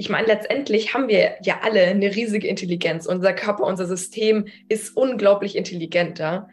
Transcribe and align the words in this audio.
ich 0.00 0.08
meine, 0.08 0.28
letztendlich 0.28 0.94
haben 0.94 1.08
wir 1.08 1.34
ja 1.42 1.58
alle 1.62 1.82
eine 1.82 2.14
riesige 2.14 2.46
Intelligenz. 2.46 3.04
Unser 3.04 3.32
Körper, 3.32 3.64
unser 3.64 3.84
System 3.84 4.46
ist 4.68 4.96
unglaublich 4.96 5.56
intelligenter. 5.56 6.48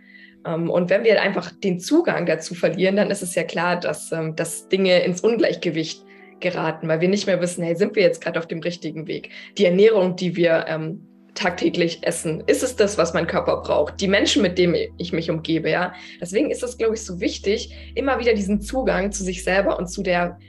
Ähm, 0.48 0.72
und 0.72 0.90
wenn 0.90 1.04
wir 1.04 1.22
einfach 1.22 1.52
den 1.52 1.80
Zugang 1.80 2.26
dazu 2.26 2.56
verlieren, 2.56 2.96
dann 2.96 3.12
ist 3.12 3.22
es 3.22 3.36
ja 3.36 3.44
klar, 3.44 3.80
dass, 3.80 4.12
ähm, 4.12 4.36
dass 4.36 4.68
Dinge 4.68 5.04
ins 5.04 5.22
Ungleichgewicht 5.22 6.04
geraten, 6.40 6.88
weil 6.88 7.02
wir 7.02 7.08
nicht 7.08 7.28
mehr 7.28 7.40
wissen, 7.40 7.64
hey, 7.64 7.76
sind 7.76 7.96
wir 7.96 8.02
jetzt 8.02 8.20
gerade 8.20 8.40
auf 8.40 8.48
dem 8.48 8.62
richtigen 8.62 9.06
Weg? 9.06 9.30
Die 9.60 9.66
Ernährung, 9.66 10.16
die 10.16 10.36
wir 10.36 10.66
ähm, 10.68 11.08
tagtäglich 11.36 12.00
essen, 12.02 12.44
ist 12.48 12.64
es 12.64 12.76
das, 12.76 12.98
was 12.98 13.14
mein 13.14 13.28
Körper 13.28 13.62
braucht? 13.62 14.02
Die 14.02 14.08
Menschen, 14.08 14.42
mit 14.42 14.58
denen 14.58 14.76
ich 14.98 15.14
mich 15.14 15.30
umgebe, 15.30 15.70
ja. 15.70 15.94
Deswegen 16.20 16.50
ist 16.50 16.64
es, 16.64 16.80
glaube 16.80 16.96
ich, 16.96 17.04
so 17.04 17.20
wichtig, 17.20 17.76
immer 17.94 18.20
wieder 18.20 18.34
diesen 18.34 18.60
Zugang 18.60 19.12
zu 19.12 19.24
sich 19.24 19.44
selber 19.44 19.78
und 19.78 19.88
zu 19.88 20.02
der, 20.02 20.40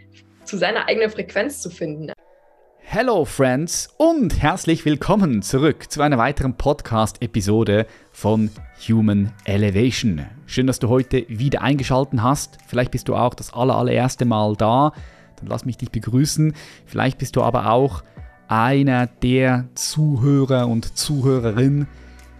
zu 0.45 0.57
seiner 0.57 0.89
eigenen 0.89 1.11
Frequenz 1.11 1.61
zu 1.61 1.69
finden. 1.69 2.11
Hello 2.89 3.25
Friends 3.25 3.89
und 3.96 4.41
herzlich 4.41 4.84
willkommen 4.84 5.42
zurück 5.42 5.91
zu 5.91 6.02
einer 6.02 6.19
weiteren 6.19 6.55
Podcast-Episode 6.55 7.84
von 8.12 8.48
Human 8.88 9.33
Elevation. 9.45 10.24
Schön, 10.47 10.69
dass 10.69 10.78
du 10.78 10.88
heute 10.88 11.27
wieder 11.28 11.62
eingeschaltet 11.62 12.23
hast. 12.23 12.59
Vielleicht 12.69 12.92
bist 12.92 13.09
du 13.09 13.16
auch 13.16 13.34
das 13.34 13.52
allererste 13.52 14.25
Mal 14.25 14.55
da. 14.55 14.92
Dann 15.34 15.48
lass 15.48 15.66
mich 15.66 15.77
dich 15.77 15.91
begrüßen. 15.91 16.55
Vielleicht 16.87 17.19
bist 17.19 17.34
du 17.34 17.42
aber 17.42 17.70
auch 17.70 18.05
einer 18.47 19.09
der 19.09 19.66
Zuhörer 19.75 20.69
und 20.69 20.97
Zuhörerinnen, 20.97 21.89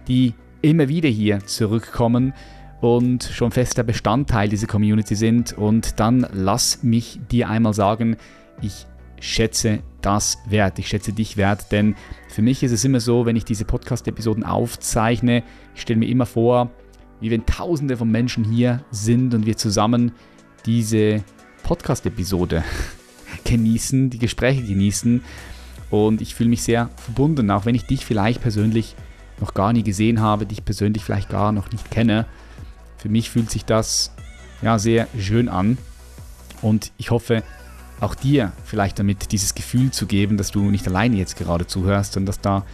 die 0.07 0.33
immer 0.61 0.87
wieder 0.87 1.09
hier 1.09 1.45
zurückkommen 1.45 2.33
und 2.79 3.25
schon 3.25 3.51
fester 3.51 3.83
Bestandteil 3.83 4.47
dieser 4.47 4.67
Community 4.67 5.15
sind. 5.15 5.55
Und 5.57 5.99
dann 5.99 6.25
lass 6.31 6.83
mich 6.83 7.19
dir 7.29 7.49
einmal 7.49 7.73
sagen, 7.73 8.15
ich 8.61 8.87
schätze 9.19 9.79
das 10.01 10.37
wert. 10.47 10.79
Ich 10.79 10.87
schätze 10.87 11.13
dich 11.13 11.37
wert, 11.37 11.71
denn 11.71 11.95
für 12.29 12.41
mich 12.41 12.63
ist 12.63 12.71
es 12.71 12.83
immer 12.85 12.99
so, 12.99 13.25
wenn 13.25 13.35
ich 13.35 13.45
diese 13.45 13.65
Podcast-Episoden 13.65 14.43
aufzeichne, 14.43 15.43
ich 15.75 15.81
stelle 15.81 15.99
mir 15.99 16.07
immer 16.07 16.25
vor, 16.25 16.71
wie 17.19 17.31
wenn 17.31 17.45
Tausende 17.45 17.97
von 17.97 18.09
Menschen 18.09 18.43
hier 18.43 18.83
sind 18.91 19.33
und 19.33 19.45
wir 19.45 19.57
zusammen 19.57 20.11
diese 20.65 21.23
Podcast-Episode 21.63 22.63
genießen, 23.43 24.09
die 24.09 24.19
Gespräche 24.19 24.63
genießen. 24.63 25.23
Und 25.89 26.21
ich 26.21 26.35
fühle 26.35 26.49
mich 26.49 26.63
sehr 26.63 26.89
verbunden, 26.97 27.49
auch 27.49 27.65
wenn 27.65 27.75
ich 27.75 27.85
dich 27.85 28.05
vielleicht 28.05 28.41
persönlich 28.41 28.95
noch 29.39 29.53
gar 29.53 29.73
nie 29.73 29.83
gesehen 29.83 30.21
habe, 30.21 30.45
dich 30.45 30.65
persönlich 30.65 31.03
vielleicht 31.03 31.29
gar 31.29 31.51
noch 31.51 31.71
nicht 31.71 31.89
kenne. 31.91 32.25
Für 32.97 33.09
mich 33.09 33.29
fühlt 33.29 33.49
sich 33.49 33.65
das 33.65 34.13
ja 34.61 34.79
sehr 34.79 35.07
schön 35.17 35.49
an. 35.49 35.77
Und 36.61 36.91
ich 36.97 37.11
hoffe, 37.11 37.43
auch 37.99 38.15
dir 38.15 38.51
vielleicht 38.63 38.99
damit 38.99 39.31
dieses 39.31 39.55
Gefühl 39.55 39.91
zu 39.91 40.05
geben, 40.05 40.37
dass 40.37 40.51
du 40.51 40.69
nicht 40.69 40.87
alleine 40.87 41.17
jetzt 41.17 41.37
gerade 41.37 41.65
zuhörst, 41.67 42.13
sondern 42.13 42.27
dass 42.27 42.41
da 42.41 42.65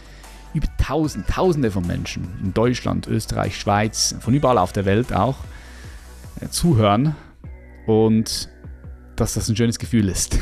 über 0.54 0.68
tausend, 0.78 1.28
tausende 1.28 1.72
von 1.72 1.86
Menschen 1.86 2.28
in 2.44 2.54
Deutschland, 2.54 3.08
Österreich, 3.08 3.58
Schweiz, 3.58 4.16
von 4.20 4.34
überall 4.34 4.58
auf 4.58 4.72
der 4.72 4.86
Welt 4.86 5.14
auch 5.14 5.38
äh, 6.42 6.50
zuhören 6.50 7.16
und 7.88 8.50
dass 9.16 9.34
das 9.34 9.50
ein 9.50 9.56
schönes 9.56 9.80
Gefühl 9.80 10.10
ist. 10.10 10.38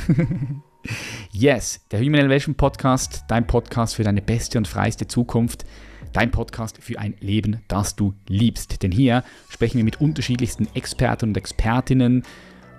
yes, 1.32 1.82
der 1.92 2.00
Human 2.00 2.22
Elevation 2.22 2.56
Podcast, 2.56 3.24
dein 3.28 3.48
Podcast 3.48 3.96
für 3.96 4.04
deine 4.04 4.22
beste 4.22 4.58
und 4.58 4.68
freiste 4.68 5.08
Zukunft, 5.08 5.66
dein 6.14 6.32
Podcast 6.32 6.80
für 6.82 7.00
ein 7.00 7.16
Leben, 7.20 7.62
das 7.68 7.96
du 7.96 8.14
liebst. 8.28 8.84
Denn 8.84 8.92
hier 8.92 9.24
sprechen 9.50 9.78
wir 9.78 9.84
mit 9.84 10.02
unterschiedlichsten 10.02 10.68
Experten 10.74 11.30
und 11.30 11.38
Expertinnen 11.38 12.24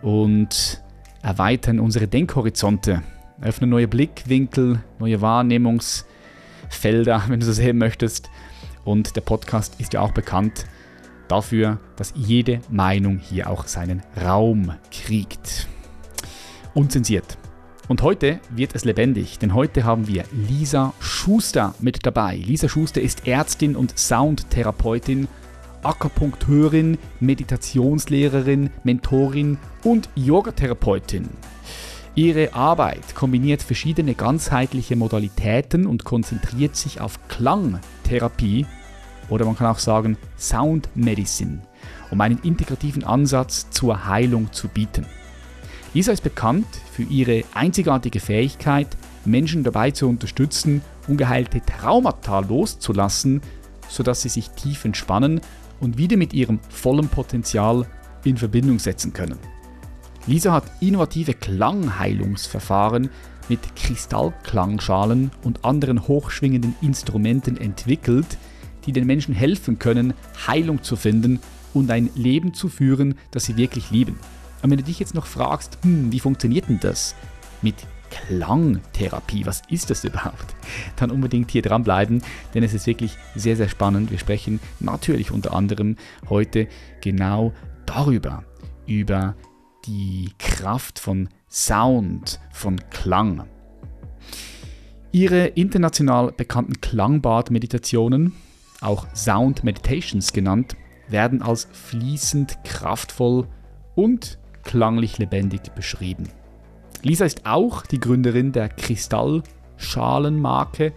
und 0.02 0.82
erweitern 1.22 1.80
unsere 1.80 2.08
Denkhorizonte, 2.08 3.02
öffnen 3.40 3.70
neue 3.70 3.88
Blickwinkel, 3.88 4.82
neue 4.98 5.20
Wahrnehmungsfelder, 5.20 7.24
wenn 7.28 7.40
du 7.40 7.46
so 7.46 7.52
sehen 7.52 7.78
möchtest. 7.78 8.30
Und 8.84 9.16
der 9.16 9.20
Podcast 9.20 9.80
ist 9.80 9.94
ja 9.94 10.00
auch 10.00 10.12
bekannt 10.12 10.66
dafür, 11.28 11.78
dass 11.96 12.12
jede 12.16 12.60
Meinung 12.68 13.18
hier 13.18 13.48
auch 13.48 13.66
seinen 13.66 14.02
Raum 14.20 14.74
kriegt. 14.90 15.68
Unzensiert. 16.74 17.38
Und 17.88 18.02
heute 18.02 18.40
wird 18.50 18.74
es 18.74 18.84
lebendig, 18.84 19.38
denn 19.38 19.54
heute 19.54 19.84
haben 19.84 20.08
wir 20.08 20.24
Lisa 20.32 20.92
Schuster 21.00 21.74
mit 21.80 22.04
dabei. 22.06 22.36
Lisa 22.36 22.68
Schuster 22.68 23.00
ist 23.00 23.26
Ärztin 23.26 23.76
und 23.76 23.98
Soundtherapeutin 23.98 25.28
Akupunkteurin, 25.82 26.98
Meditationslehrerin, 27.20 28.70
Mentorin 28.84 29.58
und 29.84 30.08
Yogatherapeutin. 30.14 31.28
Ihre 32.14 32.52
Arbeit 32.54 33.14
kombiniert 33.14 33.62
verschiedene 33.62 34.14
ganzheitliche 34.14 34.96
Modalitäten 34.96 35.86
und 35.86 36.04
konzentriert 36.04 36.76
sich 36.76 37.00
auf 37.00 37.18
Klangtherapie 37.28 38.66
oder 39.28 39.46
man 39.46 39.56
kann 39.56 39.68
auch 39.68 39.78
sagen 39.78 40.18
Sound 40.38 40.88
Medicine, 40.94 41.62
um 42.10 42.20
einen 42.20 42.38
integrativen 42.42 43.04
Ansatz 43.04 43.70
zur 43.70 44.06
Heilung 44.06 44.52
zu 44.52 44.68
bieten. 44.68 45.06
Lisa 45.94 46.12
ist 46.12 46.22
bekannt 46.22 46.66
für 46.92 47.02
ihre 47.02 47.44
einzigartige 47.54 48.20
Fähigkeit, 48.20 48.88
Menschen 49.24 49.62
dabei 49.64 49.90
zu 49.90 50.08
unterstützen, 50.08 50.82
ungeheilte 51.08 51.60
Traumata 51.60 52.40
loszulassen, 52.40 53.40
sodass 53.88 54.22
sie 54.22 54.28
sich 54.28 54.50
tief 54.50 54.84
entspannen 54.84 55.40
und 55.82 55.98
wieder 55.98 56.16
mit 56.16 56.32
ihrem 56.32 56.60
vollen 56.70 57.08
Potenzial 57.08 57.86
in 58.24 58.38
Verbindung 58.38 58.78
setzen 58.78 59.12
können. 59.12 59.38
Lisa 60.26 60.52
hat 60.52 60.64
innovative 60.80 61.34
Klangheilungsverfahren 61.34 63.10
mit 63.48 63.74
Kristallklangschalen 63.74 65.32
und 65.42 65.64
anderen 65.64 66.06
hochschwingenden 66.06 66.76
Instrumenten 66.80 67.56
entwickelt, 67.56 68.38
die 68.86 68.92
den 68.92 69.06
Menschen 69.06 69.34
helfen 69.34 69.80
können, 69.80 70.14
Heilung 70.46 70.82
zu 70.82 70.94
finden 70.94 71.40
und 71.74 71.90
ein 71.90 72.08
Leben 72.14 72.54
zu 72.54 72.68
führen, 72.68 73.16
das 73.32 73.44
sie 73.44 73.56
wirklich 73.56 73.90
lieben. 73.90 74.18
Und 74.62 74.70
wenn 74.70 74.78
du 74.78 74.84
dich 74.84 75.00
jetzt 75.00 75.14
noch 75.14 75.26
fragst, 75.26 75.78
hm, 75.82 76.12
wie 76.12 76.20
funktioniert 76.20 76.68
denn 76.68 76.78
das 76.80 77.16
mit 77.62 77.74
Klangtherapie. 78.12 79.46
Was 79.46 79.62
ist 79.68 79.90
das 79.90 80.04
überhaupt? 80.04 80.54
Dann 80.96 81.10
unbedingt 81.10 81.50
hier 81.50 81.62
dranbleiben, 81.62 82.22
denn 82.54 82.62
es 82.62 82.74
ist 82.74 82.86
wirklich 82.86 83.16
sehr, 83.34 83.56
sehr 83.56 83.68
spannend. 83.68 84.10
Wir 84.10 84.18
sprechen 84.18 84.60
natürlich 84.80 85.30
unter 85.30 85.54
anderem 85.54 85.96
heute 86.28 86.68
genau 87.00 87.52
darüber, 87.86 88.44
über 88.86 89.34
die 89.86 90.30
Kraft 90.38 90.98
von 90.98 91.28
Sound, 91.50 92.40
von 92.52 92.80
Klang. 92.90 93.44
Ihre 95.10 95.46
international 95.46 96.32
bekannten 96.32 96.80
Klangbad-Meditationen, 96.80 98.32
auch 98.80 99.06
Sound 99.14 99.64
Meditations 99.64 100.32
genannt, 100.32 100.76
werden 101.08 101.42
als 101.42 101.68
fließend 101.72 102.64
kraftvoll 102.64 103.46
und 103.94 104.38
klanglich 104.62 105.18
lebendig 105.18 105.74
beschrieben. 105.74 106.28
Lisa 107.04 107.24
ist 107.24 107.46
auch 107.46 107.84
die 107.84 107.98
Gründerin 107.98 108.52
der 108.52 108.68
Kristallschalenmarke 108.68 110.92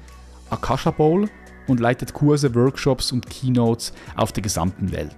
Akasha 0.52 0.92
Bowl 0.92 1.28
und 1.68 1.80
leitet 1.80 2.14
Kurse, 2.14 2.54
Workshops 2.54 3.12
und 3.12 3.28
Keynotes 3.28 3.92
auf 4.16 4.32
der 4.32 4.44
gesamten 4.44 4.92
Welt. 4.92 5.16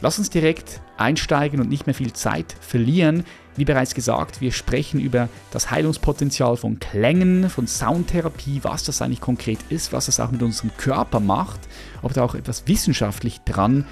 Lass 0.00 0.18
uns 0.18 0.28
direkt 0.28 0.80
einsteigen 0.96 1.60
und 1.60 1.68
nicht 1.68 1.86
mehr 1.86 1.94
viel 1.94 2.12
Zeit 2.12 2.56
verlieren. 2.60 3.22
Wie 3.56 3.64
bereits 3.64 3.94
gesagt, 3.94 4.40
wir 4.40 4.50
sprechen 4.50 4.98
über 4.98 5.28
das 5.52 5.70
Heilungspotenzial 5.70 6.56
von 6.56 6.80
Klängen, 6.80 7.48
von 7.48 7.68
Soundtherapie, 7.68 8.58
was 8.62 8.82
das 8.82 9.00
eigentlich 9.00 9.20
konkret 9.20 9.60
ist, 9.68 9.92
was 9.92 10.06
das 10.06 10.18
auch 10.18 10.32
mit 10.32 10.42
unserem 10.42 10.76
Körper 10.76 11.20
macht, 11.20 11.60
ob 12.02 12.12
da 12.12 12.24
auch 12.24 12.34
etwas 12.34 12.66
wissenschaftlich 12.66 13.38
dran 13.42 13.86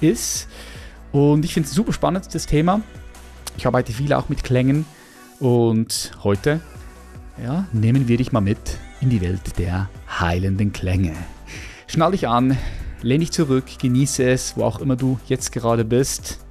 ist. 0.00 0.48
Und 1.12 1.44
ich 1.44 1.54
finde 1.54 1.68
es 1.68 1.74
super 1.74 1.92
spannendes 1.92 2.46
Thema. 2.46 2.80
Ich 3.56 3.68
arbeite 3.68 3.92
viel 3.92 4.12
auch 4.12 4.28
mit 4.28 4.42
Klängen 4.42 4.84
und 5.40 6.12
heute 6.22 6.60
ja, 7.42 7.66
nehmen 7.72 8.06
wir 8.06 8.16
dich 8.16 8.32
mal 8.32 8.40
mit 8.40 8.78
in 9.00 9.10
die 9.10 9.20
Welt 9.20 9.58
der 9.58 9.90
heilenden 10.08 10.72
Klänge. 10.72 11.14
Schnall 11.86 12.12
dich 12.12 12.28
an, 12.28 12.56
lehn 13.02 13.20
dich 13.20 13.32
zurück, 13.32 13.64
genieße 13.80 14.24
es, 14.24 14.56
wo 14.56 14.64
auch 14.64 14.80
immer 14.80 14.96
du 14.96 15.18
jetzt 15.26 15.52
gerade 15.52 15.84
bist. 15.84 16.44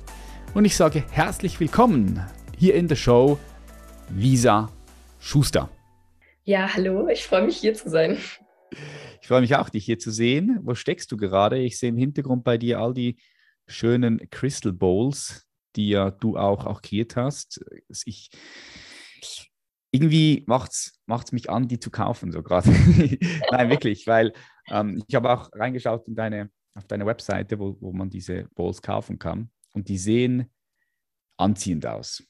Und 0.53 0.65
ich 0.65 0.75
sage 0.75 1.03
herzlich 1.11 1.59
willkommen 1.59 2.21
hier 2.57 2.75
in 2.75 2.87
der 2.87 2.95
Show, 2.95 3.39
Lisa 4.15 4.69
Schuster. 5.19 5.69
Ja, 6.43 6.73
hallo, 6.73 7.07
ich 7.07 7.23
freue 7.23 7.45
mich 7.45 7.57
hier 7.57 7.73
zu 7.73 7.89
sein. 7.89 8.17
Ich 9.21 9.27
freue 9.27 9.41
mich 9.41 9.55
auch, 9.55 9.69
dich 9.69 9.85
hier 9.85 9.99
zu 9.99 10.11
sehen. 10.11 10.59
Wo 10.63 10.75
steckst 10.75 11.11
du 11.11 11.17
gerade? 11.17 11.57
Ich 11.57 11.79
sehe 11.79 11.89
im 11.89 11.97
Hintergrund 11.97 12.43
bei 12.43 12.57
dir 12.57 12.79
all 12.79 12.93
die 12.93 13.15
schönen 13.67 14.29
Crystal 14.29 14.73
Bowls, 14.73 15.47
die 15.75 15.89
ja 15.89 16.11
du 16.11 16.37
auch, 16.37 16.65
auch 16.65 16.81
kreiert 16.81 17.15
hast. 17.15 17.63
Ich, 18.05 18.29
irgendwie 19.93 20.43
macht 20.47 20.71
es 20.71 21.31
mich 21.31 21.49
an, 21.49 21.67
die 21.67 21.79
zu 21.79 21.91
kaufen, 21.91 22.31
so 22.31 22.41
gerade. 22.41 22.69
Nein, 23.51 23.69
wirklich, 23.69 24.07
weil 24.07 24.33
ähm, 24.69 25.03
ich 25.07 25.15
habe 25.15 25.31
auch 25.31 25.49
reingeschaut 25.53 26.07
in 26.07 26.15
deine, 26.15 26.49
auf 26.73 26.87
deine 26.87 27.05
Webseite, 27.05 27.59
wo, 27.59 27.77
wo 27.79 27.93
man 27.93 28.09
diese 28.09 28.45
Bowls 28.55 28.81
kaufen 28.81 29.19
kann 29.19 29.51
und 29.73 29.87
die 29.87 29.99
sehen 29.99 30.51
anziehend 31.37 31.85
aus. 31.85 32.23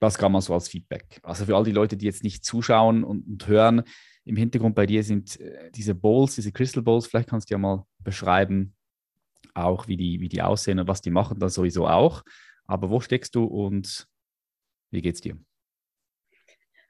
Das 0.00 0.16
kann 0.16 0.32
man 0.32 0.40
so 0.40 0.54
als 0.54 0.68
Feedback. 0.68 1.20
Also 1.22 1.44
für 1.44 1.54
all 1.54 1.64
die 1.64 1.72
Leute, 1.72 1.98
die 1.98 2.06
jetzt 2.06 2.24
nicht 2.24 2.44
zuschauen 2.44 3.04
und, 3.04 3.26
und 3.26 3.46
hören, 3.46 3.82
im 4.24 4.36
Hintergrund 4.36 4.74
bei 4.74 4.86
dir 4.86 5.04
sind 5.04 5.38
äh, 5.38 5.70
diese 5.70 5.94
Bowls, 5.94 6.34
diese 6.34 6.50
Crystal 6.50 6.82
Bowls. 6.82 7.06
Vielleicht 7.06 7.28
kannst 7.28 7.50
du 7.50 7.54
ja 7.54 7.58
mal 7.58 7.84
beschreiben, 7.98 8.74
auch 9.52 9.86
wie 9.86 9.98
die, 9.98 10.20
wie 10.20 10.28
die 10.30 10.40
aussehen 10.40 10.78
und 10.78 10.88
was 10.88 11.02
die 11.02 11.10
machen, 11.10 11.38
das 11.38 11.54
sowieso 11.54 11.86
auch. 11.86 12.24
Aber 12.66 12.88
wo 12.88 13.00
steckst 13.00 13.34
du 13.34 13.44
und 13.44 14.08
wie 14.90 15.02
geht's 15.02 15.20
dir? 15.20 15.38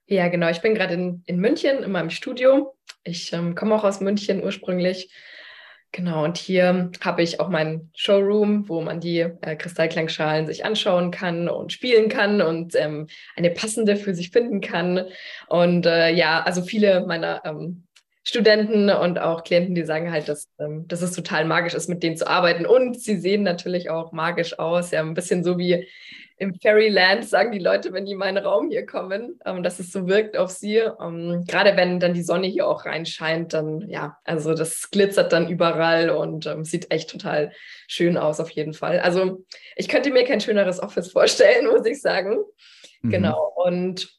Ja, 0.06 0.28
genau. 0.28 0.48
Ich 0.50 0.62
bin 0.62 0.74
gerade 0.74 0.94
in, 0.94 1.22
in 1.26 1.38
München 1.38 1.82
in 1.82 1.90
meinem 1.92 2.10
Studio. 2.10 2.74
Ich 3.04 3.32
ähm, 3.32 3.54
komme 3.54 3.74
auch 3.74 3.84
aus 3.84 4.00
München 4.00 4.42
ursprünglich 4.42 5.10
Genau, 5.96 6.24
und 6.24 6.36
hier 6.36 6.90
habe 7.02 7.22
ich 7.22 7.40
auch 7.40 7.48
meinen 7.48 7.90
Showroom, 7.96 8.68
wo 8.68 8.82
man 8.82 9.00
die 9.00 9.20
äh, 9.20 9.56
Kristallklangschalen 9.56 10.46
sich 10.46 10.62
anschauen 10.62 11.10
kann 11.10 11.48
und 11.48 11.72
spielen 11.72 12.10
kann 12.10 12.42
und 12.42 12.74
ähm, 12.74 13.06
eine 13.34 13.50
passende 13.50 13.96
für 13.96 14.14
sich 14.14 14.30
finden 14.30 14.60
kann. 14.60 15.06
Und 15.48 15.86
äh, 15.86 16.12
ja, 16.12 16.42
also 16.42 16.62
viele 16.62 17.06
meiner 17.06 17.40
ähm, 17.46 17.86
Studenten 18.24 18.90
und 18.90 19.18
auch 19.18 19.42
Klienten, 19.42 19.74
die 19.74 19.84
sagen 19.84 20.12
halt, 20.12 20.28
dass, 20.28 20.50
ähm, 20.58 20.86
dass 20.86 21.00
es 21.00 21.12
total 21.12 21.46
magisch 21.46 21.72
ist, 21.72 21.88
mit 21.88 22.02
denen 22.02 22.18
zu 22.18 22.26
arbeiten. 22.26 22.66
Und 22.66 23.00
sie 23.00 23.16
sehen 23.16 23.42
natürlich 23.42 23.88
auch 23.88 24.12
magisch 24.12 24.58
aus. 24.58 24.90
Ja, 24.90 25.00
ein 25.00 25.14
bisschen 25.14 25.44
so 25.44 25.56
wie 25.56 25.88
im 26.38 26.54
Fairyland, 26.54 27.24
sagen 27.24 27.50
die 27.50 27.58
Leute, 27.58 27.92
wenn 27.92 28.04
die 28.04 28.12
in 28.12 28.18
meinen 28.18 28.44
Raum 28.44 28.68
hier 28.68 28.84
kommen, 28.84 29.38
ähm, 29.44 29.62
dass 29.62 29.78
es 29.78 29.90
so 29.90 30.06
wirkt 30.06 30.36
auf 30.36 30.50
sie. 30.50 30.76
Ähm, 30.76 31.44
gerade 31.46 31.76
wenn 31.76 31.98
dann 31.98 32.12
die 32.12 32.22
Sonne 32.22 32.46
hier 32.46 32.68
auch 32.68 32.84
reinscheint, 32.84 33.54
dann 33.54 33.88
ja, 33.88 34.18
also 34.24 34.54
das 34.54 34.90
glitzert 34.90 35.32
dann 35.32 35.48
überall 35.48 36.10
und 36.10 36.46
ähm, 36.46 36.64
sieht 36.64 36.90
echt 36.90 37.10
total 37.10 37.52
schön 37.88 38.18
aus 38.18 38.38
auf 38.38 38.50
jeden 38.50 38.74
Fall. 38.74 39.00
Also 39.00 39.44
ich 39.76 39.88
könnte 39.88 40.10
mir 40.10 40.24
kein 40.24 40.40
schöneres 40.40 40.80
Office 40.80 41.10
vorstellen, 41.12 41.66
muss 41.68 41.86
ich 41.86 42.02
sagen. 42.02 42.36
Mhm. 43.00 43.10
Genau. 43.10 43.52
Und 43.56 44.16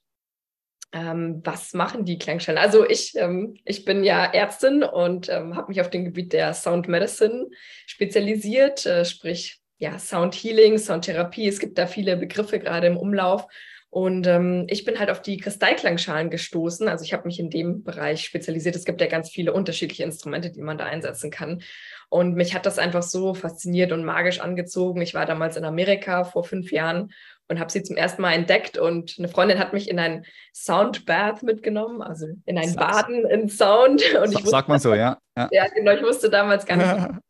ähm, 0.93 1.41
was 1.43 1.73
machen 1.73 2.03
die 2.03 2.17
Klangschalen? 2.17 2.57
Also 2.57 2.87
ich, 2.87 3.13
ähm, 3.15 3.57
ich 3.63 3.85
bin 3.85 4.03
ja 4.03 4.25
Ärztin 4.25 4.83
und 4.83 5.29
ähm, 5.29 5.55
habe 5.55 5.67
mich 5.67 5.81
auf 5.81 5.91
dem 5.91 6.05
Gebiet 6.05 6.33
der 6.33 6.53
Sound 6.55 6.87
Medicine 6.87 7.47
spezialisiert, 7.85 8.85
äh, 8.87 9.05
sprich 9.05 9.61
ja, 9.77 9.99
Sound 9.99 10.35
Healing, 10.35 10.77
Soundtherapie. 10.77 11.47
Es 11.47 11.59
gibt 11.59 11.77
da 11.77 11.87
viele 11.87 12.17
Begriffe 12.17 12.59
gerade 12.59 12.87
im 12.87 12.97
Umlauf. 12.97 13.47
Und 13.89 14.27
ähm, 14.27 14.65
ich 14.69 14.83
bin 14.83 14.99
halt 14.99 15.09
auf 15.09 15.21
die 15.21 15.37
Kristallklangschalen 15.37 16.29
gestoßen. 16.29 16.87
Also 16.87 17.05
ich 17.05 17.13
habe 17.13 17.25
mich 17.25 17.39
in 17.39 17.49
dem 17.49 17.83
Bereich 17.83 18.25
spezialisiert. 18.25 18.75
Es 18.75 18.85
gibt 18.85 18.99
ja 18.99 19.07
ganz 19.07 19.29
viele 19.29 19.53
unterschiedliche 19.53 20.03
Instrumente, 20.03 20.51
die 20.51 20.61
man 20.61 20.77
da 20.77 20.85
einsetzen 20.85 21.31
kann. 21.31 21.61
Und 22.09 22.35
mich 22.35 22.53
hat 22.53 22.65
das 22.65 22.79
einfach 22.79 23.03
so 23.03 23.33
fasziniert 23.33 23.91
und 23.91 24.03
magisch 24.03 24.39
angezogen. 24.39 25.01
Ich 25.01 25.13
war 25.13 25.25
damals 25.25 25.57
in 25.57 25.65
Amerika 25.65 26.25
vor 26.25 26.43
fünf 26.43 26.71
Jahren 26.71 27.11
und 27.49 27.59
habe 27.59 27.71
sie 27.71 27.83
zum 27.83 27.95
ersten 27.95 28.21
Mal 28.21 28.33
entdeckt. 28.33 28.77
Und 28.77 29.15
eine 29.17 29.29
Freundin 29.29 29.59
hat 29.59 29.73
mich 29.73 29.89
in 29.89 29.99
ein 29.99 30.25
Soundbath 30.53 31.43
mitgenommen, 31.43 32.01
also 32.01 32.27
in 32.45 32.57
ein 32.57 32.75
Baden 32.75 33.25
in 33.25 33.49
Sound. 33.49 34.03
Und 34.21 34.31
ich 34.31 34.35
wusste, 34.35 34.49
Sagt 34.49 34.69
man 34.69 34.79
so, 34.79 34.93
ja. 34.93 35.17
ja. 35.37 35.49
Ja, 35.51 35.67
genau. 35.67 35.91
Ich 35.91 36.03
wusste 36.03 36.29
damals 36.29 36.65
gar 36.65 36.75
nicht, 36.75 37.19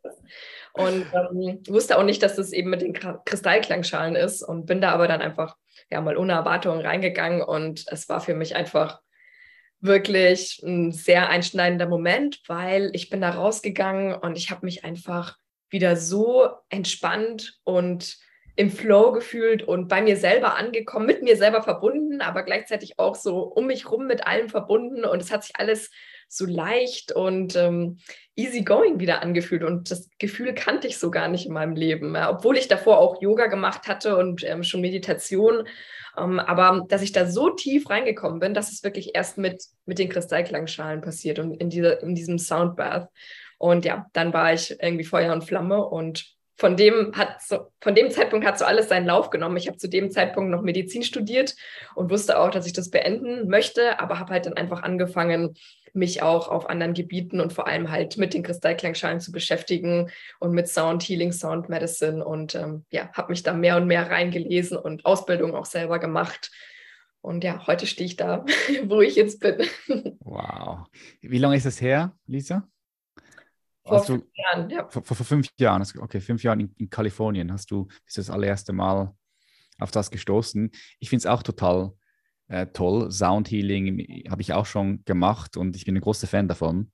Und 0.78 1.06
ähm, 1.14 1.62
wusste 1.68 1.98
auch 1.98 2.04
nicht, 2.04 2.24
dass 2.24 2.36
das 2.36 2.54
eben 2.54 2.70
mit 2.70 2.82
den 2.82 2.94
Kristallklangschalen 2.94 4.16
ist 4.16 4.44
und 4.44 4.66
bin 4.66 4.82
da 4.82 4.92
aber 4.92 5.08
dann 5.08 5.22
einfach 5.22 5.56
ja 5.90 6.02
mal 6.02 6.18
ohne 6.18 6.34
Erwartungen 6.34 6.82
reingegangen 6.82 7.42
und 7.42 7.86
es 7.90 8.10
war 8.10 8.22
für 8.22 8.34
mich 8.34 8.56
einfach 8.56 9.00
wirklich 9.80 10.62
ein 10.64 10.92
sehr 10.92 11.30
einschneidender 11.30 11.88
Moment, 11.88 12.42
weil 12.48 12.90
ich 12.94 13.10
bin 13.10 13.22
da 13.22 13.30
rausgegangen 13.30 14.16
und 14.16 14.38
ich 14.38 14.50
habe 14.50 14.66
mich 14.66 14.84
einfach 14.84 15.38
wieder 15.70 15.96
so 15.96 16.50
entspannt 16.70 17.60
und 17.64 18.18
im 18.56 18.72
Flow 18.72 19.12
gefühlt 19.12 19.62
und 19.62 19.88
bei 19.88 20.02
mir 20.02 20.18
selber 20.18 20.58
angekommen, 20.58 21.06
mit 21.06 21.22
mir 21.22 21.38
selber 21.38 21.62
verbunden, 21.62 22.22
aber 22.22 22.42
gleichzeitig 22.42 22.98
auch 22.98 23.16
so 23.16 23.42
um 23.44 23.68
mich 23.68 23.90
rum 23.92 24.08
mit 24.08 24.26
allem 24.26 24.50
verbunden 24.50 25.06
und 25.06 25.22
es 25.22 25.32
hat 25.32 25.44
sich 25.44 25.56
alles 25.58 25.92
so 26.28 26.46
leicht 26.46 27.12
und 27.12 27.56
ähm, 27.56 28.00
easy 28.38 28.62
going 28.62 29.00
wieder 29.00 29.22
angefühlt. 29.22 29.64
Und 29.64 29.92
das 29.92 30.10
Gefühl 30.20 30.54
kannte 30.54 30.88
ich 30.88 31.00
so 31.00 31.12
gar 31.12 31.28
nicht 31.28 31.48
in 31.48 31.54
meinem 31.54 31.76
Leben, 31.76 32.16
ja, 32.16 32.30
obwohl 32.30 32.58
ich 32.58 32.68
davor 32.68 33.00
auch 33.00 33.22
Yoga 33.22 33.48
gemacht 33.48 33.88
hatte 33.88 34.16
und 34.16 34.44
ähm, 34.46 34.64
schon 34.64 34.80
Meditation. 34.80 35.68
Ähm, 36.18 36.40
aber 36.40 36.86
dass 36.88 37.02
ich 37.02 37.12
da 37.12 37.26
so 37.26 37.50
tief 37.50 37.90
reingekommen 37.90 38.40
bin, 38.40 38.54
dass 38.54 38.72
es 38.72 38.84
wirklich 38.84 39.16
erst 39.16 39.38
mit, 39.38 39.64
mit 39.86 40.00
den 40.00 40.10
Kristallklangschalen 40.10 41.02
passiert 41.02 41.40
und 41.40 41.56
in, 41.56 41.70
dieser, 41.70 42.02
in 42.02 42.16
diesem 42.16 42.38
Soundbath. 42.38 43.10
Und 43.58 43.86
ja, 43.86 44.06
dann 44.14 44.34
war 44.34 44.54
ich 44.54 44.72
irgendwie 44.82 45.04
Feuer 45.04 45.34
und 45.34 45.44
Flamme 45.44 45.84
und 45.84 46.37
von 46.58 46.76
dem 46.76 47.14
hat 47.16 47.42
so, 47.42 47.72
von 47.82 47.94
dem 47.94 48.10
Zeitpunkt 48.10 48.46
hat 48.46 48.58
so 48.58 48.66
alles 48.66 48.90
seinen 48.90 49.06
Lauf 49.06 49.30
genommen. 49.30 49.58
Ich 49.58 49.68
habe 49.68 49.78
zu 49.78 49.88
dem 49.88 50.10
Zeitpunkt 50.10 50.50
noch 50.50 50.64
Medizin 50.64 51.04
studiert 51.04 51.56
und 51.96 52.10
wusste 52.10 52.40
auch, 52.40 52.50
dass 52.50 52.66
ich 52.66 52.74
das 52.74 52.90
beenden 52.90 53.48
möchte, 53.48 54.00
aber 54.00 54.20
habe 54.20 54.34
halt 54.34 54.48
dann 54.48 54.54
einfach 54.54 54.82
angefangen, 54.82 55.56
mich 55.94 56.22
auch 56.22 56.48
auf 56.48 56.70
anderen 56.70 56.94
Gebieten 56.94 57.40
und 57.40 57.54
vor 57.54 57.68
allem 57.68 57.92
halt 57.92 58.18
mit 58.18 58.34
den 58.34 58.44
Kristallklangschalen 58.44 59.20
zu 59.20 59.32
beschäftigen 59.32 60.10
und 60.40 60.52
mit 60.52 60.68
Sound 60.68 61.04
Healing, 61.04 61.32
Sound 61.32 61.70
Medicine 61.70 62.24
und 62.24 62.56
ähm, 62.56 62.86
ja, 62.92 63.12
habe 63.14 63.32
mich 63.32 63.44
da 63.44 63.54
mehr 63.54 63.78
und 63.78 63.88
mehr 63.88 64.10
reingelesen 64.10 64.78
und 64.78 65.06
Ausbildung 65.06 65.56
auch 65.56 65.66
selber 65.66 66.00
gemacht. 66.00 66.52
Und 67.22 67.44
ja, 67.44 67.66
heute 67.68 67.88
stehe 67.88 68.08
ich 68.08 68.16
da, 68.16 68.46
wo 68.86 69.02
ich 69.02 69.16
jetzt 69.16 69.40
bin. 69.40 69.58
Wow. 70.20 70.88
Wie 71.22 71.40
lange 71.40 71.56
ist 71.56 71.66
das 71.66 71.82
her, 71.82 72.16
Lisa? 72.26 72.68
Vor 73.88 74.04
fünf 74.04 74.24
du, 74.24 74.30
Jahren, 74.34 74.70
ja. 74.70 74.88
Vor, 74.90 75.04
vor, 75.04 75.26
fünf 75.26 75.48
Jahren, 75.58 75.84
okay, 76.00 76.20
fünf 76.20 76.44
Jahren 76.44 76.60
in, 76.60 76.74
in, 76.78 76.90
Kalifornien 76.90 77.52
hast 77.52 77.72
du 77.72 77.86
bist 78.06 78.18
das 78.18 78.30
allererste 78.30 78.74
Mal 78.74 79.14
auf 79.80 79.92
das 79.92 80.12
gestoßen. 80.12 80.72
Ich 81.00 81.10
finde 81.10 81.22
es 81.22 81.26
auch 81.26 81.44
total 81.44 81.94
äh, 82.48 82.68
toll. 82.68 83.12
Sound 83.12 83.50
Healing 83.50 84.26
habe 84.30 84.42
ich 84.42 84.54
auch 84.54 84.66
schon 84.66 85.04
gemacht 85.06 85.58
und 85.58 85.76
ich 85.76 85.86
bin 85.86 85.96
ein 85.96 86.02
großer 86.02 86.28
Fan 86.28 86.48
davon. 86.48 86.92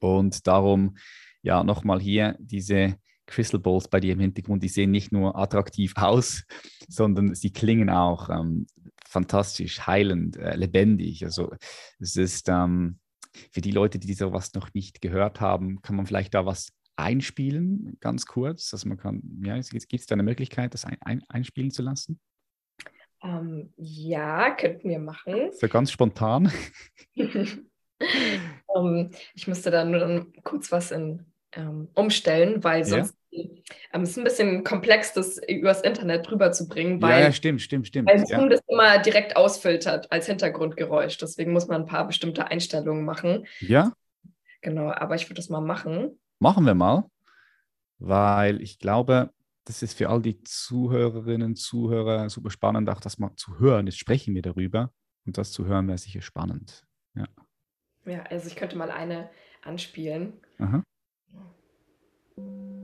Und 0.00 0.46
darum, 0.46 0.96
ja, 1.42 1.64
nochmal 1.64 2.00
hier 2.00 2.36
diese 2.38 2.96
Crystal 3.26 3.60
Balls 3.60 3.88
bei 3.88 4.00
dir 4.00 4.12
im 4.12 4.20
Hintergrund, 4.20 4.62
die 4.62 4.68
sehen 4.68 4.90
nicht 4.90 5.12
nur 5.12 5.36
attraktiv 5.36 5.94
aus, 5.96 6.44
sondern 6.88 7.34
sie 7.34 7.52
klingen 7.52 7.90
auch 7.90 8.28
ähm, 8.28 8.66
fantastisch, 9.06 9.86
heilend, 9.86 10.36
äh, 10.36 10.56
lebendig. 10.56 11.24
Also 11.24 11.54
es 11.98 12.16
ist, 12.16 12.48
ähm, 12.48 12.98
für 13.52 13.60
die 13.60 13.70
Leute, 13.70 13.98
die 13.98 14.14
sowas 14.14 14.54
noch 14.54 14.72
nicht 14.74 15.00
gehört 15.00 15.40
haben, 15.40 15.82
kann 15.82 15.96
man 15.96 16.06
vielleicht 16.06 16.34
da 16.34 16.46
was 16.46 16.72
einspielen, 16.96 17.96
ganz 18.00 18.26
kurz. 18.26 18.72
Also 18.72 18.88
man 18.88 18.98
kann, 18.98 19.22
ja, 19.44 19.54
gibt 19.56 19.92
es 19.92 20.06
da 20.06 20.14
eine 20.14 20.22
Möglichkeit, 20.22 20.74
das 20.74 20.84
ein, 20.84 20.96
ein, 21.00 21.22
einspielen 21.28 21.70
zu 21.70 21.82
lassen? 21.82 22.20
Ähm, 23.22 23.72
ja, 23.76 24.54
könnten 24.54 24.88
wir 24.88 24.98
machen. 24.98 25.50
So 25.52 25.68
ganz 25.68 25.90
spontan. 25.90 26.52
um, 27.16 27.26
ähm, 28.76 29.10
ich 29.34 29.46
müsste 29.46 29.70
da 29.70 29.84
nur 29.84 30.26
kurz 30.42 30.70
was 30.70 30.90
in, 30.90 31.24
ähm, 31.56 31.88
umstellen, 31.94 32.62
weil 32.62 32.84
sonst 32.84 33.14
ähm, 33.32 34.02
es 34.02 34.10
ist 34.10 34.18
ein 34.18 34.24
bisschen 34.24 34.64
komplex, 34.64 35.12
das 35.12 35.38
übers 35.48 35.80
Internet 35.82 36.30
rüberzubringen, 36.30 37.02
weil, 37.02 37.20
ja, 37.20 37.26
ja, 37.26 37.32
stimmt, 37.32 37.62
stimmt, 37.62 37.88
stimmt. 37.88 38.08
weil 38.08 38.24
Zoom 38.26 38.42
ja. 38.42 38.48
das 38.48 38.60
immer 38.68 38.98
direkt 38.98 39.36
ausfiltert 39.36 40.10
als 40.12 40.26
Hintergrundgeräusch. 40.26 41.18
Deswegen 41.18 41.52
muss 41.52 41.66
man 41.66 41.82
ein 41.82 41.86
paar 41.86 42.06
bestimmte 42.06 42.46
Einstellungen 42.48 43.04
machen. 43.04 43.46
Ja. 43.60 43.92
Genau, 44.60 44.90
aber 44.90 45.14
ich 45.14 45.26
würde 45.26 45.34
das 45.34 45.48
mal 45.48 45.60
machen. 45.60 46.18
Machen 46.38 46.64
wir 46.64 46.74
mal, 46.74 47.04
weil 47.98 48.62
ich 48.62 48.78
glaube, 48.78 49.30
das 49.64 49.82
ist 49.82 49.96
für 49.96 50.10
all 50.10 50.20
die 50.22 50.42
Zuhörerinnen, 50.42 51.56
Zuhörer 51.56 52.28
super 52.28 52.50
spannend, 52.50 52.88
auch 52.88 53.00
das 53.00 53.18
mal 53.18 53.34
zu 53.36 53.58
hören. 53.58 53.86
Jetzt 53.86 53.98
sprechen 53.98 54.34
wir 54.34 54.42
darüber 54.42 54.92
und 55.26 55.38
das 55.38 55.52
zu 55.52 55.66
hören 55.66 55.88
wäre 55.88 55.98
sicher 55.98 56.22
spannend. 56.22 56.84
Ja. 57.14 57.26
Ja, 58.06 58.22
also 58.24 58.46
ich 58.46 58.56
könnte 58.56 58.76
mal 58.76 58.90
eine 58.90 59.30
anspielen. 59.62 60.34
Aha. 60.58 60.82
Thank 62.36 62.48
you. 62.48 62.83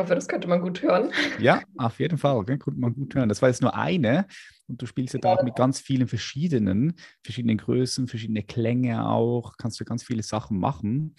Hoffe, 0.00 0.14
das 0.14 0.26
könnte 0.26 0.48
man 0.48 0.60
gut 0.60 0.82
hören. 0.82 1.12
Ja, 1.38 1.62
auf 1.76 2.00
jeden 2.00 2.18
Fall, 2.18 2.44
könnte 2.44 2.72
man 2.72 2.94
gut 2.94 3.14
hören. 3.14 3.28
Das 3.28 3.40
war 3.42 3.48
jetzt 3.48 3.62
nur 3.62 3.74
eine 3.74 4.26
und 4.66 4.80
du 4.80 4.86
spielst 4.86 5.14
ja 5.14 5.20
da 5.20 5.34
auch 5.34 5.42
mit 5.42 5.56
ganz 5.56 5.80
vielen 5.80 6.08
verschiedenen, 6.08 6.94
verschiedenen 7.22 7.58
Größen, 7.58 8.08
verschiedene 8.08 8.42
Klänge 8.42 9.06
auch, 9.06 9.56
kannst 9.56 9.78
du 9.80 9.84
ganz 9.84 10.02
viele 10.02 10.22
Sachen 10.22 10.58
machen. 10.58 11.14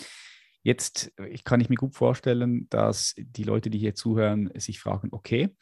Jetzt 0.64 1.12
ich 1.30 1.44
kann 1.44 1.62
ich 1.62 1.70
mir 1.70 1.76
gut 1.76 1.96
vorstellen, 1.96 2.68
dass 2.70 3.16
die 3.18 3.44
Leute, 3.44 3.70
die 3.70 3.80
hier 3.80 3.96
zuhören, 3.96 4.52
sich 4.56 4.80
fragen, 4.80 5.10
okay, 5.12 5.56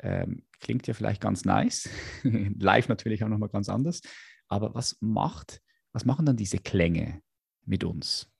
ähm, 0.00 0.44
klingt 0.60 0.86
ja 0.86 0.94
vielleicht 0.94 1.20
ganz 1.20 1.44
nice, 1.44 1.88
live 2.22 2.88
natürlich 2.88 3.22
auch 3.22 3.28
nochmal 3.28 3.48
ganz 3.48 3.68
anders, 3.68 4.00
aber 4.48 4.74
was 4.74 4.96
macht, 5.00 5.60
was 5.92 6.04
machen 6.04 6.26
dann 6.26 6.36
diese 6.36 6.58
Klänge 6.58 7.22
mit 7.64 7.84
uns? 7.84 8.30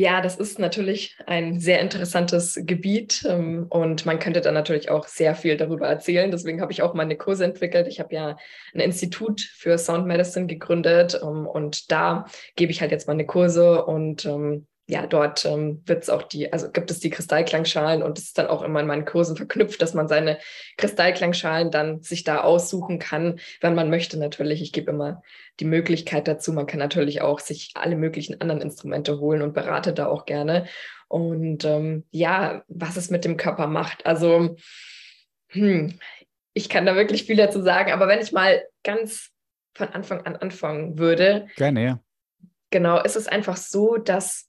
Ja, 0.00 0.20
das 0.20 0.36
ist 0.36 0.60
natürlich 0.60 1.16
ein 1.26 1.58
sehr 1.58 1.80
interessantes 1.80 2.56
Gebiet 2.62 3.26
ähm, 3.28 3.66
und 3.68 4.06
man 4.06 4.20
könnte 4.20 4.40
dann 4.40 4.54
natürlich 4.54 4.92
auch 4.92 5.08
sehr 5.08 5.34
viel 5.34 5.56
darüber 5.56 5.88
erzählen. 5.88 6.30
Deswegen 6.30 6.60
habe 6.60 6.70
ich 6.70 6.82
auch 6.82 6.94
meine 6.94 7.16
Kurse 7.16 7.44
entwickelt. 7.44 7.88
Ich 7.88 7.98
habe 7.98 8.14
ja 8.14 8.36
ein 8.72 8.78
Institut 8.78 9.40
für 9.40 9.76
Sound 9.76 10.06
Medicine 10.06 10.46
gegründet 10.46 11.18
ähm, 11.20 11.48
und 11.48 11.90
da 11.90 12.26
gebe 12.54 12.70
ich 12.70 12.80
halt 12.80 12.92
jetzt 12.92 13.08
meine 13.08 13.26
Kurse 13.26 13.84
und 13.86 14.24
ähm, 14.24 14.68
ja, 14.90 15.06
dort 15.06 15.44
ähm, 15.44 15.82
wird 15.84 16.02
es 16.02 16.08
auch 16.08 16.22
die, 16.22 16.50
also 16.50 16.70
gibt 16.70 16.90
es 16.90 16.98
die 16.98 17.10
Kristallklangschalen 17.10 18.02
und 18.02 18.18
es 18.18 18.24
ist 18.24 18.38
dann 18.38 18.46
auch 18.46 18.62
immer 18.62 18.80
in 18.80 18.86
meinen 18.86 19.04
Kursen 19.04 19.36
verknüpft, 19.36 19.82
dass 19.82 19.92
man 19.92 20.08
seine 20.08 20.38
Kristallklangschalen 20.78 21.70
dann 21.70 22.00
sich 22.00 22.24
da 22.24 22.40
aussuchen 22.40 22.98
kann, 22.98 23.38
wenn 23.60 23.74
man 23.74 23.90
möchte 23.90 24.18
natürlich. 24.18 24.62
Ich 24.62 24.72
gebe 24.72 24.90
immer 24.90 25.22
die 25.60 25.66
Möglichkeit 25.66 26.26
dazu. 26.26 26.54
Man 26.54 26.66
kann 26.66 26.78
natürlich 26.78 27.20
auch 27.20 27.38
sich 27.38 27.72
alle 27.74 27.96
möglichen 27.96 28.40
anderen 28.40 28.62
Instrumente 28.62 29.20
holen 29.20 29.42
und 29.42 29.52
berate 29.52 29.92
da 29.92 30.06
auch 30.06 30.24
gerne. 30.24 30.66
Und 31.06 31.66
ähm, 31.66 32.04
ja, 32.10 32.62
was 32.68 32.96
es 32.96 33.10
mit 33.10 33.26
dem 33.26 33.36
Körper 33.36 33.66
macht. 33.66 34.06
Also, 34.06 34.56
hm, 35.48 35.98
ich 36.54 36.70
kann 36.70 36.86
da 36.86 36.96
wirklich 36.96 37.24
viel 37.24 37.36
dazu 37.36 37.60
sagen, 37.60 37.92
aber 37.92 38.08
wenn 38.08 38.20
ich 38.20 38.32
mal 38.32 38.64
ganz 38.84 39.32
von 39.74 39.88
Anfang 39.88 40.22
an 40.22 40.36
anfangen 40.36 40.98
würde. 40.98 41.46
Gerne, 41.56 41.84
ja. 41.84 42.00
Genau, 42.70 43.02
ist 43.02 43.16
es 43.16 43.28
einfach 43.28 43.56
so, 43.58 43.96
dass 43.96 44.47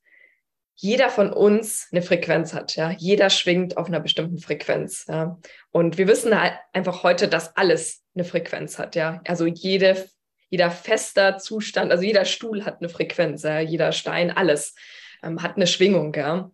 jeder 0.82 1.10
von 1.10 1.34
uns 1.34 1.90
eine 1.92 2.02
Frequenz 2.02 2.54
hat. 2.54 2.78
Ja? 2.78 2.92
Jeder 2.92 3.30
schwingt 3.30 3.76
auf 3.76 3.88
einer 3.88 4.00
bestimmten 4.00 4.38
Frequenz. 4.38 5.06
Ja? 5.10 5.38
Und 5.72 5.98
wir 5.98 6.08
wissen 6.08 6.40
halt 6.40 6.54
einfach 6.72 7.04
heute, 7.04 7.28
dass 7.28 7.56
alles 7.58 8.02
eine 8.16 8.24
Frequenz 8.24 8.80
hat. 8.80 8.96
Ja? 8.96 9.22
Also 9.28 9.46
jede, 9.46 10.08
jeder 10.50 10.72
fester 10.72 11.38
Zustand, 11.38 11.92
also 11.92 12.06
jeder 12.06 12.24
Stuhl 12.24 12.64
hat 12.64 12.80
eine 12.80 12.88
Frequenz, 12.88 13.44
ja? 13.44 13.60
jeder 13.60 13.92
Stein, 13.92 14.32
alles 14.32 14.74
ähm, 15.22 15.44
hat 15.44 15.58
eine 15.58 15.68
Schwingung. 15.68 16.14
Ja? 16.14 16.50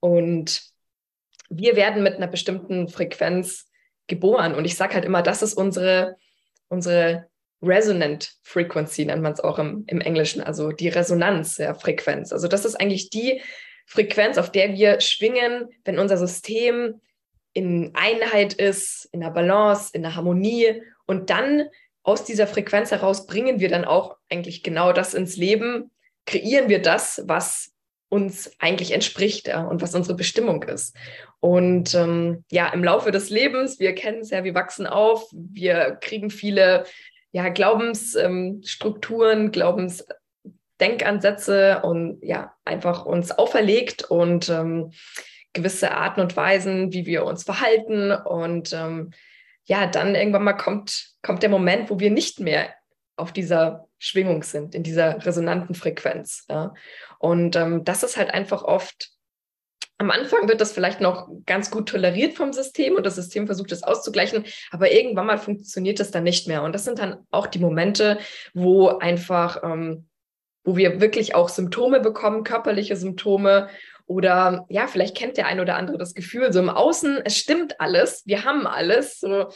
Und 0.00 0.62
wir 1.50 1.76
werden 1.76 2.02
mit 2.02 2.14
einer 2.14 2.28
bestimmten 2.28 2.88
Frequenz 2.88 3.68
geboren. 4.06 4.54
Und 4.54 4.64
ich 4.64 4.76
sage 4.76 4.94
halt 4.94 5.04
immer, 5.04 5.20
das 5.20 5.42
ist 5.42 5.52
unsere, 5.52 6.16
unsere 6.68 7.28
Resonant 7.60 8.32
Frequency 8.42 9.04
nennt 9.04 9.22
man 9.22 9.34
es 9.34 9.40
auch 9.40 9.58
im, 9.58 9.84
im 9.86 10.00
Englischen, 10.00 10.42
also 10.42 10.72
die 10.72 10.88
Resonanz 10.88 11.56
der 11.56 11.74
Frequenz. 11.74 12.32
Also 12.32 12.48
das 12.48 12.64
ist 12.64 12.76
eigentlich 12.76 13.10
die 13.10 13.42
Frequenz, 13.86 14.36
auf 14.36 14.50
der 14.50 14.74
wir 14.74 15.00
schwingen, 15.00 15.68
wenn 15.84 15.98
unser 15.98 16.18
System 16.18 17.00
in 17.52 17.92
Einheit 17.94 18.52
ist, 18.52 19.08
in 19.12 19.20
der 19.20 19.30
Balance, 19.30 19.90
in 19.94 20.02
der 20.02 20.16
Harmonie. 20.16 20.82
Und 21.06 21.30
dann 21.30 21.68
aus 22.02 22.24
dieser 22.24 22.46
Frequenz 22.46 22.90
heraus 22.90 23.26
bringen 23.26 23.60
wir 23.60 23.68
dann 23.68 23.84
auch 23.84 24.16
eigentlich 24.28 24.62
genau 24.62 24.92
das 24.92 25.14
ins 25.14 25.36
Leben, 25.36 25.90
kreieren 26.26 26.68
wir 26.68 26.82
das, 26.82 27.22
was 27.26 27.72
uns 28.08 28.52
eigentlich 28.58 28.92
entspricht 28.92 29.48
ja, 29.48 29.64
und 29.64 29.82
was 29.82 29.94
unsere 29.94 30.16
Bestimmung 30.16 30.62
ist. 30.64 30.96
Und 31.40 31.94
ähm, 31.94 32.44
ja, 32.50 32.68
im 32.68 32.84
Laufe 32.84 33.10
des 33.10 33.30
Lebens, 33.30 33.80
wir 33.80 33.94
kennen 33.94 34.20
es 34.20 34.30
ja, 34.30 34.44
wir 34.44 34.54
wachsen 34.54 34.86
auf, 34.86 35.28
wir 35.32 35.98
kriegen 36.00 36.30
viele 36.30 36.84
ja, 37.32 37.48
Glaubensstrukturen, 37.48 39.46
ähm, 39.46 39.52
Glaubens, 39.52 40.06
Denkansätze 40.80 41.80
und 41.82 42.18
ja, 42.22 42.54
einfach 42.64 43.06
uns 43.06 43.32
auferlegt 43.32 44.04
und 44.04 44.48
ähm, 44.48 44.92
gewisse 45.52 45.92
Arten 45.92 46.20
und 46.20 46.36
Weisen, 46.36 46.92
wie 46.92 47.06
wir 47.06 47.24
uns 47.24 47.44
verhalten. 47.44 48.12
Und 48.12 48.72
ähm, 48.72 49.12
ja, 49.64 49.86
dann 49.86 50.14
irgendwann 50.14 50.44
mal 50.44 50.52
kommt, 50.52 51.10
kommt 51.22 51.42
der 51.42 51.50
Moment, 51.50 51.90
wo 51.90 51.98
wir 51.98 52.10
nicht 52.10 52.40
mehr 52.40 52.68
auf 53.16 53.32
dieser 53.32 53.88
Schwingung 53.98 54.42
sind, 54.42 54.74
in 54.74 54.82
dieser 54.82 55.24
resonanten 55.24 55.74
Frequenz. 55.74 56.44
Ja. 56.48 56.74
Und 57.18 57.56
ähm, 57.56 57.84
das 57.84 58.02
ist 58.02 58.16
halt 58.16 58.30
einfach 58.30 58.62
oft, 58.62 59.10
am 59.98 60.10
Anfang 60.10 60.46
wird 60.46 60.60
das 60.60 60.72
vielleicht 60.72 61.00
noch 61.00 61.28
ganz 61.46 61.70
gut 61.70 61.88
toleriert 61.88 62.34
vom 62.34 62.52
System 62.52 62.96
und 62.96 63.06
das 63.06 63.14
System 63.14 63.46
versucht 63.46 63.72
es 63.72 63.82
auszugleichen, 63.82 64.44
aber 64.70 64.92
irgendwann 64.92 65.26
mal 65.26 65.38
funktioniert 65.38 66.00
das 66.00 66.10
dann 66.10 66.24
nicht 66.24 66.46
mehr. 66.46 66.62
Und 66.62 66.74
das 66.74 66.84
sind 66.84 66.98
dann 66.98 67.26
auch 67.30 67.46
die 67.46 67.58
Momente, 67.58 68.18
wo 68.52 68.88
einfach 68.88 69.62
ähm, 69.64 70.06
wo 70.66 70.76
wir 70.76 71.00
wirklich 71.00 71.34
auch 71.34 71.48
Symptome 71.48 72.00
bekommen, 72.00 72.44
körperliche 72.44 72.96
Symptome 72.96 73.68
oder 74.06 74.66
ja, 74.68 74.88
vielleicht 74.88 75.16
kennt 75.16 75.36
der 75.36 75.46
ein 75.46 75.60
oder 75.60 75.76
andere 75.76 75.96
das 75.96 76.12
Gefühl, 76.12 76.52
so 76.52 76.58
im 76.58 76.68
Außen, 76.68 77.20
es 77.24 77.38
stimmt 77.38 77.80
alles, 77.80 78.24
wir 78.26 78.44
haben 78.44 78.66
alles, 78.66 79.20
so, 79.20 79.48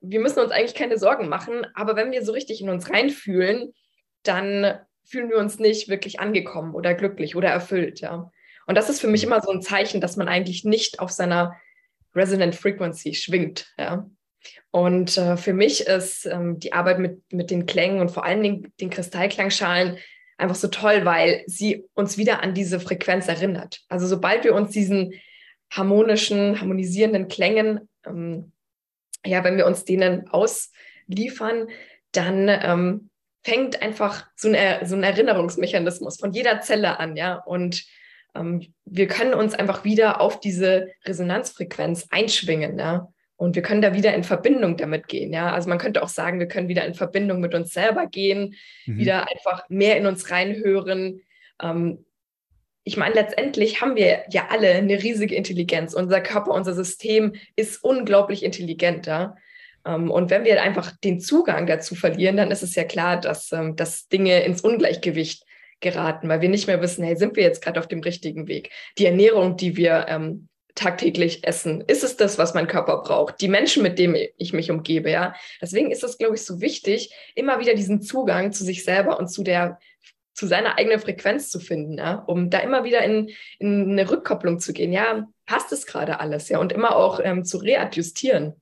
wir 0.00 0.20
müssen 0.20 0.40
uns 0.40 0.50
eigentlich 0.50 0.74
keine 0.74 0.98
Sorgen 0.98 1.28
machen, 1.28 1.66
aber 1.74 1.96
wenn 1.96 2.12
wir 2.12 2.24
so 2.24 2.32
richtig 2.32 2.62
in 2.62 2.70
uns 2.70 2.90
reinfühlen, 2.90 3.74
dann 4.22 4.78
fühlen 5.04 5.28
wir 5.28 5.36
uns 5.36 5.58
nicht 5.58 5.88
wirklich 5.88 6.18
angekommen 6.18 6.74
oder 6.74 6.94
glücklich 6.94 7.36
oder 7.36 7.50
erfüllt, 7.50 8.00
ja. 8.00 8.30
Und 8.66 8.76
das 8.76 8.88
ist 8.88 9.00
für 9.00 9.08
mich 9.08 9.22
immer 9.22 9.42
so 9.42 9.50
ein 9.50 9.60
Zeichen, 9.60 10.00
dass 10.00 10.16
man 10.16 10.28
eigentlich 10.28 10.64
nicht 10.64 10.98
auf 10.98 11.10
seiner 11.10 11.54
Resonant 12.14 12.54
Frequency 12.54 13.12
schwingt, 13.12 13.66
ja. 13.78 14.08
Und 14.70 15.18
äh, 15.18 15.36
für 15.36 15.52
mich 15.52 15.86
ist 15.86 16.26
ähm, 16.26 16.58
die 16.58 16.72
Arbeit 16.72 16.98
mit, 16.98 17.22
mit 17.32 17.50
den 17.50 17.66
Klängen 17.66 18.00
und 18.00 18.10
vor 18.10 18.24
allen 18.24 18.42
Dingen 18.42 18.72
den 18.80 18.90
Kristallklangschalen 18.90 19.98
einfach 20.36 20.56
so 20.56 20.68
toll, 20.68 21.04
weil 21.04 21.44
sie 21.46 21.84
uns 21.94 22.18
wieder 22.18 22.42
an 22.42 22.54
diese 22.54 22.80
Frequenz 22.80 23.28
erinnert. 23.28 23.80
Also 23.88 24.06
sobald 24.06 24.44
wir 24.44 24.54
uns 24.54 24.70
diesen 24.70 25.14
harmonischen, 25.70 26.60
harmonisierenden 26.60 27.28
Klängen, 27.28 27.88
ähm, 28.06 28.52
ja, 29.24 29.42
wenn 29.44 29.56
wir 29.56 29.66
uns 29.66 29.84
denen 29.84 30.28
ausliefern, 30.28 31.68
dann 32.12 32.48
ähm, 32.48 33.10
fängt 33.42 33.82
einfach 33.82 34.26
so, 34.36 34.48
eine, 34.48 34.80
so 34.84 34.94
ein 34.94 35.02
Erinnerungsmechanismus 35.02 36.18
von 36.18 36.32
jeder 36.32 36.60
Zelle 36.60 36.98
an, 36.98 37.16
ja, 37.16 37.36
und 37.36 37.84
ähm, 38.34 38.72
wir 38.84 39.06
können 39.06 39.34
uns 39.34 39.54
einfach 39.54 39.84
wieder 39.84 40.20
auf 40.20 40.40
diese 40.40 40.88
Resonanzfrequenz 41.04 42.06
einschwingen, 42.10 42.78
ja. 42.78 43.08
Und 43.36 43.56
wir 43.56 43.62
können 43.62 43.82
da 43.82 43.94
wieder 43.94 44.14
in 44.14 44.24
Verbindung 44.24 44.76
damit 44.76 45.08
gehen. 45.08 45.32
Ja, 45.32 45.52
also 45.52 45.68
man 45.68 45.78
könnte 45.78 46.02
auch 46.02 46.08
sagen, 46.08 46.38
wir 46.38 46.46
können 46.46 46.68
wieder 46.68 46.84
in 46.84 46.94
Verbindung 46.94 47.40
mit 47.40 47.54
uns 47.54 47.72
selber 47.72 48.06
gehen, 48.06 48.54
mhm. 48.86 48.98
wieder 48.98 49.28
einfach 49.28 49.68
mehr 49.68 49.96
in 49.96 50.06
uns 50.06 50.30
reinhören. 50.30 51.20
Ähm, 51.60 52.04
ich 52.84 52.96
meine, 52.96 53.14
letztendlich 53.14 53.80
haben 53.80 53.96
wir 53.96 54.24
ja 54.30 54.48
alle 54.50 54.70
eine 54.70 55.02
riesige 55.02 55.34
Intelligenz. 55.34 55.94
Unser 55.94 56.20
Körper, 56.20 56.52
unser 56.52 56.74
System 56.74 57.34
ist 57.56 57.82
unglaublich 57.82 58.44
intelligent. 58.44 59.06
Ja? 59.06 59.36
Ähm, 59.86 60.10
und 60.10 60.30
wenn 60.30 60.44
wir 60.44 60.62
einfach 60.62 60.92
den 61.02 61.18
Zugang 61.18 61.66
dazu 61.66 61.94
verlieren, 61.94 62.36
dann 62.36 62.50
ist 62.50 62.62
es 62.62 62.74
ja 62.74 62.84
klar, 62.84 63.20
dass, 63.20 63.50
ähm, 63.52 63.74
dass 63.74 64.08
Dinge 64.08 64.44
ins 64.44 64.60
Ungleichgewicht 64.60 65.44
geraten, 65.80 66.28
weil 66.28 66.40
wir 66.40 66.48
nicht 66.48 66.66
mehr 66.66 66.80
wissen, 66.80 67.04
hey, 67.04 67.16
sind 67.16 67.36
wir 67.36 67.42
jetzt 67.42 67.62
gerade 67.62 67.80
auf 67.80 67.88
dem 67.88 68.00
richtigen 68.00 68.48
Weg? 68.48 68.70
Die 68.98 69.06
Ernährung, 69.06 69.56
die 69.56 69.76
wir 69.76 70.06
ähm, 70.08 70.48
tagtäglich 70.74 71.46
essen? 71.46 71.82
Ist 71.86 72.04
es 72.04 72.16
das, 72.16 72.38
was 72.38 72.54
mein 72.54 72.66
Körper 72.66 73.02
braucht? 73.02 73.40
Die 73.40 73.48
Menschen, 73.48 73.82
mit 73.82 73.98
denen 73.98 74.16
ich 74.36 74.52
mich 74.52 74.70
umgebe, 74.70 75.10
ja. 75.10 75.34
Deswegen 75.60 75.90
ist 75.90 76.04
es, 76.04 76.18
glaube 76.18 76.34
ich, 76.34 76.44
so 76.44 76.60
wichtig, 76.60 77.14
immer 77.34 77.60
wieder 77.60 77.74
diesen 77.74 78.02
Zugang 78.02 78.52
zu 78.52 78.64
sich 78.64 78.84
selber 78.84 79.18
und 79.18 79.28
zu 79.28 79.42
der 79.42 79.78
zu 80.34 80.46
seiner 80.46 80.78
eigenen 80.78 80.98
Frequenz 80.98 81.48
zu 81.48 81.60
finden, 81.60 81.96
ja, 81.96 82.16
um 82.26 82.50
da 82.50 82.58
immer 82.58 82.82
wieder 82.82 83.02
in, 83.04 83.30
in 83.60 83.92
eine 83.92 84.10
Rückkopplung 84.10 84.58
zu 84.58 84.72
gehen. 84.72 84.92
Ja, 84.92 85.28
passt 85.46 85.72
es 85.72 85.86
gerade 85.86 86.18
alles, 86.18 86.48
ja, 86.48 86.58
und 86.58 86.72
immer 86.72 86.96
auch 86.96 87.20
ähm, 87.22 87.44
zu 87.44 87.58
readjustieren. 87.58 88.60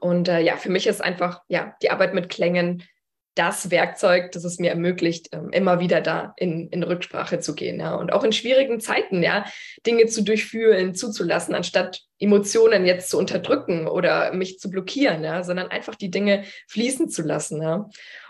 Und 0.00 0.28
äh, 0.28 0.40
ja, 0.40 0.56
für 0.56 0.70
mich 0.70 0.88
ist 0.88 1.00
einfach 1.00 1.42
ja 1.48 1.76
die 1.82 1.90
Arbeit 1.90 2.14
mit 2.14 2.28
Klängen 2.28 2.82
das 3.34 3.70
Werkzeug, 3.70 4.32
das 4.32 4.44
es 4.44 4.58
mir 4.58 4.70
ermöglicht, 4.70 5.28
ähm, 5.32 5.50
immer 5.50 5.80
wieder 5.80 6.00
da 6.00 6.34
in, 6.36 6.68
in 6.68 6.82
Rücksprache 6.82 7.40
zu 7.40 7.54
gehen. 7.54 7.80
Ja. 7.80 7.94
Und 7.94 8.12
auch 8.12 8.24
in 8.24 8.32
schwierigen 8.32 8.80
Zeiten, 8.80 9.22
ja, 9.22 9.46
Dinge 9.86 10.06
zu 10.06 10.22
durchfühlen, 10.22 10.94
zuzulassen, 10.94 11.54
anstatt 11.54 12.02
Emotionen 12.18 12.84
jetzt 12.84 13.10
zu 13.10 13.18
unterdrücken 13.18 13.88
oder 13.88 14.32
mich 14.32 14.58
zu 14.58 14.70
blockieren, 14.70 15.24
ja, 15.24 15.42
sondern 15.42 15.68
einfach 15.68 15.94
die 15.94 16.10
Dinge 16.10 16.44
fließen 16.68 17.08
zu 17.08 17.22
lassen. 17.22 17.62
Ja. 17.62 17.88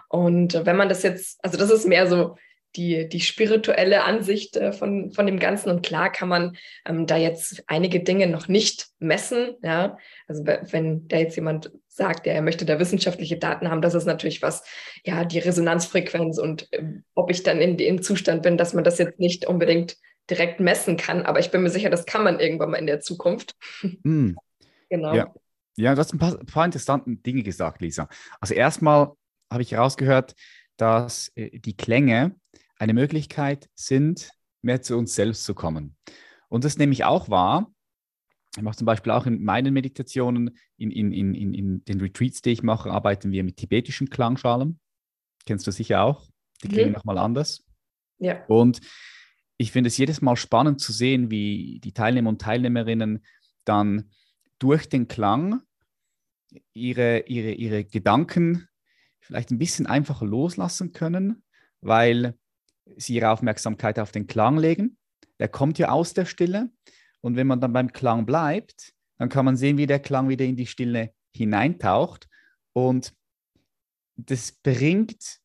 Und 0.09 0.67
wenn 0.67 0.77
man 0.77 0.89
das 0.89 1.03
jetzt, 1.03 1.39
also 1.43 1.59
das 1.59 1.71
ist 1.71 1.87
mehr 1.87 2.07
so 2.07 2.37
die, 2.77 3.09
die 3.09 3.21
spirituelle 3.21 4.05
Ansicht 4.05 4.57
äh, 4.57 4.73
von, 4.73 5.13
von 5.13 5.27
dem 5.27 5.39
Ganzen. 5.39 5.71
Und 5.71 5.85
klar 5.85 6.11
kann 6.11 6.29
man 6.29 6.57
ähm, 6.87 7.07
da 7.07 7.17
jetzt 7.17 7.65
einige 7.67 8.01
Dinge 8.01 8.27
noch 8.27 8.49
nicht 8.49 8.89
messen. 8.99 9.57
Ja? 9.63 9.99
Also 10.27 10.45
wenn 10.47 11.07
da 11.09 11.19
jetzt 11.19 11.37
jemand 11.37 11.71
sagt, 11.95 12.27
ja, 12.27 12.33
er 12.33 12.43
möchte 12.43 12.65
da 12.65 12.79
wissenschaftliche 12.79 13.37
Daten 13.37 13.71
haben, 13.71 13.83
das 13.83 13.95
ist 13.95 14.07
natürlich 14.07 14.41
was, 14.41 14.65
ja, 15.05 15.25
die 15.25 15.39
Resonanzfrequenz 15.39 16.39
und 16.39 16.73
äh, 16.73 16.83
ob 17.15 17.31
ich 17.31 17.43
dann 17.43 17.61
in 17.61 17.77
dem 17.77 18.01
Zustand 18.01 18.43
bin, 18.43 18.57
dass 18.57 18.73
man 18.73 18.83
das 18.83 18.99
jetzt 18.99 19.21
nicht 19.21 19.47
unbedingt 19.47 19.99
direkt 20.31 20.59
messen 20.59 20.97
kann. 20.97 21.23
Aber 21.23 21.39
ich 21.39 21.51
bin 21.51 21.63
mir 21.63 21.69
sicher, 21.71 21.91
das 21.91 22.07
kann 22.07 22.25
man 22.25 22.41
irgendwann 22.41 22.71
mal 22.71 22.79
in 22.79 22.87
der 22.87 23.01
Zukunft. 23.01 23.55
Mm. 24.03 24.33
genau. 24.89 25.15
Ja. 25.15 25.35
ja, 25.77 25.95
du 25.95 26.01
hast 26.01 26.15
ein 26.15 26.19
paar, 26.19 26.39
ein 26.39 26.47
paar 26.47 26.65
interessante 26.65 27.15
Dinge 27.17 27.43
gesagt, 27.43 27.83
Lisa. 27.83 28.09
Also 28.41 28.55
erstmal 28.55 29.13
habe 29.53 29.63
ich 29.63 29.73
herausgehört, 29.73 30.35
dass 30.79 31.31
äh, 31.35 31.59
die 31.59 31.77
Klänge 31.77 32.35
eine 32.79 32.95
Möglichkeit 32.95 33.69
sind, 33.75 34.31
mehr 34.63 34.81
zu 34.81 34.97
uns 34.97 35.15
selbst 35.15 35.45
zu 35.45 35.55
kommen. 35.55 35.97
Und 36.49 36.65
das 36.65 36.79
nehme 36.79 36.93
ich 36.93 37.05
auch 37.05 37.29
wahr. 37.29 37.71
Ich 38.57 38.63
mache 38.63 38.77
zum 38.77 38.85
Beispiel 38.85 39.13
auch 39.13 39.27
in 39.27 39.43
meinen 39.43 39.73
Meditationen, 39.73 40.59
in, 40.77 40.91
in, 40.91 41.13
in, 41.13 41.55
in, 41.55 41.85
den 41.85 42.01
Retreats, 42.01 42.43
die 42.43 42.51
ich 42.51 42.63
mache, 42.63 42.91
arbeiten 42.91 43.33
wir 43.33 43.45
mit 43.45 43.57
tibetischen 43.57 44.11
Klangschalen. 44.11 44.79
Kennst 45.47 45.67
du 45.67 45.71
sicher 45.71 46.03
auch. 46.03 46.29
Die 46.63 46.69
klingen 46.69 46.91
mhm. 46.91 46.95
nochmal 46.95 47.19
anders. 47.19 47.65
Ja. 48.19 48.45
Und 48.47 48.81
ich 49.57 49.73
finde 49.73 49.89
es 49.89 49.97
jedes 49.97 50.21
Mal 50.21 50.37
spannend 50.37 50.81
zu 50.81 50.93
sehen, 50.93 51.31
wie 51.31 51.81
die 51.83 51.93
Teilnehmer 51.93 52.29
und 52.29 52.43
Teilnehmerinnen 52.43 53.25
dann 53.65 54.11
durch 54.59 54.89
den 54.89 55.09
Klang 55.09 55.63
ihre, 56.75 57.21
ihre, 57.21 57.53
ihre 57.53 57.85
Gedanken 57.85 58.69
vielleicht 59.21 59.51
ein 59.51 59.59
bisschen 59.59 59.87
einfacher 59.87 60.27
loslassen 60.27 60.93
können, 60.93 61.43
weil 61.81 62.37
sie 62.97 63.15
ihre 63.15 63.31
Aufmerksamkeit 63.31 63.99
auf 63.99 64.13
den 64.13 64.27
Klang 64.27 64.59
legen. 64.59 64.99
Der 65.39 65.49
kommt 65.49 65.79
ja 65.79 65.89
aus 65.89 66.13
der 66.13 66.27
Stille. 66.27 66.71
Und 67.23 67.37
wenn 67.37 67.47
man 67.47 67.61
dann 67.61 67.73
beim 67.73 67.93
Klang 67.93 68.27
bleibt, 68.27 68.93
dann 69.19 69.29
kann 69.29 69.45
man 69.45 69.57
sehen, 69.57 69.79
wie 69.79 69.87
der 69.87 70.01
Klang 70.01 70.29
wieder 70.29 70.45
in 70.45 70.57
die 70.57 70.67
Stille 70.67 71.15
hineintaucht. 71.35 72.29
Und 72.73 73.15
das 74.17 74.53
bringt 74.53 75.41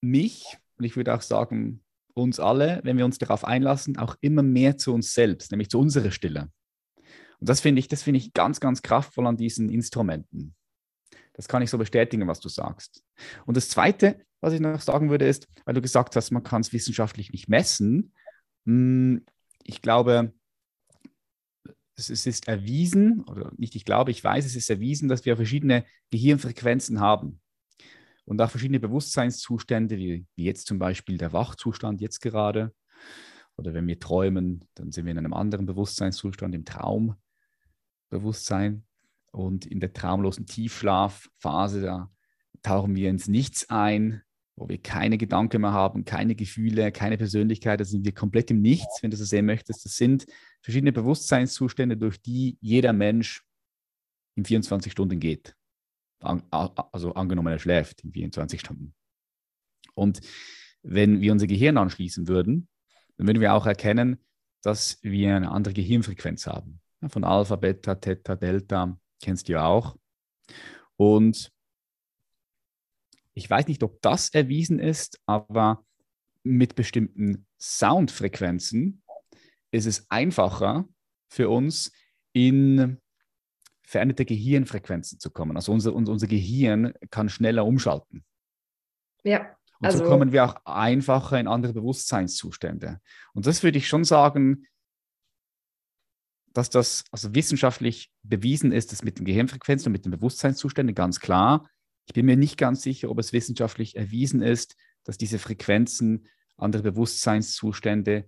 mich, 0.00 0.58
und 0.76 0.84
ich 0.84 0.96
würde 0.96 1.14
auch 1.14 1.22
sagen, 1.22 1.82
uns 2.14 2.40
alle, 2.40 2.80
wenn 2.84 2.98
wir 2.98 3.04
uns 3.04 3.18
darauf 3.18 3.44
einlassen, 3.44 3.96
auch 3.98 4.16
immer 4.20 4.42
mehr 4.42 4.76
zu 4.76 4.92
uns 4.92 5.14
selbst, 5.14 5.50
nämlich 5.50 5.70
zu 5.70 5.78
unserer 5.78 6.10
Stille. 6.10 6.50
Und 7.40 7.48
das 7.48 7.60
finde 7.60 7.80
ich, 7.80 7.88
das 7.88 8.02
finde 8.02 8.18
ich 8.18 8.32
ganz, 8.32 8.60
ganz 8.60 8.82
kraftvoll 8.82 9.26
an 9.26 9.36
diesen 9.36 9.70
Instrumenten. 9.70 10.54
Das 11.34 11.46
kann 11.46 11.62
ich 11.62 11.70
so 11.70 11.78
bestätigen, 11.78 12.26
was 12.26 12.40
du 12.40 12.48
sagst. 12.48 13.04
Und 13.46 13.56
das 13.56 13.68
Zweite, 13.68 14.24
was 14.40 14.52
ich 14.52 14.60
noch 14.60 14.80
sagen 14.80 15.08
würde, 15.08 15.26
ist, 15.26 15.48
weil 15.64 15.74
du 15.74 15.80
gesagt 15.80 16.16
hast, 16.16 16.32
man 16.32 16.42
kann 16.42 16.62
es 16.62 16.72
wissenschaftlich 16.72 17.30
nicht 17.30 17.48
messen. 17.48 18.12
Ich 19.68 19.82
glaube, 19.82 20.32
es 21.94 22.08
ist 22.08 22.48
erwiesen, 22.48 23.22
oder 23.24 23.52
nicht 23.58 23.74
ich 23.74 23.84
glaube, 23.84 24.12
ich 24.12 24.24
weiß, 24.24 24.46
es 24.46 24.56
ist 24.56 24.70
erwiesen, 24.70 25.10
dass 25.10 25.26
wir 25.26 25.36
verschiedene 25.36 25.84
Gehirnfrequenzen 26.10 27.00
haben 27.00 27.42
und 28.24 28.40
auch 28.40 28.50
verschiedene 28.50 28.80
Bewusstseinszustände, 28.80 29.98
wie, 29.98 30.24
wie 30.36 30.44
jetzt 30.44 30.68
zum 30.68 30.78
Beispiel 30.78 31.18
der 31.18 31.34
Wachzustand 31.34 32.00
jetzt 32.00 32.20
gerade. 32.20 32.72
Oder 33.56 33.74
wenn 33.74 33.86
wir 33.86 33.98
träumen, 33.98 34.64
dann 34.74 34.90
sind 34.90 35.04
wir 35.04 35.12
in 35.12 35.18
einem 35.18 35.34
anderen 35.34 35.66
Bewusstseinszustand, 35.66 36.54
im 36.54 36.64
Traumbewusstsein. 36.64 38.86
Und 39.32 39.66
in 39.66 39.80
der 39.80 39.92
traumlosen 39.92 40.46
Tiefschlafphase, 40.46 41.82
da 41.82 42.10
tauchen 42.62 42.94
wir 42.94 43.10
ins 43.10 43.28
Nichts 43.28 43.68
ein, 43.68 44.22
wo 44.58 44.68
wir 44.68 44.78
keine 44.78 45.18
Gedanken 45.18 45.60
mehr 45.60 45.72
haben, 45.72 46.04
keine 46.04 46.34
Gefühle, 46.34 46.90
keine 46.90 47.16
Persönlichkeit. 47.16 47.80
Da 47.80 47.84
sind 47.84 48.04
wir 48.04 48.12
komplett 48.12 48.50
im 48.50 48.60
Nichts, 48.60 49.02
wenn 49.02 49.10
du 49.10 49.16
so 49.16 49.24
sehen 49.24 49.46
möchtest. 49.46 49.84
Das 49.84 49.96
sind 49.96 50.26
verschiedene 50.62 50.92
Bewusstseinszustände, 50.92 51.96
durch 51.96 52.20
die 52.20 52.58
jeder 52.60 52.92
Mensch 52.92 53.44
in 54.34 54.44
24 54.44 54.90
Stunden 54.92 55.20
geht. 55.20 55.54
Also 56.20 57.14
angenommen, 57.14 57.52
er 57.52 57.58
schläft 57.60 58.02
in 58.02 58.12
24 58.12 58.60
Stunden. 58.60 58.94
Und 59.94 60.20
wenn 60.82 61.20
wir 61.20 61.32
unser 61.32 61.46
Gehirn 61.46 61.76
anschließen 61.76 62.26
würden, 62.28 62.68
dann 63.16 63.26
würden 63.26 63.40
wir 63.40 63.54
auch 63.54 63.66
erkennen, 63.66 64.18
dass 64.62 64.98
wir 65.02 65.36
eine 65.36 65.50
andere 65.50 65.74
Gehirnfrequenz 65.74 66.46
haben. 66.46 66.80
Von 67.08 67.22
Alpha, 67.22 67.54
Beta, 67.54 67.94
Theta, 67.94 68.34
Delta, 68.34 68.98
kennst 69.22 69.48
du 69.48 69.52
ja 69.52 69.66
auch. 69.66 69.96
Und 70.96 71.52
ich 73.38 73.48
weiß 73.48 73.68
nicht, 73.68 73.82
ob 73.84 74.02
das 74.02 74.30
erwiesen 74.30 74.80
ist, 74.80 75.20
aber 75.24 75.84
mit 76.42 76.74
bestimmten 76.74 77.46
Soundfrequenzen 77.58 79.02
ist 79.70 79.86
es 79.86 80.10
einfacher 80.10 80.88
für 81.30 81.48
uns, 81.48 81.92
in 82.32 83.00
veränderte 83.82 84.24
Gehirnfrequenzen 84.24 85.18
zu 85.18 85.30
kommen. 85.30 85.56
Also 85.56 85.72
unser, 85.72 85.94
unser 85.94 86.26
Gehirn 86.26 86.92
kann 87.10 87.28
schneller 87.28 87.64
umschalten. 87.64 88.24
Ja. 89.24 89.56
Und 89.78 89.86
also, 89.86 89.98
so 89.98 90.04
kommen 90.04 90.32
wir 90.32 90.44
auch 90.44 90.56
einfacher 90.64 91.38
in 91.38 91.46
andere 91.46 91.72
Bewusstseinszustände. 91.72 93.00
Und 93.32 93.46
das 93.46 93.62
würde 93.62 93.78
ich 93.78 93.88
schon 93.88 94.04
sagen, 94.04 94.66
dass 96.52 96.70
das 96.70 97.04
also 97.12 97.34
wissenschaftlich 97.34 98.10
bewiesen 98.22 98.72
ist, 98.72 98.90
dass 98.90 99.04
mit 99.04 99.18
den 99.18 99.24
Gehirnfrequenzen 99.24 99.86
und 99.86 99.92
mit 99.92 100.04
den 100.04 100.12
Bewusstseinszuständen 100.12 100.94
ganz 100.94 101.20
klar. 101.20 101.68
Ich 102.08 102.14
bin 102.14 102.24
mir 102.24 102.36
nicht 102.36 102.56
ganz 102.56 102.82
sicher, 102.82 103.10
ob 103.10 103.18
es 103.18 103.34
wissenschaftlich 103.34 103.94
erwiesen 103.94 104.40
ist, 104.40 104.76
dass 105.04 105.18
diese 105.18 105.38
Frequenzen 105.38 106.26
andere 106.56 106.82
Bewusstseinszustände 106.82 108.24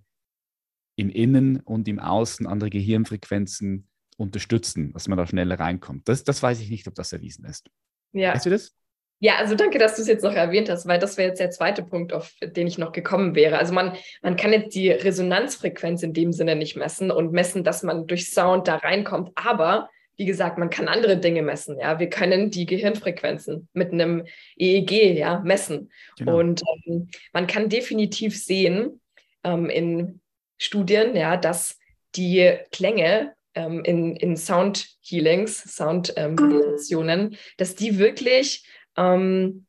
im 0.95 1.09
Innen 1.09 1.59
und 1.61 1.87
im 1.87 1.99
Außen, 1.99 2.45
andere 2.45 2.69
Gehirnfrequenzen 2.69 3.87
unterstützen, 4.17 4.93
dass 4.93 5.07
man 5.07 5.17
da 5.17 5.25
schneller 5.25 5.59
reinkommt. 5.59 6.07
Das, 6.07 6.23
das 6.23 6.43
weiß 6.43 6.61
ich 6.61 6.69
nicht, 6.69 6.87
ob 6.87 6.93
das 6.93 7.11
erwiesen 7.11 7.43
ist. 7.45 7.71
Ja. 8.13 8.35
Weißt 8.35 8.45
du 8.45 8.51
das? 8.51 8.75
Ja, 9.19 9.37
also 9.37 9.55
danke, 9.55 9.79
dass 9.79 9.95
du 9.95 10.03
es 10.03 10.07
jetzt 10.07 10.23
noch 10.23 10.33
erwähnt 10.33 10.69
hast, 10.69 10.87
weil 10.87 10.99
das 10.99 11.17
wäre 11.17 11.29
jetzt 11.29 11.39
der 11.39 11.51
zweite 11.51 11.83
Punkt, 11.83 12.13
auf 12.13 12.33
den 12.41 12.67
ich 12.67 12.77
noch 12.77 12.91
gekommen 12.91 13.35
wäre. 13.35 13.57
Also 13.57 13.73
man, 13.73 13.95
man 14.21 14.35
kann 14.35 14.53
jetzt 14.53 14.75
die 14.75 14.89
Resonanzfrequenz 14.91 16.03
in 16.03 16.13
dem 16.13 16.33
Sinne 16.33 16.55
nicht 16.55 16.75
messen 16.75 17.09
und 17.09 17.31
messen, 17.31 17.63
dass 17.63 17.83
man 17.83 18.05
durch 18.05 18.29
Sound 18.29 18.67
da 18.67 18.77
reinkommt. 18.77 19.31
Aber 19.35 19.89
wie 20.21 20.25
gesagt, 20.27 20.59
man 20.59 20.69
kann 20.69 20.87
andere 20.87 21.17
Dinge 21.17 21.41
messen. 21.41 21.79
Ja, 21.79 21.97
wir 21.97 22.07
können 22.07 22.51
die 22.51 22.67
Gehirnfrequenzen 22.67 23.67
mit 23.73 23.91
einem 23.91 24.27
EEG 24.55 25.17
ja 25.17 25.39
messen. 25.39 25.91
Genau. 26.19 26.37
Und 26.37 26.61
ähm, 26.85 27.07
man 27.33 27.47
kann 27.47 27.69
definitiv 27.69 28.39
sehen 28.39 29.01
ähm, 29.43 29.67
in 29.67 30.21
Studien, 30.59 31.15
ja, 31.15 31.37
dass 31.37 31.79
die 32.13 32.55
Klänge 32.71 33.33
ähm, 33.55 33.83
in, 33.83 34.15
in 34.15 34.37
Sound 34.37 34.89
Healings, 35.01 35.57
Sound 35.75 36.13
Meditationen, 36.15 37.35
dass 37.57 37.73
die 37.73 37.97
wirklich 37.97 38.63
ähm, 38.95 39.65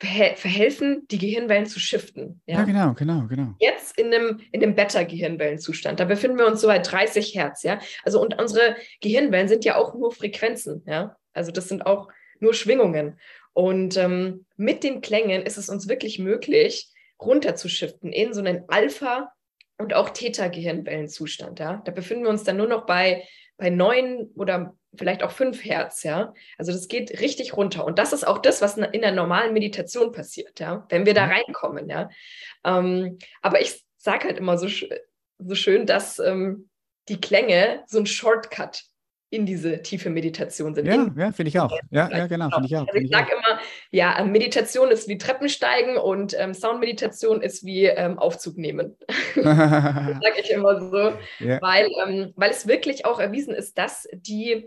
verhelfen, 0.00 1.06
die 1.10 1.18
Gehirnwellen 1.18 1.66
zu 1.66 1.78
shiften. 1.78 2.40
Ja? 2.46 2.60
ja, 2.60 2.64
genau, 2.64 2.94
genau, 2.94 3.26
genau. 3.26 3.54
Jetzt 3.58 3.98
in 3.98 4.06
einem, 4.06 4.40
in 4.50 4.62
einem 4.62 4.74
Beta-Gehirnwellenzustand, 4.74 6.00
da 6.00 6.06
befinden 6.06 6.38
wir 6.38 6.46
uns 6.46 6.62
so 6.62 6.68
bei 6.68 6.78
30 6.78 7.34
Hertz, 7.34 7.62
ja. 7.62 7.78
Also 8.02 8.20
und 8.20 8.40
unsere 8.40 8.76
Gehirnwellen 9.02 9.48
sind 9.48 9.64
ja 9.64 9.76
auch 9.76 9.94
nur 9.94 10.10
Frequenzen, 10.12 10.82
ja. 10.86 11.16
Also 11.34 11.52
das 11.52 11.68
sind 11.68 11.84
auch 11.84 12.08
nur 12.40 12.54
Schwingungen. 12.54 13.20
Und 13.52 13.98
ähm, 13.98 14.46
mit 14.56 14.84
den 14.84 15.02
Klängen 15.02 15.42
ist 15.42 15.58
es 15.58 15.68
uns 15.68 15.86
wirklich 15.86 16.18
möglich, 16.18 16.88
runterzuschiften 17.20 18.10
in 18.10 18.32
so 18.32 18.40
einen 18.40 18.64
Alpha- 18.68 19.30
und 19.76 19.92
auch 19.92 20.10
Theta-Gehirnwellenzustand, 20.10 21.58
ja. 21.58 21.82
Da 21.84 21.92
befinden 21.92 22.24
wir 22.24 22.30
uns 22.30 22.44
dann 22.44 22.56
nur 22.56 22.68
noch 22.68 22.86
bei, 22.86 23.24
bei 23.58 23.68
neun 23.68 24.30
oder 24.34 24.74
vielleicht 24.94 25.22
auch 25.22 25.30
fünf 25.30 25.64
Hertz, 25.64 26.02
ja. 26.02 26.34
Also 26.58 26.72
das 26.72 26.88
geht 26.88 27.20
richtig 27.20 27.56
runter. 27.56 27.84
Und 27.84 27.98
das 27.98 28.12
ist 28.12 28.26
auch 28.26 28.38
das, 28.38 28.60
was 28.60 28.76
in 28.76 29.00
der 29.00 29.12
normalen 29.12 29.52
Meditation 29.52 30.12
passiert, 30.12 30.60
ja, 30.60 30.86
wenn 30.88 31.06
wir 31.06 31.14
da 31.14 31.26
mhm. 31.26 31.32
reinkommen, 31.32 31.88
ja. 31.88 32.10
Ähm, 32.64 33.18
aber 33.42 33.60
ich 33.60 33.84
sage 33.96 34.24
halt 34.24 34.38
immer 34.38 34.58
so, 34.58 34.68
so 35.38 35.54
schön, 35.54 35.86
dass 35.86 36.18
ähm, 36.18 36.68
die 37.08 37.20
Klänge 37.20 37.82
so 37.86 37.98
ein 37.98 38.06
Shortcut 38.06 38.84
in 39.32 39.46
diese 39.46 39.80
tiefe 39.82 40.10
Meditation 40.10 40.74
sind. 40.74 40.86
Ja, 40.86 41.06
ja 41.16 41.32
finde 41.32 41.50
ich 41.50 41.58
auch. 41.60 41.70
Ja, 41.90 42.10
ja 42.10 42.26
genau, 42.26 42.50
finde 42.50 42.66
ich 42.66 42.76
auch. 42.76 42.86
Also 42.88 42.98
ich 42.98 43.10
sage 43.10 43.30
immer, 43.30 43.60
ja, 43.92 44.18
ähm, 44.18 44.32
Meditation 44.32 44.90
ist 44.90 45.06
wie 45.06 45.18
Treppensteigen 45.18 45.96
und 45.96 46.34
ähm, 46.36 46.52
Soundmeditation 46.52 47.40
ist 47.40 47.64
wie 47.64 47.84
ähm, 47.84 48.18
Aufzug 48.18 48.58
nehmen. 48.58 48.96
das 49.36 49.44
sage 49.44 50.40
ich 50.42 50.50
immer 50.50 50.80
so, 50.80 51.12
ja. 51.38 51.62
weil, 51.62 51.88
ähm, 52.04 52.32
weil 52.34 52.50
es 52.50 52.66
wirklich 52.66 53.04
auch 53.04 53.20
erwiesen 53.20 53.54
ist, 53.54 53.78
dass 53.78 54.08
die 54.12 54.66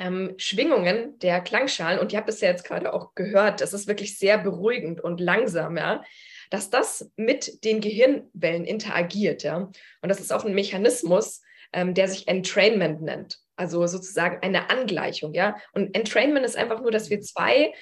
ähm, 0.00 0.34
Schwingungen 0.38 1.18
der 1.18 1.40
Klangschalen, 1.42 2.00
und 2.00 2.12
ihr 2.12 2.18
habt 2.18 2.28
es 2.28 2.40
ja 2.40 2.48
jetzt 2.48 2.64
gerade 2.64 2.92
auch 2.92 3.14
gehört, 3.14 3.60
das 3.60 3.74
ist 3.74 3.86
wirklich 3.86 4.18
sehr 4.18 4.38
beruhigend 4.38 5.00
und 5.00 5.20
langsam, 5.20 5.76
ja, 5.76 6.02
dass 6.48 6.70
das 6.70 7.12
mit 7.16 7.62
den 7.64 7.80
Gehirnwellen 7.80 8.64
interagiert, 8.64 9.42
ja. 9.42 9.70
Und 10.00 10.08
das 10.08 10.18
ist 10.18 10.32
auch 10.32 10.44
ein 10.44 10.54
Mechanismus, 10.54 11.42
ähm, 11.72 11.92
der 11.94 12.08
sich 12.08 12.26
Entrainment 12.26 13.02
nennt, 13.02 13.38
also 13.56 13.86
sozusagen 13.86 14.38
eine 14.42 14.70
Angleichung, 14.70 15.34
ja. 15.34 15.56
Und 15.72 15.94
Entrainment 15.94 16.46
ist 16.46 16.56
einfach 16.56 16.80
nur, 16.80 16.90
dass 16.90 17.10
wir 17.10 17.20
zwei 17.20 17.72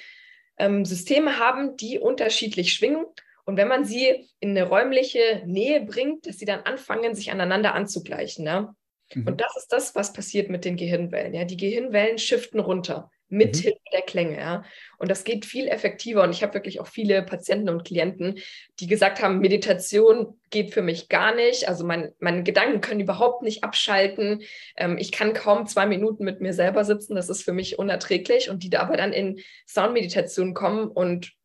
ähm, 0.57 0.83
Systeme 0.83 1.39
haben, 1.39 1.77
die 1.77 1.99
unterschiedlich 1.99 2.73
schwingen. 2.73 3.05
Und 3.45 3.55
wenn 3.55 3.69
man 3.69 3.85
sie 3.85 4.29
in 4.41 4.49
eine 4.51 4.67
räumliche 4.67 5.41
Nähe 5.45 5.81
bringt, 5.85 6.27
dass 6.27 6.37
sie 6.37 6.45
dann 6.45 6.59
anfangen, 6.61 7.15
sich 7.15 7.31
aneinander 7.31 7.73
anzugleichen. 7.73 8.45
Ja? 8.45 8.75
Mhm. 9.13 9.27
Und 9.27 9.41
das 9.41 9.55
ist 9.57 9.67
das, 9.71 9.95
was 9.95 10.13
passiert 10.13 10.49
mit 10.49 10.65
den 10.65 10.75
Gehirnwellen. 10.75 11.33
Ja? 11.33 11.45
Die 11.45 11.57
Gehirnwellen 11.57 12.17
shiften 12.17 12.59
runter 12.59 13.09
mit 13.29 13.57
mhm. 13.57 13.61
Hilfe 13.61 13.79
der 13.93 14.01
Klänge. 14.01 14.37
Ja? 14.37 14.63
Und 14.97 15.09
das 15.09 15.23
geht 15.23 15.45
viel 15.45 15.67
effektiver. 15.67 16.23
Und 16.23 16.31
ich 16.31 16.43
habe 16.43 16.53
wirklich 16.53 16.79
auch 16.79 16.87
viele 16.87 17.21
Patienten 17.23 17.69
und 17.69 17.85
Klienten, 17.85 18.39
die 18.79 18.87
gesagt 18.87 19.21
haben, 19.21 19.39
Meditation 19.39 20.39
geht 20.49 20.73
für 20.73 20.81
mich 20.81 21.09
gar 21.09 21.33
nicht. 21.33 21.67
Also 21.67 21.85
mein, 21.85 22.11
meine 22.19 22.43
Gedanken 22.43 22.81
können 22.81 22.99
überhaupt 22.99 23.43
nicht 23.43 23.63
abschalten. 23.63 24.41
Ähm, 24.75 24.97
ich 24.97 25.11
kann 25.11 25.33
kaum 25.33 25.67
zwei 25.67 25.85
Minuten 25.85 26.23
mit 26.23 26.41
mir 26.41 26.53
selber 26.53 26.83
sitzen. 26.83 27.15
Das 27.15 27.29
ist 27.29 27.43
für 27.43 27.53
mich 27.53 27.77
unerträglich. 27.79 28.49
Und 28.49 28.63
die 28.63 28.69
da 28.69 28.81
aber 28.81 28.97
dann 28.97 29.13
in 29.13 29.39
Soundmeditation 29.67 30.53
kommen 30.53 30.87
und 30.87 31.38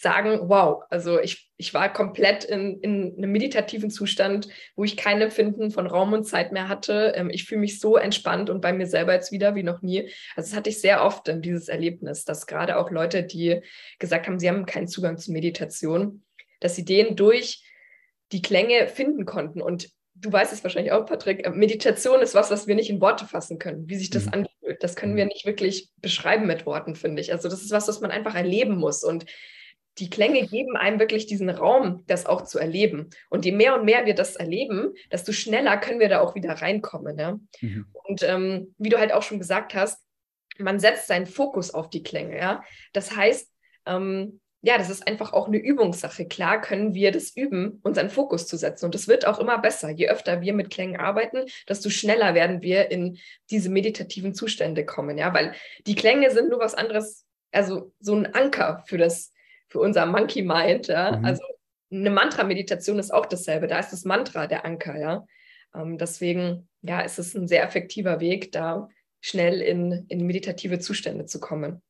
sagen, 0.00 0.48
wow, 0.48 0.82
also 0.88 1.20
ich, 1.20 1.50
ich 1.58 1.74
war 1.74 1.92
komplett 1.92 2.44
in, 2.44 2.80
in 2.80 3.14
einem 3.18 3.32
meditativen 3.32 3.90
Zustand, 3.90 4.48
wo 4.74 4.84
ich 4.84 4.96
kein 4.96 5.20
Empfinden 5.20 5.70
von 5.70 5.86
Raum 5.86 6.14
und 6.14 6.24
Zeit 6.24 6.52
mehr 6.52 6.68
hatte. 6.68 7.12
Ähm, 7.14 7.28
ich 7.28 7.44
fühle 7.44 7.60
mich 7.60 7.80
so 7.80 7.98
entspannt 7.98 8.48
und 8.48 8.62
bei 8.62 8.72
mir 8.72 8.86
selber 8.86 9.12
jetzt 9.12 9.30
wieder 9.30 9.54
wie 9.54 9.62
noch 9.62 9.82
nie. 9.82 10.10
Also 10.36 10.50
das 10.50 10.56
hatte 10.56 10.70
ich 10.70 10.80
sehr 10.80 11.04
oft, 11.04 11.28
ähm, 11.28 11.42
dieses 11.42 11.68
Erlebnis, 11.68 12.24
dass 12.24 12.46
gerade 12.46 12.78
auch 12.78 12.90
Leute, 12.90 13.22
die 13.24 13.60
gesagt 13.98 14.26
haben, 14.26 14.38
sie 14.38 14.48
haben 14.48 14.64
keinen 14.64 14.88
Zugang 14.88 15.18
zu 15.18 15.32
Meditation, 15.32 16.24
dass 16.60 16.76
sie 16.76 16.84
den 16.86 17.14
durch 17.14 17.62
die 18.32 18.40
Klänge 18.40 18.88
finden 18.88 19.26
konnten. 19.26 19.60
Und 19.60 19.90
du 20.14 20.32
weißt 20.32 20.52
es 20.54 20.62
wahrscheinlich 20.64 20.92
auch, 20.92 21.04
Patrick, 21.04 21.46
äh, 21.46 21.50
Meditation 21.50 22.22
ist 22.22 22.34
was, 22.34 22.50
was 22.50 22.66
wir 22.66 22.74
nicht 22.74 22.88
in 22.88 23.02
Worte 23.02 23.26
fassen 23.26 23.58
können, 23.58 23.86
wie 23.86 23.96
sich 23.96 24.08
das 24.08 24.24
mhm. 24.26 24.32
anfühlt. 24.32 24.82
Das 24.82 24.96
können 24.96 25.14
wir 25.14 25.24
mhm. 25.24 25.28
nicht 25.28 25.44
wirklich 25.44 25.90
beschreiben 25.96 26.46
mit 26.46 26.64
Worten, 26.64 26.94
finde 26.94 27.20
ich. 27.20 27.32
Also 27.32 27.50
das 27.50 27.60
ist 27.60 27.70
was, 27.70 27.86
was 27.86 28.00
man 28.00 28.10
einfach 28.10 28.34
erleben 28.34 28.76
muss. 28.76 29.04
Und 29.04 29.26
die 29.98 30.10
Klänge 30.10 30.46
geben 30.46 30.76
einem 30.76 30.98
wirklich 30.98 31.26
diesen 31.26 31.50
Raum, 31.50 32.04
das 32.06 32.26
auch 32.26 32.42
zu 32.42 32.58
erleben. 32.58 33.10
Und 33.28 33.44
je 33.44 33.52
mehr 33.52 33.74
und 33.74 33.84
mehr 33.84 34.06
wir 34.06 34.14
das 34.14 34.36
erleben, 34.36 34.94
desto 35.12 35.32
schneller 35.32 35.76
können 35.76 36.00
wir 36.00 36.08
da 36.08 36.20
auch 36.20 36.34
wieder 36.34 36.52
reinkommen. 36.54 37.18
Ja? 37.18 37.38
Mhm. 37.60 37.86
Und 37.92 38.22
ähm, 38.22 38.74
wie 38.78 38.88
du 38.88 38.98
halt 38.98 39.12
auch 39.12 39.22
schon 39.22 39.38
gesagt 39.38 39.74
hast, 39.74 40.02
man 40.58 40.78
setzt 40.78 41.06
seinen 41.06 41.26
Fokus 41.26 41.72
auf 41.72 41.90
die 41.90 42.02
Klänge. 42.02 42.38
Ja? 42.38 42.62
Das 42.92 43.14
heißt, 43.14 43.50
ähm, 43.86 44.40
ja, 44.62 44.76
das 44.76 44.90
ist 44.90 45.06
einfach 45.06 45.32
auch 45.32 45.48
eine 45.48 45.56
Übungssache. 45.56 46.26
Klar 46.26 46.60
können 46.60 46.92
wir 46.92 47.12
das 47.12 47.34
üben, 47.34 47.80
unseren 47.82 48.10
Fokus 48.10 48.46
zu 48.46 48.58
setzen. 48.58 48.84
Und 48.84 48.94
es 48.94 49.08
wird 49.08 49.26
auch 49.26 49.38
immer 49.38 49.58
besser. 49.58 49.88
Je 49.90 50.10
öfter 50.10 50.42
wir 50.42 50.52
mit 50.52 50.70
Klängen 50.70 51.00
arbeiten, 51.00 51.44
desto 51.66 51.88
schneller 51.88 52.34
werden 52.34 52.60
wir 52.60 52.90
in 52.90 53.18
diese 53.50 53.70
meditativen 53.70 54.34
Zustände 54.34 54.84
kommen. 54.84 55.16
Ja, 55.16 55.32
weil 55.32 55.54
die 55.86 55.94
Klänge 55.94 56.30
sind 56.30 56.50
nur 56.50 56.58
was 56.58 56.74
anderes, 56.74 57.26
also 57.52 57.92
so 58.00 58.14
ein 58.14 58.34
Anker 58.34 58.84
für 58.86 58.98
das 58.98 59.32
für 59.70 59.80
unser 59.80 60.04
Monkey 60.06 60.42
Mind. 60.42 60.88
Ja? 60.88 61.16
Mhm. 61.16 61.24
Also 61.24 61.42
eine 61.90 62.10
Mantra-Meditation 62.10 62.98
ist 62.98 63.12
auch 63.12 63.26
dasselbe. 63.26 63.66
Da 63.66 63.78
ist 63.78 63.90
das 63.90 64.04
Mantra 64.04 64.46
der 64.46 64.64
Anker. 64.64 64.98
Ja? 64.98 65.26
Ähm, 65.74 65.96
deswegen 65.96 66.68
ja, 66.82 67.00
ist 67.00 67.18
es 67.18 67.34
ein 67.34 67.48
sehr 67.48 67.64
effektiver 67.64 68.20
Weg, 68.20 68.52
da 68.52 68.88
schnell 69.20 69.60
in, 69.60 70.06
in 70.08 70.26
meditative 70.26 70.78
Zustände 70.78 71.26
zu 71.26 71.40
kommen. 71.40 71.82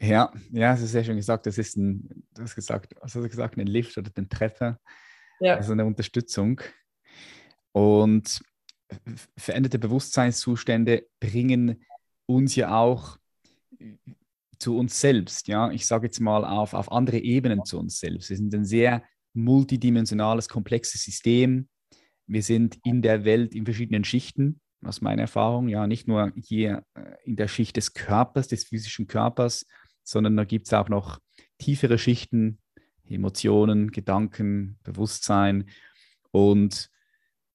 Ja, 0.00 0.32
ja, 0.50 0.74
es 0.74 0.82
ist 0.82 0.92
sehr 0.92 1.04
schön 1.04 1.16
gesagt. 1.16 1.46
Das 1.46 1.58
ist 1.58 1.76
ein, 1.76 2.24
du 2.34 2.42
hast 2.42 2.54
gesagt, 2.54 2.94
was 3.00 3.14
hast 3.14 3.22
du 3.22 3.28
gesagt, 3.28 3.56
ein 3.56 3.66
Lift 3.66 3.96
oder 3.96 4.10
den 4.10 4.28
Treffer. 4.28 4.78
Ja. 5.40 5.56
Also 5.56 5.72
eine 5.72 5.84
Unterstützung. 5.84 6.60
Und 7.72 8.40
veränderte 9.36 9.78
Bewusstseinszustände 9.78 11.06
bringen 11.20 11.84
uns 12.26 12.54
ja 12.54 12.76
auch 12.78 13.18
zu 14.58 14.76
uns 14.76 15.00
selbst, 15.00 15.48
ja, 15.48 15.70
ich 15.70 15.86
sage 15.86 16.06
jetzt 16.06 16.20
mal 16.20 16.44
auf, 16.44 16.74
auf 16.74 16.90
andere 16.92 17.18
Ebenen 17.18 17.64
zu 17.64 17.78
uns 17.78 17.98
selbst. 17.98 18.30
Wir 18.30 18.36
sind 18.36 18.54
ein 18.54 18.64
sehr 18.64 19.02
multidimensionales, 19.32 20.48
komplexes 20.48 21.02
System. 21.02 21.68
Wir 22.26 22.42
sind 22.42 22.78
in 22.84 23.02
der 23.02 23.24
Welt 23.24 23.54
in 23.54 23.64
verschiedenen 23.64 24.04
Schichten, 24.04 24.60
aus 24.84 25.00
meiner 25.00 25.22
Erfahrung, 25.22 25.68
ja, 25.68 25.86
nicht 25.86 26.08
nur 26.08 26.32
hier 26.36 26.84
äh, 26.94 27.14
in 27.24 27.36
der 27.36 27.48
Schicht 27.48 27.76
des 27.76 27.94
Körpers, 27.94 28.48
des 28.48 28.64
physischen 28.64 29.06
Körpers, 29.06 29.66
sondern 30.02 30.36
da 30.36 30.44
gibt 30.44 30.66
es 30.66 30.72
auch 30.74 30.88
noch 30.88 31.18
tiefere 31.58 31.98
Schichten, 31.98 32.58
Emotionen, 33.08 33.90
Gedanken, 33.90 34.78
Bewusstsein. 34.82 35.68
Und 36.30 36.90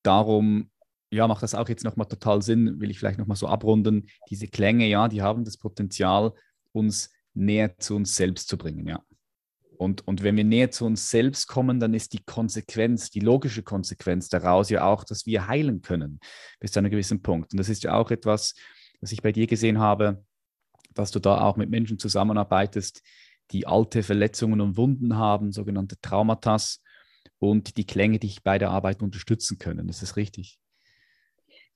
darum 0.04 0.72
ja, 1.12 1.28
macht 1.28 1.44
das 1.44 1.56
auch 1.56 1.70
jetzt 1.70 1.84
nochmal 1.84 2.08
total 2.08 2.42
Sinn, 2.42 2.80
will 2.80 2.92
ich 2.92 3.00
vielleicht 3.00 3.20
nochmal 3.20 3.38
so 3.38 3.48
abrunden. 3.48 4.08
Diese 4.30 4.48
Klänge, 4.48 4.88
ja, 4.88 5.08
die 5.08 5.22
haben 5.22 5.44
das 5.44 5.58
Potenzial, 5.58 6.34
uns 6.72 7.12
näher 7.34 7.78
zu 7.78 7.96
uns 7.96 8.16
selbst 8.16 8.48
zu 8.48 8.58
bringen, 8.58 8.88
ja. 8.88 9.04
Und, 9.78 10.06
und 10.06 10.24
wenn 10.24 10.36
wir 10.36 10.44
näher 10.44 10.72
zu 10.72 10.86
uns 10.86 11.10
selbst 11.10 11.48
kommen, 11.48 11.80
dann 11.80 11.94
ist 11.94 12.12
die 12.12 12.22
Konsequenz, 12.26 13.12
die 13.12 13.22
logische 13.22 13.64
Konsequenz 13.64 14.28
daraus 14.28 14.70
ja 14.70 14.84
auch, 14.84 15.06
dass 15.06 15.26
wir 15.26 15.48
heilen 15.48 15.82
können 15.82 16.20
bis 16.60 16.74
zu 16.74 16.80
einem 16.80 16.92
gewissen 16.92 17.22
Punkt. 17.22 17.54
Und 17.54 17.60
das 17.60 17.70
ist 17.70 17.84
ja 17.84 17.94
auch 17.94 18.12
etwas, 18.12 18.56
was 19.00 19.14
ich 19.14 19.22
bei 19.22 19.32
dir 19.32 19.48
gesehen 19.48 19.80
habe, 19.80 20.22
dass 20.94 21.12
du 21.12 21.20
da 21.20 21.40
auch 21.42 21.56
mit 21.56 21.70
Menschen 21.70 21.98
zusammenarbeitest, 21.98 23.02
die 23.52 23.68
alte 23.68 24.04
Verletzungen 24.04 24.60
und 24.60 24.76
Wunden 24.76 25.16
haben, 25.16 25.54
sogenannte 25.54 25.96
Traumata, 26.02 26.58
und 27.40 27.78
die 27.78 27.86
Klänge 27.86 28.20
dich 28.20 28.44
bei 28.44 28.58
der 28.58 28.72
Arbeit 28.72 29.02
unterstützen 29.02 29.58
können. 29.58 29.88
Das 29.88 30.04
ist 30.04 30.18
richtig. 30.18 30.60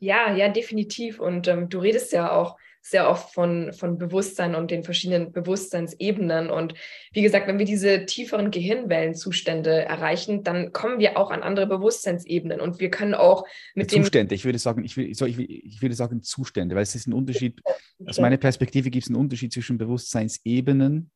Ja, 0.04 0.36
ja, 0.36 0.50
definitiv. 0.50 1.22
Und 1.22 1.48
ähm, 1.48 1.70
du 1.70 1.80
redest 1.80 2.12
ja 2.12 2.30
auch 2.30 2.58
sehr 2.82 3.10
oft 3.10 3.34
von, 3.34 3.72
von 3.72 3.98
Bewusstsein 3.98 4.54
und 4.54 4.70
den 4.70 4.84
verschiedenen 4.84 5.32
Bewusstseinsebenen. 5.32 6.50
Und 6.50 6.74
wie 7.14 7.22
gesagt, 7.22 7.48
wenn 7.48 7.58
wir 7.58 7.66
diese 7.66 8.06
tieferen 8.06 8.52
Gehirnwellenzustände 8.52 9.86
erreichen, 9.86 10.44
dann 10.44 10.74
kommen 10.74 11.00
wir 11.00 11.18
auch 11.18 11.32
an 11.32 11.42
andere 11.42 11.68
Bewusstseinsebenen 11.68 12.60
und 12.60 12.82
wir 12.82 12.90
können 12.90 13.14
auch 13.14 13.46
mit 13.76 13.86
Zustände, 13.86 13.88
dem. 13.88 14.04
Zustände, 14.04 14.36
ich 14.36 14.44
würde 14.44 14.60
sagen, 14.60 14.84
ich, 14.84 14.98
will, 14.98 15.10
ich, 15.10 15.22
will, 15.22 15.50
ich 15.50 15.82
würde 15.82 15.96
sagen 15.96 16.22
Zustände, 16.22 16.76
weil 16.76 16.84
es 16.84 16.96
ist 16.96 17.08
ein 17.08 17.14
Unterschied, 17.14 17.62
aus 18.06 18.20
meiner 18.20 18.36
Perspektive 18.36 18.90
gibt 18.90 19.06
es 19.06 19.10
einen 19.10 19.22
Unterschied 19.22 19.54
zwischen 19.54 19.78
Bewusstseinsebenen 19.78 21.12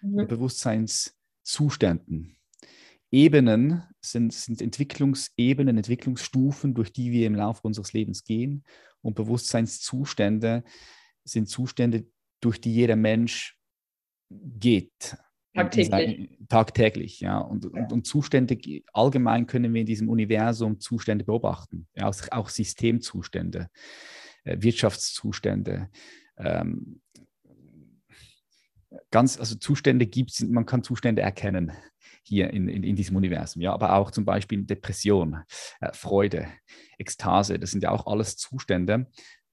mhm. 0.00 0.18
und 0.18 0.28
Bewusstseinszuständen. 0.28 2.39
Ebenen 3.10 3.82
sind, 4.00 4.32
sind 4.32 4.62
Entwicklungsebenen, 4.62 5.76
Entwicklungsstufen, 5.76 6.74
durch 6.74 6.92
die 6.92 7.10
wir 7.10 7.26
im 7.26 7.34
Laufe 7.34 7.62
unseres 7.62 7.92
Lebens 7.92 8.24
gehen. 8.24 8.64
Und 9.02 9.14
Bewusstseinszustände 9.14 10.62
sind 11.24 11.48
Zustände, 11.48 12.06
durch 12.40 12.60
die 12.60 12.72
jeder 12.72 12.96
Mensch 12.96 13.58
geht. 14.30 15.16
Tagtäglich. 15.54 16.38
Tagtäglich, 16.48 17.20
ja. 17.20 17.38
Und, 17.38 17.66
und, 17.66 17.92
und, 17.92 18.06
Zustände, 18.06 18.56
allgemein 18.92 19.46
können 19.46 19.74
wir 19.74 19.80
in 19.80 19.86
diesem 19.86 20.08
Universum 20.08 20.78
Zustände 20.78 21.24
beobachten, 21.24 21.88
ja, 21.96 22.08
auch, 22.08 22.14
auch 22.30 22.48
Systemzustände, 22.48 23.68
äh, 24.44 24.56
Wirtschaftszustände. 24.60 25.90
Ähm, 26.36 27.00
ganz, 29.10 29.38
also 29.38 29.56
Zustände 29.56 30.06
gibt 30.06 30.30
es, 30.30 30.40
man 30.40 30.66
kann 30.66 30.84
Zustände 30.84 31.22
erkennen 31.22 31.72
hier 32.30 32.50
in, 32.50 32.68
in, 32.68 32.84
in, 32.84 32.94
diesem 32.94 33.16
Universum, 33.16 33.60
ja, 33.60 33.72
aber 33.72 33.94
auch 33.94 34.12
zum 34.12 34.24
Beispiel 34.24 34.62
Depression, 34.64 35.42
äh, 35.80 35.92
Freude, 35.92 36.46
Ekstase, 36.96 37.58
das 37.58 37.72
sind 37.72 37.82
ja 37.82 37.90
auch 37.90 38.06
alles 38.06 38.36
Zustände, 38.36 39.10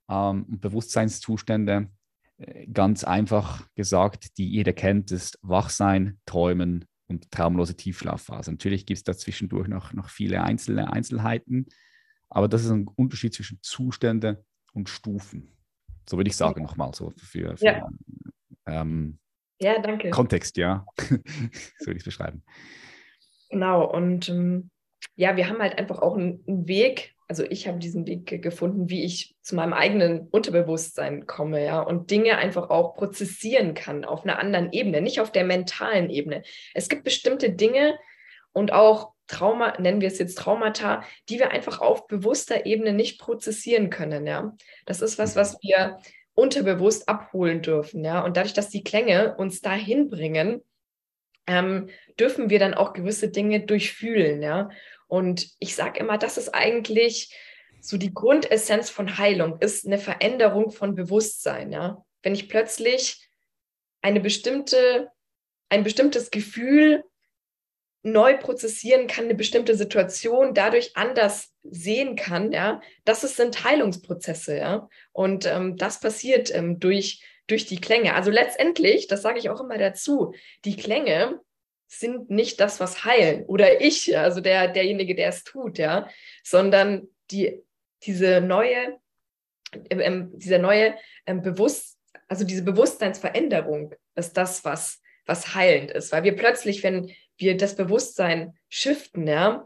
ähm, 0.08 0.46
Bewusstseinszustände, 0.48 1.90
äh, 2.38 2.68
ganz 2.68 3.04
einfach 3.04 3.68
gesagt, 3.74 4.38
die 4.38 4.48
jeder 4.48 4.74
kennt, 4.74 5.12
ist 5.12 5.40
Wachsein, 5.42 6.20
Träumen 6.28 6.86
und 7.08 7.32
traumlose 7.32 7.76
Tiefschlafphase. 7.76 8.52
Natürlich 8.52 8.86
gibt 8.86 9.00
es 9.00 9.04
da 9.04 9.18
zwischendurch 9.18 9.68
noch, 9.68 9.94
noch 9.94 10.10
viele 10.10 10.44
einzelne 10.44 10.94
Einzelheiten, 10.94 11.66
aber 12.30 12.48
das 12.48 12.64
ist 12.64 12.70
ein 12.70 12.88
Unterschied 12.88 13.34
zwischen 13.34 13.58
Zustände 13.64 14.46
und 14.74 14.88
Stufen. 14.88 15.50
So 16.08 16.18
würde 16.18 16.30
ich 16.30 16.36
sagen, 16.36 16.62
nochmal 16.62 16.94
so 16.94 17.12
für, 17.18 17.58
für 17.58 17.66
ja. 17.66 17.90
ähm, 18.68 19.18
ja, 19.60 19.80
danke. 19.80 20.10
Kontext, 20.10 20.58
ja. 20.58 20.86
so 21.00 21.08
würde 21.12 21.94
ich 21.94 21.98
es 21.98 22.04
beschreiben. 22.04 22.44
Genau, 23.50 23.86
und 23.86 24.30
ähm, 24.30 24.70
ja, 25.16 25.36
wir 25.36 25.50
haben 25.50 25.60
halt 25.60 25.78
einfach 25.78 26.00
auch 26.00 26.16
einen, 26.16 26.44
einen 26.48 26.68
Weg, 26.68 27.16
also 27.28 27.44
ich 27.44 27.68
habe 27.68 27.80
diesen 27.80 28.08
Weg 28.08 28.42
gefunden, 28.42 28.90
wie 28.90 29.04
ich 29.04 29.36
zu 29.42 29.56
meinem 29.56 29.74
eigenen 29.74 30.28
Unterbewusstsein 30.28 31.26
komme, 31.26 31.66
ja, 31.66 31.82
und 31.82 32.12
Dinge 32.12 32.38
einfach 32.38 32.70
auch 32.70 32.96
prozessieren 32.96 33.74
kann 33.74 34.06
auf 34.06 34.24
einer 34.24 34.40
anderen 34.40 34.72
Ebene, 34.72 35.02
nicht 35.02 35.20
auf 35.20 35.32
der 35.32 35.44
mentalen 35.44 36.10
Ebene. 36.10 36.44
Es 36.74 36.90
gibt 36.90 37.04
bestimmte 37.04 37.52
Dinge 37.52 37.98
und 38.54 38.72
auch 38.72 39.14
Trauma, 39.28 39.78
nennen 39.80 40.00
wir 40.00 40.08
es 40.08 40.20
jetzt 40.20 40.38
Traumata, 40.38 41.04
die 41.28 41.38
wir 41.38 41.52
einfach 41.52 41.82
auf 41.82 42.08
bewusster 42.08 42.66
Ebene 42.66 42.94
nicht 42.94 43.20
prozessieren 43.20 43.90
können, 43.90 44.26
ja. 44.26 44.56
Das 44.86 45.02
ist 45.02 45.20
was, 45.20 45.36
was 45.36 45.58
wir 45.62 46.00
unterbewusst 46.38 47.10
abholen 47.10 47.64
dürfen, 47.64 48.06
ja. 48.06 48.24
Und 48.24 48.38
dadurch, 48.38 48.54
dass 48.54 48.70
die 48.70 48.84
Klänge 48.84 49.36
uns 49.38 49.62
dahin 49.62 50.08
bringen, 50.08 50.62
ähm, 51.48 51.90
dürfen 52.20 52.52
wir 52.52 52.60
dann 52.60 52.76
auch 52.76 52.94
gewisse 52.94 53.30
Dinge 53.30 53.62
durchfühlen, 53.62 54.44
ja. 54.44 54.70
Und 55.08 55.50
ich 55.60 55.76
sage 55.76 56.00
immer, 56.00 56.18
das 56.18 56.38
ist 56.38 56.54
eigentlich 56.54 57.36
so 57.82 57.98
die 57.98 58.14
Grundessenz 58.14 58.90
von 58.90 59.18
Heilung, 59.18 59.60
ist 59.62 59.86
eine 59.86 59.98
Veränderung 59.98 60.72
von 60.72 60.94
Bewusstsein. 60.94 61.72
Ja? 61.72 62.06
Wenn 62.22 62.34
ich 62.34 62.50
plötzlich 62.50 63.30
eine 64.02 64.20
bestimmte, 64.20 65.10
ein 65.70 65.84
bestimmtes 65.84 66.30
Gefühl 66.30 67.04
neu 68.12 68.38
prozessieren 68.38 69.08
kann, 69.08 69.26
eine 69.26 69.36
bestimmte 69.36 69.76
Situation 69.76 70.54
dadurch 70.54 70.96
anders 70.96 71.54
sehen 71.64 72.16
kann, 72.16 72.52
ja, 72.52 72.82
das 73.06 73.22
sind 73.22 73.64
Heilungsprozesse, 73.64 74.58
ja. 74.58 74.90
Und 75.12 75.46
ähm, 75.46 75.78
das 75.78 76.00
passiert 76.00 76.54
ähm, 76.54 76.80
durch, 76.80 77.24
durch 77.48 77.66
die 77.66 77.82
Klänge. 77.82 78.14
Also 78.16 78.32
letztendlich, 78.32 79.08
das 79.08 79.22
sage 79.22 79.40
ich 79.40 79.50
auch 79.50 79.62
immer 79.62 79.78
dazu, 79.78 80.34
die 80.66 80.76
Klänge 80.76 81.40
sind 81.88 82.30
nicht 82.30 82.60
das, 82.60 82.80
was 82.80 83.06
heilen 83.06 83.46
oder 83.46 83.82
ich, 83.82 84.18
also 84.18 84.42
der, 84.42 84.68
derjenige, 84.68 85.16
der 85.16 85.30
es 85.30 85.44
tut, 85.44 85.78
ja, 85.78 86.10
sondern 86.44 87.08
die, 87.32 87.64
diese 88.04 88.42
neue, 88.42 88.98
ähm, 89.90 90.32
dieser 90.34 90.60
neue 90.60 90.96
ähm, 91.26 91.42
Bewusst, 91.42 91.98
also 92.28 92.44
diese 92.44 92.64
Bewusstseinsveränderung 92.64 93.96
ist 94.16 94.36
das, 94.36 94.66
was, 94.66 95.02
was 95.26 95.56
heilend 95.56 95.92
ist, 95.92 96.12
weil 96.12 96.24
wir 96.24 96.36
plötzlich, 96.36 96.84
wenn 96.84 97.10
wir 97.38 97.58
das 97.58 97.76
Bewusstsein 97.76 98.58
shiften, 98.70 99.28
ja, 99.28 99.66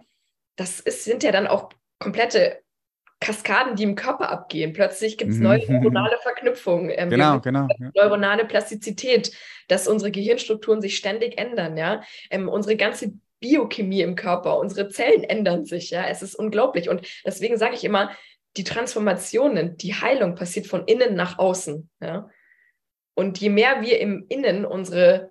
das 0.55 0.79
ist, 0.79 1.03
sind 1.03 1.23
ja 1.23 1.31
dann 1.31 1.47
auch 1.47 1.69
komplette 1.99 2.61
Kaskaden, 3.21 3.75
die 3.75 3.83
im 3.83 3.95
Körper 3.95 4.29
abgehen. 4.29 4.73
Plötzlich 4.73 5.17
gibt 5.17 5.31
es 5.31 5.37
mhm. 5.37 5.43
neue 5.43 5.71
neuronale 5.71 6.17
Verknüpfungen. 6.23 6.91
Ähm, 6.93 7.09
genau, 7.09 7.39
genau. 7.39 7.67
Ja. 7.77 7.91
Neuronale 7.93 8.45
Plastizität, 8.45 9.31
dass 9.67 9.87
unsere 9.87 10.11
Gehirnstrukturen 10.11 10.81
sich 10.81 10.97
ständig 10.97 11.37
ändern, 11.37 11.77
ja. 11.77 12.01
Ähm, 12.31 12.49
unsere 12.49 12.75
ganze 12.75 13.13
Biochemie 13.39 14.01
im 14.01 14.15
Körper, 14.15 14.57
unsere 14.57 14.89
Zellen 14.89 15.23
ändern 15.23 15.65
sich, 15.65 15.91
ja. 15.91 16.07
Es 16.07 16.23
ist 16.23 16.35
unglaublich. 16.35 16.89
Und 16.89 17.07
deswegen 17.23 17.57
sage 17.57 17.75
ich 17.75 17.83
immer, 17.83 18.11
die 18.57 18.63
Transformationen, 18.63 19.77
die 19.77 19.93
Heilung 19.93 20.35
passiert 20.35 20.65
von 20.65 20.85
innen 20.85 21.15
nach 21.15 21.37
außen, 21.37 21.89
ja. 22.01 22.27
Und 23.13 23.39
je 23.39 23.49
mehr 23.49 23.81
wir 23.81 23.99
im 23.99 24.25
Innen 24.29 24.65
unsere 24.65 25.30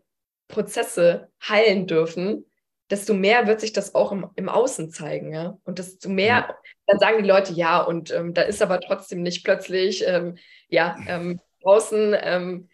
Prozesse 0.50 1.28
heilen 1.48 1.86
dürfen, 1.86 2.44
desto 2.90 3.14
mehr 3.14 3.46
wird 3.46 3.60
sich 3.60 3.72
das 3.72 3.94
auch 3.94 4.12
im, 4.12 4.26
im 4.34 4.48
Außen 4.48 4.90
zeigen, 4.90 5.32
ja. 5.32 5.56
Und 5.64 5.78
desto 5.78 6.08
mehr, 6.08 6.56
dann 6.86 6.98
sagen 6.98 7.22
die 7.22 7.28
Leute, 7.28 7.52
ja, 7.52 7.80
und 7.80 8.10
ähm, 8.10 8.34
da 8.34 8.42
ist 8.42 8.60
aber 8.60 8.80
trotzdem 8.80 9.22
nicht 9.22 9.44
plötzlich, 9.44 10.06
ähm, 10.06 10.36
ja, 10.68 10.96
ähm, 11.06 11.40
draußen 11.62 12.16
ähm, 12.20 12.68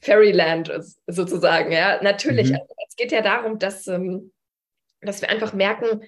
Fairyland 0.00 0.72
sozusagen, 1.06 1.72
ja. 1.72 2.00
Natürlich, 2.02 2.50
mhm. 2.50 2.58
es 2.88 2.96
geht 2.96 3.12
ja 3.12 3.22
darum, 3.22 3.58
dass, 3.58 3.86
ähm, 3.88 4.32
dass 5.00 5.20
wir 5.20 5.30
einfach 5.30 5.52
merken, 5.52 6.02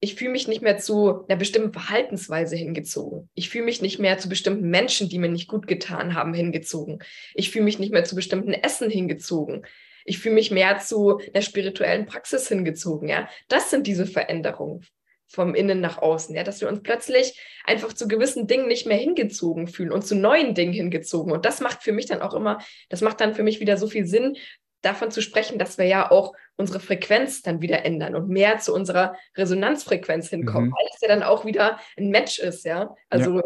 ich 0.00 0.14
fühle 0.14 0.32
mich 0.32 0.46
nicht 0.46 0.60
mehr 0.60 0.76
zu 0.76 1.24
einer 1.26 1.38
bestimmten 1.38 1.72
Verhaltensweise 1.72 2.54
hingezogen. 2.54 3.30
Ich 3.34 3.48
fühle 3.48 3.64
mich 3.64 3.80
nicht 3.80 3.98
mehr 3.98 4.18
zu 4.18 4.28
bestimmten 4.28 4.68
Menschen, 4.68 5.08
die 5.08 5.18
mir 5.18 5.30
nicht 5.30 5.48
gut 5.48 5.66
getan 5.66 6.14
haben, 6.14 6.34
hingezogen. 6.34 6.98
Ich 7.34 7.50
fühle 7.50 7.64
mich 7.64 7.78
nicht 7.78 7.92
mehr 7.92 8.04
zu 8.04 8.14
bestimmten 8.14 8.52
Essen 8.52 8.90
hingezogen 8.90 9.64
ich 10.06 10.18
fühle 10.18 10.34
mich 10.34 10.50
mehr 10.50 10.78
zu 10.78 11.20
einer 11.34 11.42
spirituellen 11.42 12.06
Praxis 12.06 12.48
hingezogen. 12.48 13.08
Ja, 13.08 13.28
das 13.48 13.70
sind 13.70 13.86
diese 13.86 14.06
Veränderungen 14.06 14.86
vom 15.28 15.54
Innen 15.54 15.80
nach 15.80 15.98
Außen, 15.98 16.34
ja, 16.34 16.44
dass 16.44 16.60
wir 16.60 16.68
uns 16.68 16.82
plötzlich 16.82 17.40
einfach 17.64 17.92
zu 17.92 18.06
gewissen 18.06 18.46
Dingen 18.46 18.68
nicht 18.68 18.86
mehr 18.86 18.96
hingezogen 18.96 19.66
fühlen 19.66 19.90
und 19.90 20.06
zu 20.06 20.14
neuen 20.14 20.54
Dingen 20.54 20.72
hingezogen. 20.72 21.32
Und 21.32 21.44
das 21.44 21.60
macht 21.60 21.82
für 21.82 21.92
mich 21.92 22.06
dann 22.06 22.22
auch 22.22 22.32
immer, 22.32 22.58
das 22.88 23.00
macht 23.00 23.20
dann 23.20 23.34
für 23.34 23.42
mich 23.42 23.60
wieder 23.60 23.76
so 23.76 23.88
viel 23.88 24.06
Sinn, 24.06 24.36
davon 24.82 25.10
zu 25.10 25.20
sprechen, 25.20 25.58
dass 25.58 25.78
wir 25.78 25.86
ja 25.86 26.10
auch 26.10 26.32
unsere 26.56 26.78
Frequenz 26.78 27.42
dann 27.42 27.60
wieder 27.60 27.84
ändern 27.84 28.14
und 28.14 28.28
mehr 28.28 28.58
zu 28.58 28.72
unserer 28.72 29.16
Resonanzfrequenz 29.36 30.28
hinkommen, 30.28 30.68
mhm. 30.68 30.74
weil 30.74 30.86
es 30.94 31.00
ja 31.00 31.08
dann 31.08 31.24
auch 31.24 31.44
wieder 31.44 31.80
ein 31.96 32.10
Match 32.10 32.38
ist, 32.38 32.64
ja. 32.64 32.94
Also 33.10 33.38
ja 33.38 33.42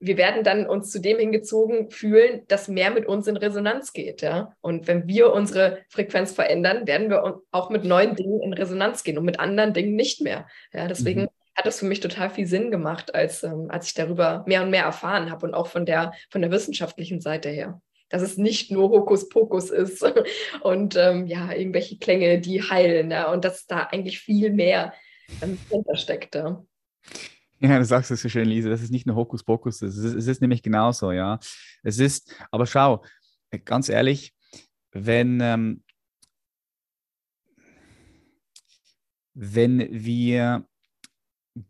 wir 0.00 0.16
werden 0.16 0.44
dann 0.44 0.66
uns 0.66 0.90
zu 0.90 1.00
dem 1.00 1.18
hingezogen 1.18 1.90
fühlen, 1.90 2.42
dass 2.48 2.68
mehr 2.68 2.90
mit 2.90 3.06
uns 3.06 3.26
in 3.26 3.36
Resonanz 3.36 3.92
geht. 3.92 4.22
Ja? 4.22 4.54
Und 4.60 4.86
wenn 4.86 5.08
wir 5.08 5.32
unsere 5.32 5.78
Frequenz 5.88 6.32
verändern, 6.32 6.86
werden 6.86 7.10
wir 7.10 7.40
auch 7.50 7.70
mit 7.70 7.84
neuen 7.84 8.14
Dingen 8.14 8.40
in 8.42 8.52
Resonanz 8.52 9.02
gehen 9.02 9.18
und 9.18 9.24
mit 9.24 9.40
anderen 9.40 9.74
Dingen 9.74 9.96
nicht 9.96 10.20
mehr. 10.20 10.46
Ja? 10.72 10.86
Deswegen 10.86 11.22
mhm. 11.22 11.28
hat 11.56 11.66
es 11.66 11.80
für 11.80 11.86
mich 11.86 12.00
total 12.00 12.30
viel 12.30 12.46
Sinn 12.46 12.70
gemacht, 12.70 13.14
als, 13.14 13.42
ähm, 13.42 13.66
als 13.70 13.88
ich 13.88 13.94
darüber 13.94 14.44
mehr 14.46 14.62
und 14.62 14.70
mehr 14.70 14.84
erfahren 14.84 15.30
habe 15.30 15.46
und 15.46 15.54
auch 15.54 15.66
von 15.66 15.84
der, 15.84 16.12
von 16.30 16.42
der 16.42 16.52
wissenschaftlichen 16.52 17.20
Seite 17.20 17.48
her. 17.48 17.80
Dass 18.08 18.22
es 18.22 18.38
nicht 18.38 18.70
nur 18.70 18.90
Hokuspokus 18.90 19.70
ist 19.70 20.04
und 20.62 20.96
ähm, 20.96 21.26
ja, 21.26 21.52
irgendwelche 21.52 21.98
Klänge, 21.98 22.40
die 22.40 22.62
heilen. 22.62 23.10
Ja? 23.10 23.32
Und 23.32 23.44
dass 23.44 23.66
da 23.66 23.80
eigentlich 23.90 24.20
viel 24.20 24.52
mehr 24.52 24.94
ähm, 25.42 25.58
hintersteckt. 25.68 26.36
Ja? 26.36 26.62
Ja, 27.60 27.78
du 27.78 27.84
sagst 27.84 28.10
es 28.10 28.22
so 28.22 28.28
schön, 28.28 28.48
Lisa. 28.48 28.68
Das 28.68 28.82
ist 28.82 28.92
nicht 28.92 29.06
nur 29.06 29.16
Hokuspokus. 29.16 29.82
Es 29.82 29.96
ist, 29.96 30.14
es 30.14 30.26
ist 30.28 30.40
nämlich 30.40 30.62
genauso, 30.62 31.10
ja. 31.10 31.40
Es 31.82 31.98
ist, 31.98 32.34
aber 32.52 32.66
schau, 32.66 33.04
ganz 33.64 33.88
ehrlich, 33.88 34.32
wenn, 34.92 35.40
ähm, 35.40 35.82
wenn 39.34 39.78
wir 39.90 40.66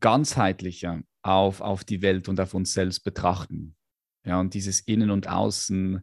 ganzheitlicher 0.00 1.02
auf, 1.22 1.60
auf 1.60 1.84
die 1.84 2.02
Welt 2.02 2.28
und 2.28 2.40
auf 2.40 2.54
uns 2.54 2.72
selbst 2.72 3.02
betrachten, 3.04 3.74
ja, 4.24 4.38
und 4.40 4.52
dieses 4.52 4.80
Innen 4.80 5.10
und 5.10 5.28
Außen 5.28 6.02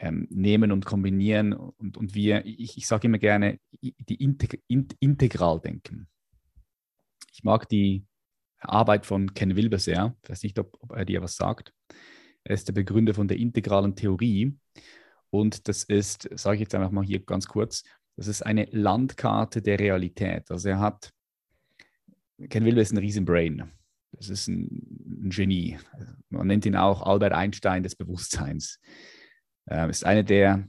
ähm, 0.00 0.26
nehmen 0.30 0.72
und 0.72 0.84
kombinieren 0.84 1.52
und, 1.52 1.96
und 1.96 2.14
wir, 2.14 2.44
ich, 2.44 2.76
ich 2.76 2.86
sage 2.86 3.06
immer 3.06 3.18
gerne, 3.18 3.60
die 3.80 4.14
Integ 4.16 4.62
integral 4.68 5.60
denken. 5.60 6.08
Ich 7.32 7.44
mag 7.44 7.68
die, 7.68 8.04
Arbeit 8.60 9.06
von 9.06 9.34
Ken 9.34 9.56
Wilber 9.56 9.78
sehr. 9.78 10.16
Ich 10.22 10.30
weiß 10.30 10.42
nicht, 10.42 10.58
ob, 10.58 10.76
ob 10.80 10.92
er 10.92 11.04
dir 11.04 11.22
was 11.22 11.36
sagt. 11.36 11.72
Er 12.44 12.54
ist 12.54 12.68
der 12.68 12.72
Begründer 12.72 13.14
von 13.14 13.28
der 13.28 13.38
integralen 13.38 13.94
Theorie. 13.94 14.56
Und 15.30 15.68
das 15.68 15.84
ist, 15.84 16.28
sage 16.38 16.56
ich 16.56 16.60
jetzt 16.62 16.74
einfach 16.74 16.90
mal 16.90 17.04
hier 17.04 17.20
ganz 17.20 17.46
kurz, 17.46 17.84
das 18.16 18.26
ist 18.26 18.42
eine 18.42 18.64
Landkarte 18.70 19.62
der 19.62 19.78
Realität. 19.78 20.50
Also 20.50 20.70
er 20.70 20.80
hat, 20.80 21.12
Ken 22.48 22.64
Wilber 22.64 22.80
ist 22.80 22.92
ein 22.92 22.98
Riesenbrain. 22.98 23.70
Das 24.12 24.30
ist 24.30 24.48
ein, 24.48 25.24
ein 25.24 25.30
Genie. 25.30 25.78
Man 26.30 26.46
nennt 26.46 26.66
ihn 26.66 26.76
auch 26.76 27.02
Albert 27.02 27.32
Einstein 27.32 27.82
des 27.82 27.94
Bewusstseins. 27.94 28.80
Er 29.66 29.88
ist 29.88 30.04
einer 30.04 30.22
der 30.22 30.66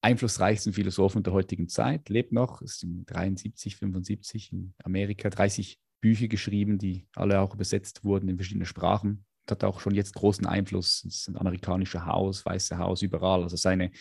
einflussreichsten 0.00 0.72
Philosophen 0.72 1.22
der 1.22 1.32
heutigen 1.32 1.68
Zeit, 1.68 2.08
lebt 2.08 2.32
noch, 2.32 2.62
ist 2.62 2.86
73, 3.06 3.76
75 3.76 4.52
in 4.52 4.74
Amerika, 4.82 5.28
30 5.28 5.78
Bücher 6.00 6.28
geschrieben, 6.28 6.78
die 6.78 7.06
alle 7.14 7.40
auch 7.40 7.54
übersetzt 7.54 8.04
wurden 8.04 8.28
in 8.28 8.36
verschiedene 8.36 8.66
Sprachen. 8.66 9.24
Hat 9.50 9.64
auch 9.64 9.80
schon 9.80 9.94
jetzt 9.94 10.14
großen 10.14 10.46
Einfluss 10.46 11.04
ins 11.04 11.28
amerikanische 11.34 12.04
Haus, 12.04 12.44
Weiße 12.44 12.78
Haus, 12.78 13.02
überall. 13.02 13.42
Also 13.42 13.56
seine 13.56 13.92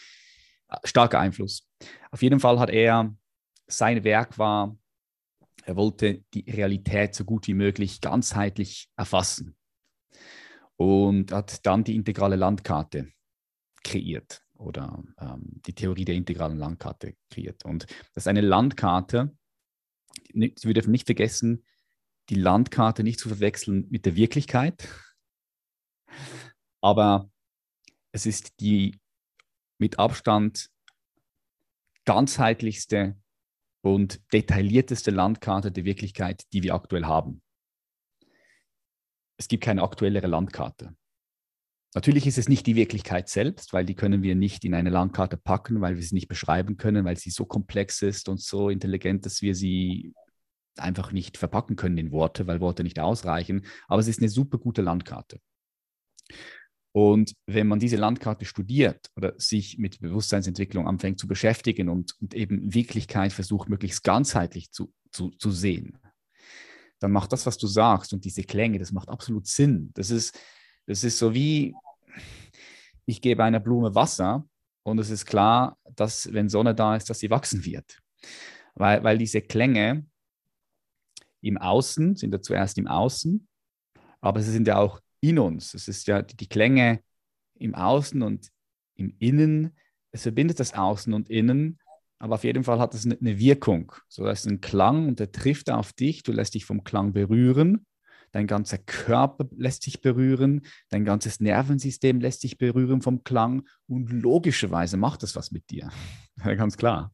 äh, 0.69 0.77
starker 0.83 1.19
Einfluss. 1.19 1.67
Auf 2.11 2.21
jeden 2.21 2.39
Fall 2.39 2.59
hat 2.59 2.69
er, 2.69 3.15
sein 3.67 4.03
Werk 4.03 4.37
war, 4.37 4.77
er 5.63 5.75
wollte 5.75 6.23
die 6.33 6.49
Realität 6.49 7.15
so 7.15 7.25
gut 7.25 7.47
wie 7.47 7.53
möglich 7.53 8.01
ganzheitlich 8.01 8.89
erfassen 8.95 9.55
und 10.75 11.31
hat 11.31 11.65
dann 11.65 11.83
die 11.83 11.95
integrale 11.95 12.35
Landkarte 12.35 13.11
kreiert 13.83 14.43
oder 14.53 15.03
ähm, 15.19 15.61
die 15.65 15.73
Theorie 15.73 16.05
der 16.05 16.15
integralen 16.15 16.57
Landkarte 16.57 17.15
kreiert. 17.29 17.65
Und 17.65 17.83
das 18.13 18.23
ist 18.23 18.27
eine 18.27 18.41
Landkarte, 18.41 19.35
wir 20.33 20.73
dürfen 20.73 20.91
nicht 20.91 21.05
vergessen, 21.05 21.63
die 22.29 22.35
Landkarte 22.35 23.03
nicht 23.03 23.19
zu 23.19 23.29
verwechseln 23.29 23.87
mit 23.89 24.05
der 24.05 24.15
Wirklichkeit. 24.15 24.87
Aber 26.81 27.29
es 28.11 28.25
ist 28.25 28.59
die 28.59 28.99
mit 29.77 29.99
Abstand 29.99 30.69
ganzheitlichste 32.05 33.17
und 33.81 34.21
detaillierteste 34.33 35.11
Landkarte 35.11 35.71
der 35.71 35.85
Wirklichkeit, 35.85 36.43
die 36.53 36.63
wir 36.63 36.73
aktuell 36.73 37.05
haben. 37.05 37.41
Es 39.37 39.47
gibt 39.47 39.63
keine 39.63 39.83
aktuellere 39.83 40.27
Landkarte. 40.27 40.95
Natürlich 41.93 42.27
ist 42.27 42.37
es 42.37 42.49
nicht 42.49 42.67
die 42.67 42.75
Wirklichkeit 42.75 43.29
selbst, 43.29 43.71
weil 43.71 43.85
die 43.85 43.95
können 43.95 44.21
wir 44.21 44.35
nicht 44.35 44.65
in 44.65 44.73
eine 44.73 44.89
Landkarte 44.89 45.37
packen, 45.37 45.81
weil 45.81 45.95
wir 45.95 46.03
sie 46.03 46.15
nicht 46.15 46.27
beschreiben 46.27 46.77
können, 46.77 47.05
weil 47.05 47.17
sie 47.17 47.29
so 47.29 47.45
komplex 47.45 48.01
ist 48.01 48.27
und 48.27 48.41
so 48.41 48.69
intelligent, 48.69 49.25
dass 49.25 49.41
wir 49.41 49.55
sie 49.55 50.13
einfach 50.77 51.11
nicht 51.11 51.37
verpacken 51.37 51.75
können 51.75 51.97
in 51.97 52.11
Worte, 52.11 52.47
weil 52.47 52.59
Worte 52.59 52.83
nicht 52.83 52.99
ausreichen. 52.99 53.65
Aber 53.87 53.99
es 53.99 54.07
ist 54.07 54.19
eine 54.19 54.29
super 54.29 54.57
gute 54.57 54.81
Landkarte. 54.81 55.39
Und 56.91 57.33
wenn 57.45 57.67
man 57.67 57.79
diese 57.79 57.97
Landkarte 57.97 58.45
studiert 58.45 59.11
oder 59.17 59.33
sich 59.37 59.77
mit 59.77 59.99
Bewusstseinsentwicklung 59.99 60.87
anfängt 60.87 61.19
zu 61.19 61.27
beschäftigen 61.27 61.89
und, 61.89 62.15
und 62.21 62.33
eben 62.33 62.73
Wirklichkeit 62.73 63.33
versucht, 63.33 63.67
möglichst 63.67 64.03
ganzheitlich 64.03 64.71
zu, 64.71 64.93
zu, 65.11 65.31
zu 65.31 65.51
sehen, 65.51 65.97
dann 66.99 67.11
macht 67.11 67.33
das, 67.33 67.45
was 67.45 67.57
du 67.57 67.67
sagst 67.67 68.13
und 68.13 68.23
diese 68.23 68.43
Klänge, 68.43 68.79
das 68.79 68.93
macht 68.93 69.09
absolut 69.09 69.45
Sinn. 69.45 69.91
Das 69.93 70.09
ist, 70.09 70.39
das 70.85 71.03
ist 71.03 71.17
so 71.17 71.33
wie, 71.33 71.75
ich 73.05 73.21
gebe 73.21 73.43
einer 73.43 73.59
Blume 73.59 73.93
Wasser 73.93 74.47
und 74.83 74.97
es 74.99 75.09
ist 75.09 75.25
klar, 75.25 75.77
dass 75.95 76.31
wenn 76.31 76.47
Sonne 76.47 76.73
da 76.75 76.95
ist, 76.95 77.09
dass 77.09 77.19
sie 77.19 77.29
wachsen 77.29 77.65
wird. 77.65 77.99
Weil, 78.75 79.03
weil 79.03 79.17
diese 79.17 79.41
Klänge, 79.41 80.05
im 81.45 81.57
Außen, 81.57 82.15
sind 82.15 82.33
ja 82.33 82.41
zuerst 82.41 82.77
im 82.77 82.87
Außen, 82.87 83.47
aber 84.21 84.41
sie 84.41 84.51
sind 84.51 84.67
ja 84.67 84.77
auch 84.77 84.99
in 85.21 85.39
uns. 85.39 85.73
Es 85.73 85.87
ist 85.87 86.07
ja 86.07 86.21
die, 86.21 86.35
die 86.35 86.49
Klänge 86.49 87.01
im 87.55 87.75
Außen 87.75 88.21
und 88.21 88.49
im 88.95 89.15
Innen. 89.19 89.77
Es 90.11 90.23
verbindet 90.23 90.59
das 90.59 90.73
Außen 90.73 91.13
und 91.13 91.29
Innen, 91.29 91.79
aber 92.19 92.35
auf 92.35 92.43
jeden 92.43 92.63
Fall 92.63 92.79
hat 92.79 92.93
es 92.93 93.05
eine 93.05 93.39
Wirkung. 93.39 93.91
So, 94.07 94.23
da 94.23 94.31
ist 94.31 94.47
ein 94.47 94.61
Klang 94.61 95.07
und 95.07 95.19
der 95.19 95.31
trifft 95.31 95.69
auf 95.69 95.93
dich, 95.93 96.23
du 96.23 96.31
lässt 96.31 96.53
dich 96.53 96.65
vom 96.65 96.83
Klang 96.83 97.13
berühren, 97.13 97.85
dein 98.31 98.47
ganzer 98.47 98.77
Körper 98.77 99.47
lässt 99.55 99.83
sich 99.83 100.01
berühren, 100.01 100.65
dein 100.89 101.05
ganzes 101.05 101.39
Nervensystem 101.39 102.19
lässt 102.19 102.41
sich 102.41 102.57
berühren 102.57 103.01
vom 103.01 103.23
Klang 103.23 103.67
und 103.87 104.11
logischerweise 104.11 104.97
macht 104.97 105.23
das 105.23 105.35
was 105.35 105.51
mit 105.51 105.69
dir. 105.69 105.89
Ganz 106.43 106.77
klar. 106.77 107.13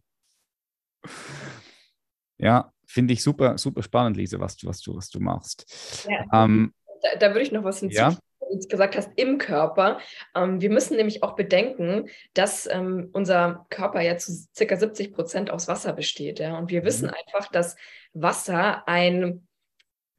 Ja, 2.37 2.70
finde 2.91 3.13
ich 3.13 3.23
super, 3.23 3.57
super 3.57 3.83
spannend, 3.83 4.17
Lise, 4.17 4.39
was 4.39 4.57
du, 4.57 4.67
was 4.67 4.81
du, 4.81 4.95
was 4.95 5.09
du 5.09 5.19
machst. 5.19 6.07
Ja, 6.09 6.43
ähm, 6.43 6.73
da, 7.01 7.15
da, 7.17 7.27
würde 7.29 7.41
ich 7.41 7.51
noch 7.51 7.63
was 7.63 7.79
hinzufügen. 7.79 8.11
Ja? 8.11 8.17
du 8.51 8.67
gesagt 8.67 8.97
hast, 8.97 9.11
im 9.15 9.37
Körper. 9.37 9.99
Ähm, 10.35 10.61
wir 10.61 10.69
müssen 10.69 10.97
nämlich 10.97 11.23
auch 11.23 11.35
bedenken, 11.35 12.09
dass 12.33 12.67
ähm, 12.67 13.09
unser 13.13 13.65
Körper 13.69 14.01
ja 14.01 14.17
zu 14.17 14.33
circa 14.55 14.75
70 14.75 15.13
Prozent 15.13 15.51
aus 15.51 15.67
Wasser 15.67 15.93
besteht. 15.93 16.39
Ja? 16.39 16.57
Und 16.57 16.69
wir 16.69 16.81
mhm. 16.81 16.85
wissen 16.85 17.09
einfach, 17.09 17.49
dass 17.51 17.75
Wasser 18.13 18.87
ein 18.87 19.47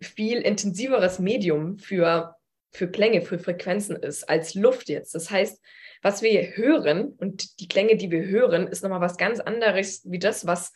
viel 0.00 0.38
intensiveres 0.38 1.18
Medium 1.18 1.78
für, 1.78 2.36
für 2.72 2.90
Klänge, 2.90 3.22
für 3.22 3.38
Frequenzen 3.38 3.96
ist 3.96 4.28
als 4.28 4.54
Luft 4.54 4.88
jetzt. 4.88 5.14
Das 5.14 5.30
heißt, 5.30 5.60
was 6.02 6.22
wir 6.22 6.56
hören 6.56 7.12
und 7.18 7.60
die 7.60 7.68
Klänge, 7.68 7.96
die 7.96 8.10
wir 8.10 8.24
hören, 8.24 8.66
ist 8.66 8.82
nochmal 8.82 9.00
was 9.00 9.16
ganz 9.16 9.38
anderes 9.38 10.02
wie 10.04 10.18
das, 10.18 10.46
was 10.46 10.72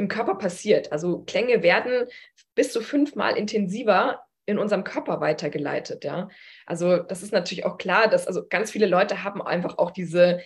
im 0.00 0.08
Körper 0.08 0.34
passiert. 0.36 0.90
Also 0.92 1.22
Klänge 1.24 1.62
werden 1.62 2.06
bis 2.54 2.72
zu 2.72 2.80
fünfmal 2.80 3.36
intensiver 3.36 4.24
in 4.46 4.58
unserem 4.58 4.82
Körper 4.82 5.20
weitergeleitet, 5.20 6.04
ja. 6.04 6.28
Also 6.66 6.96
das 6.96 7.22
ist 7.22 7.32
natürlich 7.32 7.64
auch 7.64 7.76
klar, 7.76 8.08
dass 8.08 8.26
also 8.26 8.46
ganz 8.48 8.70
viele 8.70 8.86
Leute 8.86 9.22
haben 9.22 9.42
einfach 9.42 9.78
auch 9.78 9.90
diese 9.90 10.40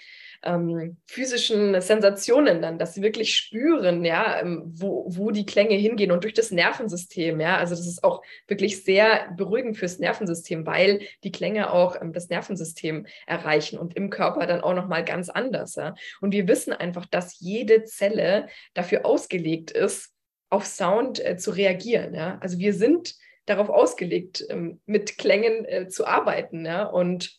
ähm, 0.44 0.96
physischen 1.06 1.80
Sensationen 1.80 2.62
dann, 2.62 2.78
dass 2.78 2.94
sie 2.94 3.02
wirklich 3.02 3.36
spüren, 3.36 4.04
ja, 4.04 4.40
ähm, 4.40 4.62
wo, 4.66 5.06
wo 5.08 5.30
die 5.30 5.46
Klänge 5.46 5.74
hingehen 5.74 6.12
und 6.12 6.24
durch 6.24 6.34
das 6.34 6.50
Nervensystem, 6.50 7.40
ja. 7.40 7.56
Also 7.56 7.74
das 7.74 7.86
ist 7.86 8.04
auch 8.04 8.22
wirklich 8.46 8.84
sehr 8.84 9.30
beruhigend 9.36 9.76
fürs 9.76 9.98
Nervensystem, 9.98 10.66
weil 10.66 11.00
die 11.22 11.32
Klänge 11.32 11.72
auch 11.72 12.00
ähm, 12.00 12.12
das 12.12 12.28
Nervensystem 12.28 13.06
erreichen 13.26 13.78
und 13.78 13.96
im 13.96 14.10
Körper 14.10 14.46
dann 14.46 14.60
auch 14.60 14.74
nochmal 14.74 15.04
ganz 15.04 15.28
anders, 15.28 15.74
ja. 15.76 15.94
Und 16.20 16.32
wir 16.32 16.46
wissen 16.46 16.72
einfach, 16.72 17.06
dass 17.06 17.40
jede 17.40 17.84
Zelle 17.84 18.48
dafür 18.74 19.06
ausgelegt 19.06 19.70
ist, 19.70 20.12
auf 20.50 20.66
Sound 20.66 21.24
äh, 21.24 21.36
zu 21.36 21.50
reagieren, 21.50 22.14
ja. 22.14 22.38
Also 22.40 22.58
wir 22.58 22.74
sind 22.74 23.14
darauf 23.46 23.68
ausgelegt, 23.68 24.44
ähm, 24.48 24.80
mit 24.86 25.18
Klängen 25.18 25.64
äh, 25.64 25.88
zu 25.88 26.06
arbeiten, 26.06 26.64
ja. 26.64 26.84
Und 26.84 27.36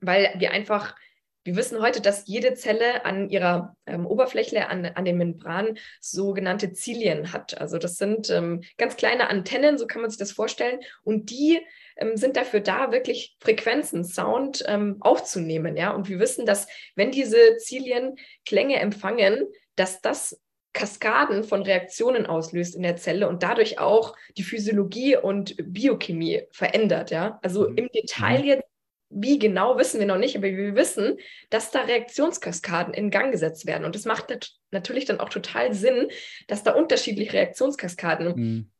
weil 0.00 0.32
wir 0.38 0.52
einfach 0.52 0.94
wir 1.44 1.56
wissen 1.56 1.80
heute, 1.80 2.00
dass 2.00 2.26
jede 2.26 2.54
Zelle 2.54 3.04
an 3.04 3.30
ihrer 3.30 3.76
ähm, 3.86 4.06
Oberfläche, 4.06 4.68
an, 4.68 4.84
an 4.86 5.04
den 5.04 5.16
Membranen, 5.16 5.78
sogenannte 6.00 6.72
Zilien 6.72 7.32
hat. 7.32 7.58
Also 7.58 7.78
das 7.78 7.96
sind 7.96 8.28
ähm, 8.30 8.62
ganz 8.76 8.96
kleine 8.96 9.28
Antennen, 9.30 9.78
so 9.78 9.86
kann 9.86 10.02
man 10.02 10.10
sich 10.10 10.18
das 10.18 10.32
vorstellen. 10.32 10.80
Und 11.02 11.30
die 11.30 11.60
ähm, 11.96 12.16
sind 12.16 12.36
dafür 12.36 12.60
da, 12.60 12.92
wirklich 12.92 13.36
Frequenzen, 13.40 14.04
Sound 14.04 14.64
ähm, 14.66 14.98
aufzunehmen. 15.00 15.76
Ja? 15.76 15.92
Und 15.92 16.08
wir 16.08 16.18
wissen, 16.18 16.44
dass 16.44 16.66
wenn 16.94 17.10
diese 17.10 17.56
Zilien 17.56 18.16
Klänge 18.44 18.78
empfangen, 18.78 19.46
dass 19.76 20.02
das 20.02 20.38
Kaskaden 20.72 21.42
von 21.42 21.62
Reaktionen 21.62 22.26
auslöst 22.26 22.76
in 22.76 22.82
der 22.82 22.96
Zelle 22.96 23.28
und 23.28 23.42
dadurch 23.42 23.78
auch 23.78 24.14
die 24.36 24.44
Physiologie 24.44 25.16
und 25.16 25.56
Biochemie 25.58 26.42
verändert. 26.52 27.10
Ja? 27.10 27.38
Also 27.42 27.68
mhm. 27.68 27.76
im 27.76 27.88
Detail 27.88 28.40
mhm. 28.40 28.44
jetzt 28.44 28.69
wie 29.10 29.38
genau 29.38 29.76
wissen 29.76 29.98
wir 29.98 30.06
noch 30.06 30.18
nicht, 30.18 30.36
aber 30.36 30.46
wir 30.46 30.76
wissen, 30.76 31.18
dass 31.50 31.70
da 31.70 31.82
Reaktionskaskaden 31.82 32.94
in 32.94 33.10
Gang 33.10 33.32
gesetzt 33.32 33.66
werden. 33.66 33.84
Und 33.84 33.96
es 33.96 34.04
macht 34.04 34.30
nat 34.30 34.52
natürlich 34.70 35.04
dann 35.04 35.18
auch 35.18 35.28
total 35.28 35.74
Sinn, 35.74 36.08
dass 36.46 36.62
da 36.62 36.72
unterschiedliche 36.72 37.32
Reaktionskaskaden 37.32 38.34
mhm. 38.36 38.70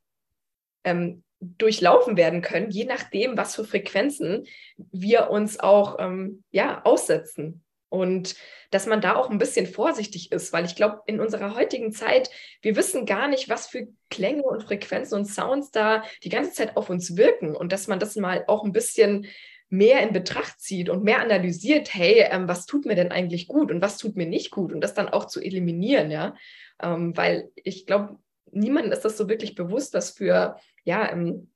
ähm, 0.85 1.25
durchlaufen 1.40 2.16
werden 2.16 2.43
können, 2.43 2.71
je 2.71 2.85
nachdem, 2.85 3.37
was 3.37 3.57
für 3.57 3.64
Frequenzen 3.64 4.47
wir 4.77 5.31
uns 5.31 5.59
auch 5.59 5.99
ähm, 5.99 6.45
ja, 6.51 6.83
aussetzen. 6.85 7.64
Und 7.88 8.37
dass 8.71 8.87
man 8.87 9.01
da 9.01 9.16
auch 9.16 9.31
ein 9.31 9.38
bisschen 9.38 9.66
vorsichtig 9.66 10.31
ist, 10.31 10.53
weil 10.53 10.64
ich 10.64 10.77
glaube, 10.77 11.01
in 11.07 11.19
unserer 11.19 11.57
heutigen 11.57 11.90
Zeit, 11.90 12.31
wir 12.62 12.77
wissen 12.77 13.05
gar 13.05 13.27
nicht, 13.27 13.49
was 13.49 13.66
für 13.66 13.88
Klänge 14.11 14.45
und 14.45 14.62
Frequenzen 14.62 15.16
und 15.16 15.25
Sounds 15.25 15.73
da 15.73 16.05
die 16.23 16.29
ganze 16.29 16.53
Zeit 16.53 16.77
auf 16.77 16.88
uns 16.88 17.16
wirken 17.16 17.57
und 17.57 17.73
dass 17.73 17.88
man 17.88 17.99
das 17.99 18.14
mal 18.14 18.45
auch 18.47 18.62
ein 18.62 18.71
bisschen 18.71 19.27
mehr 19.71 20.03
in 20.03 20.13
Betracht 20.13 20.61
zieht 20.61 20.89
und 20.89 21.05
mehr 21.05 21.21
analysiert, 21.21 21.95
hey, 21.95 22.27
ähm, 22.31 22.49
was 22.49 22.67
tut 22.67 22.85
mir 22.85 22.97
denn 22.97 23.13
eigentlich 23.13 23.49
gut 23.49 23.71
und 23.71 23.81
was 23.81 23.97
tut 23.97 24.17
mir 24.17 24.27
nicht 24.27 24.51
gut 24.51 24.73
und 24.73 24.81
das 24.81 24.95
dann 24.95 25.09
auch 25.09 25.27
zu 25.27 25.41
eliminieren, 25.41 26.11
ja, 26.11 26.35
ähm, 26.83 27.17
weil 27.17 27.51
ich 27.55 27.87
glaube, 27.87 28.19
niemandem 28.51 28.93
ist 28.93 29.05
das 29.05 29.17
so 29.17 29.29
wirklich 29.29 29.55
bewusst, 29.55 29.95
was 29.95 30.11
für 30.11 30.57
ja 30.85 31.11
ähm, 31.11 31.51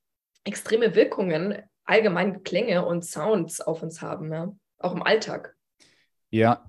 extreme 0.44 0.94
Wirkungen 0.94 1.58
allgemein 1.84 2.44
Klänge 2.44 2.86
und 2.86 3.04
Sounds 3.04 3.60
auf 3.60 3.82
uns 3.82 4.00
haben, 4.00 4.32
ja? 4.32 4.54
auch 4.78 4.94
im 4.94 5.02
Alltag. 5.02 5.56
Ja, 6.30 6.64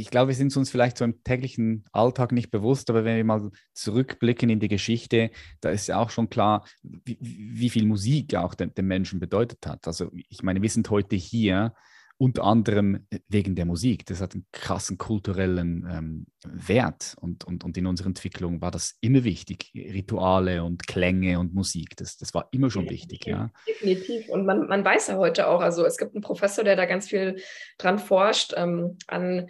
ich 0.00 0.10
glaube, 0.10 0.28
wir 0.28 0.34
sind 0.34 0.56
uns 0.56 0.70
vielleicht 0.70 0.96
so 0.98 1.04
im 1.04 1.22
täglichen 1.22 1.84
Alltag 1.92 2.32
nicht 2.32 2.50
bewusst, 2.50 2.90
aber 2.90 3.04
wenn 3.04 3.16
wir 3.16 3.24
mal 3.24 3.50
zurückblicken 3.74 4.48
in 4.48 4.60
die 4.60 4.68
Geschichte, 4.68 5.30
da 5.60 5.70
ist 5.70 5.88
ja 5.88 5.98
auch 5.98 6.10
schon 6.10 6.30
klar, 6.30 6.64
wie, 6.82 7.18
wie 7.20 7.70
viel 7.70 7.86
Musik 7.86 8.34
auch 8.34 8.54
den, 8.54 8.74
den, 8.74 8.86
Menschen 8.86 9.20
bedeutet 9.20 9.66
hat. 9.66 9.86
Also 9.86 10.10
ich 10.12 10.42
meine, 10.42 10.62
wir 10.62 10.70
sind 10.70 10.90
heute 10.90 11.16
hier 11.16 11.74
unter 12.20 12.44
anderem 12.44 13.06
wegen 13.28 13.54
der 13.54 13.64
Musik. 13.64 14.04
Das 14.04 14.20
hat 14.20 14.34
einen 14.34 14.44
krassen 14.52 14.98
kulturellen 14.98 15.88
ähm, 15.90 16.26
Wert 16.44 17.16
und, 17.18 17.44
und, 17.44 17.64
und 17.64 17.78
in 17.78 17.86
unserer 17.86 18.08
Entwicklung 18.08 18.60
war 18.60 18.70
das 18.70 18.96
immer 19.00 19.24
wichtig. 19.24 19.72
Rituale 19.74 20.62
und 20.62 20.86
Klänge 20.86 21.38
und 21.38 21.54
Musik, 21.54 21.96
das, 21.96 22.18
das 22.18 22.34
war 22.34 22.48
immer 22.52 22.70
schon 22.70 22.90
wichtig. 22.90 23.24
Ja. 23.24 23.50
Definitiv. 23.66 24.28
Und 24.28 24.44
man, 24.44 24.66
man 24.66 24.84
weiß 24.84 25.08
ja 25.08 25.16
heute 25.16 25.48
auch, 25.48 25.62
also 25.62 25.86
es 25.86 25.96
gibt 25.96 26.14
einen 26.14 26.22
Professor, 26.22 26.62
der 26.62 26.76
da 26.76 26.84
ganz 26.84 27.08
viel 27.08 27.40
dran 27.78 27.98
forscht, 27.98 28.52
ähm, 28.54 28.98
an 29.06 29.48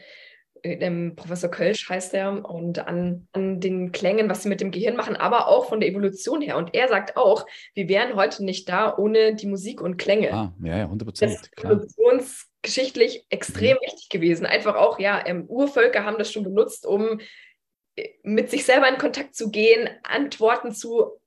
ähm, 0.62 1.14
Professor 1.16 1.50
Kölsch 1.50 1.88
heißt 1.88 2.14
er, 2.14 2.44
und 2.44 2.78
an, 2.86 3.28
an 3.32 3.60
den 3.60 3.92
Klängen, 3.92 4.28
was 4.28 4.42
sie 4.42 4.48
mit 4.48 4.60
dem 4.60 4.70
Gehirn 4.70 4.96
machen, 4.96 5.16
aber 5.16 5.48
auch 5.48 5.68
von 5.68 5.80
der 5.80 5.88
Evolution 5.88 6.40
her. 6.40 6.56
Und 6.56 6.74
er 6.74 6.88
sagt 6.88 7.16
auch, 7.16 7.46
wir 7.74 7.88
wären 7.88 8.16
heute 8.16 8.44
nicht 8.44 8.68
da 8.68 8.96
ohne 8.96 9.34
die 9.34 9.46
Musik 9.46 9.80
und 9.80 9.96
Klänge. 9.96 10.32
Ah, 10.32 10.54
ja, 10.62 10.78
ja, 10.78 10.84
100 10.84 11.06
Prozent. 11.06 11.32
Das 11.32 11.42
ist 11.42 11.58
evolutionsgeschichtlich 11.64 13.26
extrem 13.28 13.76
mhm. 13.76 13.86
wichtig 13.86 14.08
gewesen. 14.08 14.46
Einfach 14.46 14.76
auch, 14.76 14.98
ja, 14.98 15.22
ähm, 15.26 15.46
Urvölker 15.46 16.04
haben 16.04 16.18
das 16.18 16.32
schon 16.32 16.44
benutzt, 16.44 16.86
um 16.86 17.20
äh, 17.96 18.08
mit 18.22 18.50
sich 18.50 18.64
selber 18.64 18.88
in 18.88 18.98
Kontakt 18.98 19.34
zu 19.34 19.50
gehen, 19.50 19.88
Antworten 20.02 20.72
zu 20.72 21.19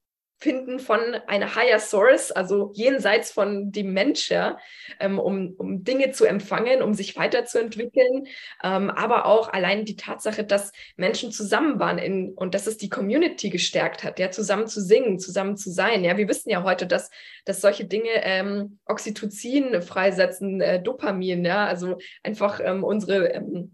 Finden 0.43 0.79
von 0.79 0.99
einer 1.25 1.55
Higher 1.55 1.79
Source, 1.79 2.29
also 2.29 2.71
jenseits 2.73 3.31
von 3.31 3.71
dem 3.71 3.93
Mensch, 3.93 4.29
ja, 4.29 4.57
ähm, 4.99 5.17
um, 5.17 5.55
um 5.57 5.85
Dinge 5.85 6.11
zu 6.11 6.25
empfangen, 6.25 6.81
um 6.81 6.93
sich 6.93 7.15
weiterzuentwickeln, 7.15 8.27
ähm, 8.61 8.89
aber 8.89 9.25
auch 9.25 9.53
allein 9.53 9.85
die 9.85 9.95
Tatsache, 9.95 10.43
dass 10.43 10.73
Menschen 10.97 11.31
zusammen 11.31 11.79
waren 11.79 11.97
in, 11.97 12.33
und 12.33 12.55
dass 12.55 12.67
es 12.67 12.75
die 12.75 12.89
Community 12.89 13.49
gestärkt 13.49 14.03
hat, 14.03 14.19
ja, 14.19 14.31
zusammen 14.31 14.67
zu 14.67 14.81
singen, 14.81 15.17
zusammen 15.17 15.55
zu 15.55 15.71
sein. 15.71 16.03
Ja, 16.03 16.17
wir 16.17 16.27
wissen 16.27 16.49
ja 16.49 16.63
heute, 16.63 16.87
dass, 16.87 17.09
dass 17.45 17.61
solche 17.61 17.85
Dinge 17.85 18.11
ähm, 18.23 18.79
Oxytocin 18.85 19.81
freisetzen, 19.81 20.59
äh, 20.59 20.83
Dopamin, 20.83 21.45
ja, 21.45 21.65
also 21.65 21.97
einfach 22.21 22.59
ähm, 22.61 22.83
unsere 22.83 23.29
ähm, 23.29 23.73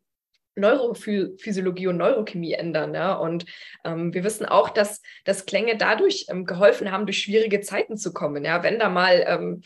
Neurophysiologie 0.60 1.88
und 1.88 1.98
Neurochemie 1.98 2.54
ändern. 2.54 2.94
Ja? 2.94 3.14
Und 3.14 3.46
ähm, 3.84 4.14
wir 4.14 4.24
wissen 4.24 4.46
auch, 4.46 4.70
dass, 4.70 5.02
dass 5.26 5.46
Klänge 5.46 5.78
dadurch 5.78 6.26
ähm, 6.30 6.46
geholfen 6.46 6.92
haben, 6.92 7.06
durch 7.06 7.20
schwierige 7.20 7.62
Zeiten 7.62 7.98
zu 7.98 8.14
kommen. 8.14 8.46
Ja? 8.46 8.64
Wenn 8.64 8.80
da 8.80 8.90
mal 8.90 9.24
ähm, 9.28 9.62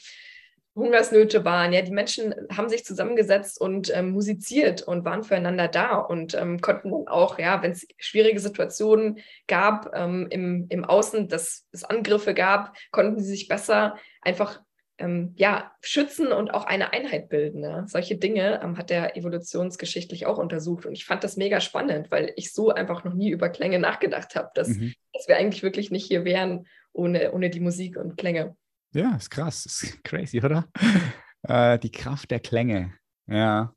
Hungersnöte 0.76 1.46
waren, 1.46 1.72
ja, 1.72 1.84
die 1.84 1.92
Menschen 1.92 2.34
haben 2.52 2.68
sich 2.68 2.84
zusammengesetzt 2.84 3.62
und 3.62 3.96
ähm, 3.96 4.10
musiziert 4.10 4.82
und 4.82 5.06
waren 5.06 5.24
füreinander 5.24 5.68
da 5.68 5.98
und 5.98 6.34
ähm, 6.34 6.62
konnten 6.62 6.90
dann 6.90 7.08
auch, 7.08 7.38
ja, 7.38 7.62
wenn 7.62 7.72
es 7.72 7.86
schwierige 8.00 8.40
Situationen 8.40 9.20
gab 9.48 9.92
ähm, 9.94 10.28
im, 10.32 10.66
im 10.70 10.84
Außen, 10.84 11.28
dass 11.28 11.68
es 11.72 11.84
Angriffe 11.84 12.34
gab, 12.34 12.76
konnten 12.90 13.20
sie 13.20 13.30
sich 13.30 13.48
besser 13.48 13.98
einfach 14.22 14.62
ähm, 14.98 15.34
ja, 15.36 15.72
schützen 15.82 16.32
und 16.32 16.54
auch 16.54 16.66
eine 16.66 16.94
Einheit 16.94 17.30
bilden. 17.30 17.62
Ne? 17.62 17.86
Solche 17.88 18.16
Dinge 18.16 18.62
ähm, 18.64 18.78
hat 18.78 18.92
er 18.92 19.18
evolutionsgeschichtlich 19.18 20.26
auch 20.26 20.38
untersucht. 20.38 20.86
Und 20.86 20.94
ich 20.94 21.06
fand 21.06 21.24
das 21.24 21.38
mega 21.38 21.62
spannend, 21.62 22.12
weil 22.12 22.32
ich 22.36 22.54
so 22.54 22.70
einfach 22.70 23.04
noch 23.04 23.14
nie 23.14 23.32
über 23.32 23.50
Klänge 23.50 23.80
nachgedacht 23.80 24.36
habe, 24.36 24.52
dass, 24.54 24.70
mhm. 24.70 24.94
dass 25.14 25.28
wir 25.28 25.38
eigentlich 25.38 25.64
wirklich 25.64 25.92
nicht 25.92 26.06
hier 26.06 26.26
wären 26.26 26.68
ohne, 26.92 27.32
ohne 27.32 27.50
die 27.50 27.60
Musik 27.60 27.98
und 27.98 28.18
Klänge. 28.18 28.56
Ja, 28.94 29.16
ist 29.16 29.32
krass, 29.32 29.66
ist 29.66 30.04
crazy, 30.04 30.40
oder? 30.44 30.68
äh, 31.44 31.80
die 31.80 31.92
Kraft 31.92 32.30
der 32.30 32.40
Klänge. 32.40 32.94
Ja. 33.28 33.74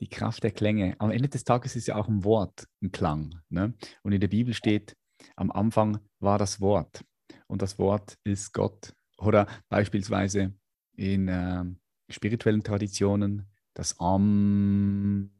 Die 0.00 0.08
Kraft 0.08 0.42
der 0.42 0.52
Klänge. 0.52 0.96
Am 0.98 1.10
Ende 1.10 1.28
des 1.28 1.44
Tages 1.44 1.76
ist 1.76 1.88
ja 1.88 1.96
auch 1.96 2.08
ein 2.08 2.24
Wort, 2.24 2.66
ein 2.82 2.90
Klang. 2.90 3.42
Ne? 3.50 3.74
Und 4.02 4.12
in 4.12 4.20
der 4.20 4.28
Bibel 4.28 4.54
steht, 4.54 4.96
am 5.36 5.50
Anfang 5.50 5.98
war 6.20 6.38
das 6.38 6.62
Wort. 6.62 7.04
Und 7.46 7.60
das 7.60 7.78
Wort 7.78 8.16
ist 8.24 8.54
Gott. 8.54 8.94
Oder 9.20 9.46
beispielsweise 9.68 10.54
in 10.96 11.28
äh, 11.28 11.64
spirituellen 12.08 12.62
Traditionen 12.62 13.46
das 13.74 13.98
Am, 14.00 15.30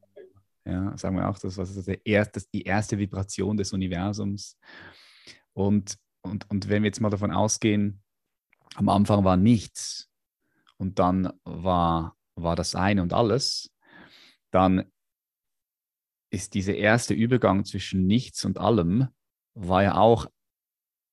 ja, 0.65 0.97
sagen 0.97 1.17
wir 1.17 1.29
auch, 1.29 1.39
das 1.39 1.57
war 1.57 1.67
der 1.67 2.07
erste, 2.07 2.43
die 2.53 2.63
erste 2.63 2.99
Vibration 2.99 3.57
des 3.57 3.73
Universums. 3.73 4.59
Und, 5.53 5.97
und, 6.23 6.49
und 6.51 6.69
wenn 6.69 6.83
wir 6.83 6.89
jetzt 6.89 7.01
mal 7.01 7.11
davon 7.11 7.33
ausgehen, 7.33 8.03
am 8.77 8.89
Anfang 8.89 9.25
war 9.25 9.37
nichts 9.37 10.09
und 10.77 10.99
dann 10.99 11.33
war, 11.45 12.17
war 12.37 12.57
das 12.57 12.75
eine 12.75 13.03
und 13.03 13.13
alles, 13.13 13.73
dann 14.51 14.91
ist 16.31 16.55
dieser 16.55 16.75
erste 16.75 17.15
Übergang 17.15 17.65
zwischen 17.65 18.07
nichts 18.07 18.45
und 18.45 18.59
allem, 18.59 19.09
war 19.55 19.83
ja 19.83 19.97
auch 19.97 20.27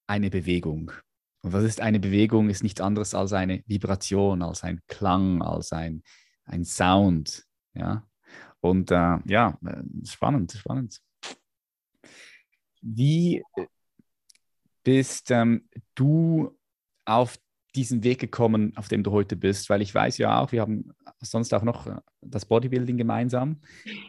eine 0.05 0.30
Bewegung. 0.30 0.91
Und 1.48 1.54
was 1.54 1.64
ist 1.64 1.80
eine 1.80 2.02
Bewegung? 2.02 2.50
Ist 2.50 2.62
nichts 2.62 2.82
anderes 2.82 3.16
als 3.16 3.32
eine 3.32 3.64
Vibration, 3.68 4.41
als 4.41 4.66
ein 4.66 4.82
Klang, 4.89 5.41
als 5.41 5.72
ein, 5.72 6.04
ein 6.43 6.66
Sound. 6.66 7.45
Ja. 7.74 8.06
Und 8.60 8.91
äh, 8.91 9.18
ja, 9.24 9.58
äh, 9.66 9.82
spannend, 10.06 10.52
spannend. 10.52 11.00
Wie 12.82 13.41
bist 14.84 15.32
ähm, 15.32 15.70
du 15.95 16.54
auf 17.06 17.39
diesen 17.74 18.04
Weg 18.04 18.20
gekommen, 18.20 18.76
auf 18.76 18.89
dem 18.89 19.02
du 19.02 19.12
heute 19.12 19.38
bist? 19.38 19.70
Weil 19.70 19.82
ich 19.82 19.95
weiß 19.95 20.18
ja 20.18 20.41
auch, 20.41 20.52
wir 20.52 20.60
haben 20.60 20.91
sonst 21.22 21.54
auch 21.54 21.64
noch 21.64 21.88
äh, 21.88 21.95
das 22.20 22.45
Bodybuilding 22.45 22.98
gemeinsam. 22.98 23.62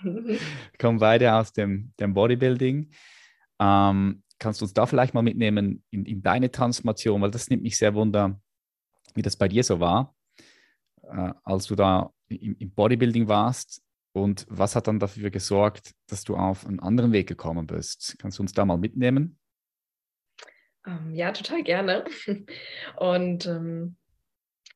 wir 0.02 0.40
kommen 0.80 0.98
beide 0.98 1.32
aus 1.32 1.52
dem, 1.52 1.92
dem 2.00 2.14
Bodybuilding. 2.14 2.90
Ähm, 3.60 4.24
kannst 4.38 4.60
du 4.60 4.64
uns 4.64 4.74
da 4.74 4.86
vielleicht 4.86 5.14
mal 5.14 5.22
mitnehmen 5.22 5.82
in, 5.90 6.04
in, 6.04 6.22
deine 6.22 6.50
Transformation? 6.50 7.20
Weil 7.22 7.30
das 7.30 7.48
nimmt 7.48 7.62
mich 7.62 7.76
sehr 7.76 7.94
wunder, 7.94 8.40
wie 9.14 9.22
das 9.22 9.36
bei 9.36 9.48
dir 9.48 9.64
so 9.64 9.80
war, 9.80 10.14
äh, 11.02 11.32
als 11.44 11.66
du 11.66 11.74
da 11.74 12.12
im, 12.28 12.56
im 12.58 12.70
Bodybuilding 12.70 13.28
warst. 13.28 13.82
Und 14.12 14.46
was 14.48 14.74
hat 14.74 14.88
dann 14.88 14.98
dafür 14.98 15.30
gesorgt, 15.30 15.94
dass 16.08 16.24
du 16.24 16.36
auf 16.36 16.66
einen 16.66 16.80
anderen 16.80 17.12
Weg 17.12 17.28
gekommen 17.28 17.66
bist? 17.66 18.16
Kannst 18.18 18.38
du 18.38 18.42
uns 18.42 18.52
da 18.52 18.64
mal 18.64 18.78
mitnehmen? 18.78 19.38
Ähm, 20.86 21.14
ja, 21.14 21.32
total 21.32 21.62
gerne. 21.62 22.04
Und 22.96 23.46
ähm, 23.46 23.96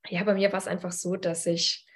ja, 0.09 0.23
bei 0.25 0.35
mir 0.35 0.53
war 0.53 0.59
es 0.59 0.67
einfach 0.67 0.93
so, 0.93 1.17
dass 1.17 1.47
ich 1.47 1.87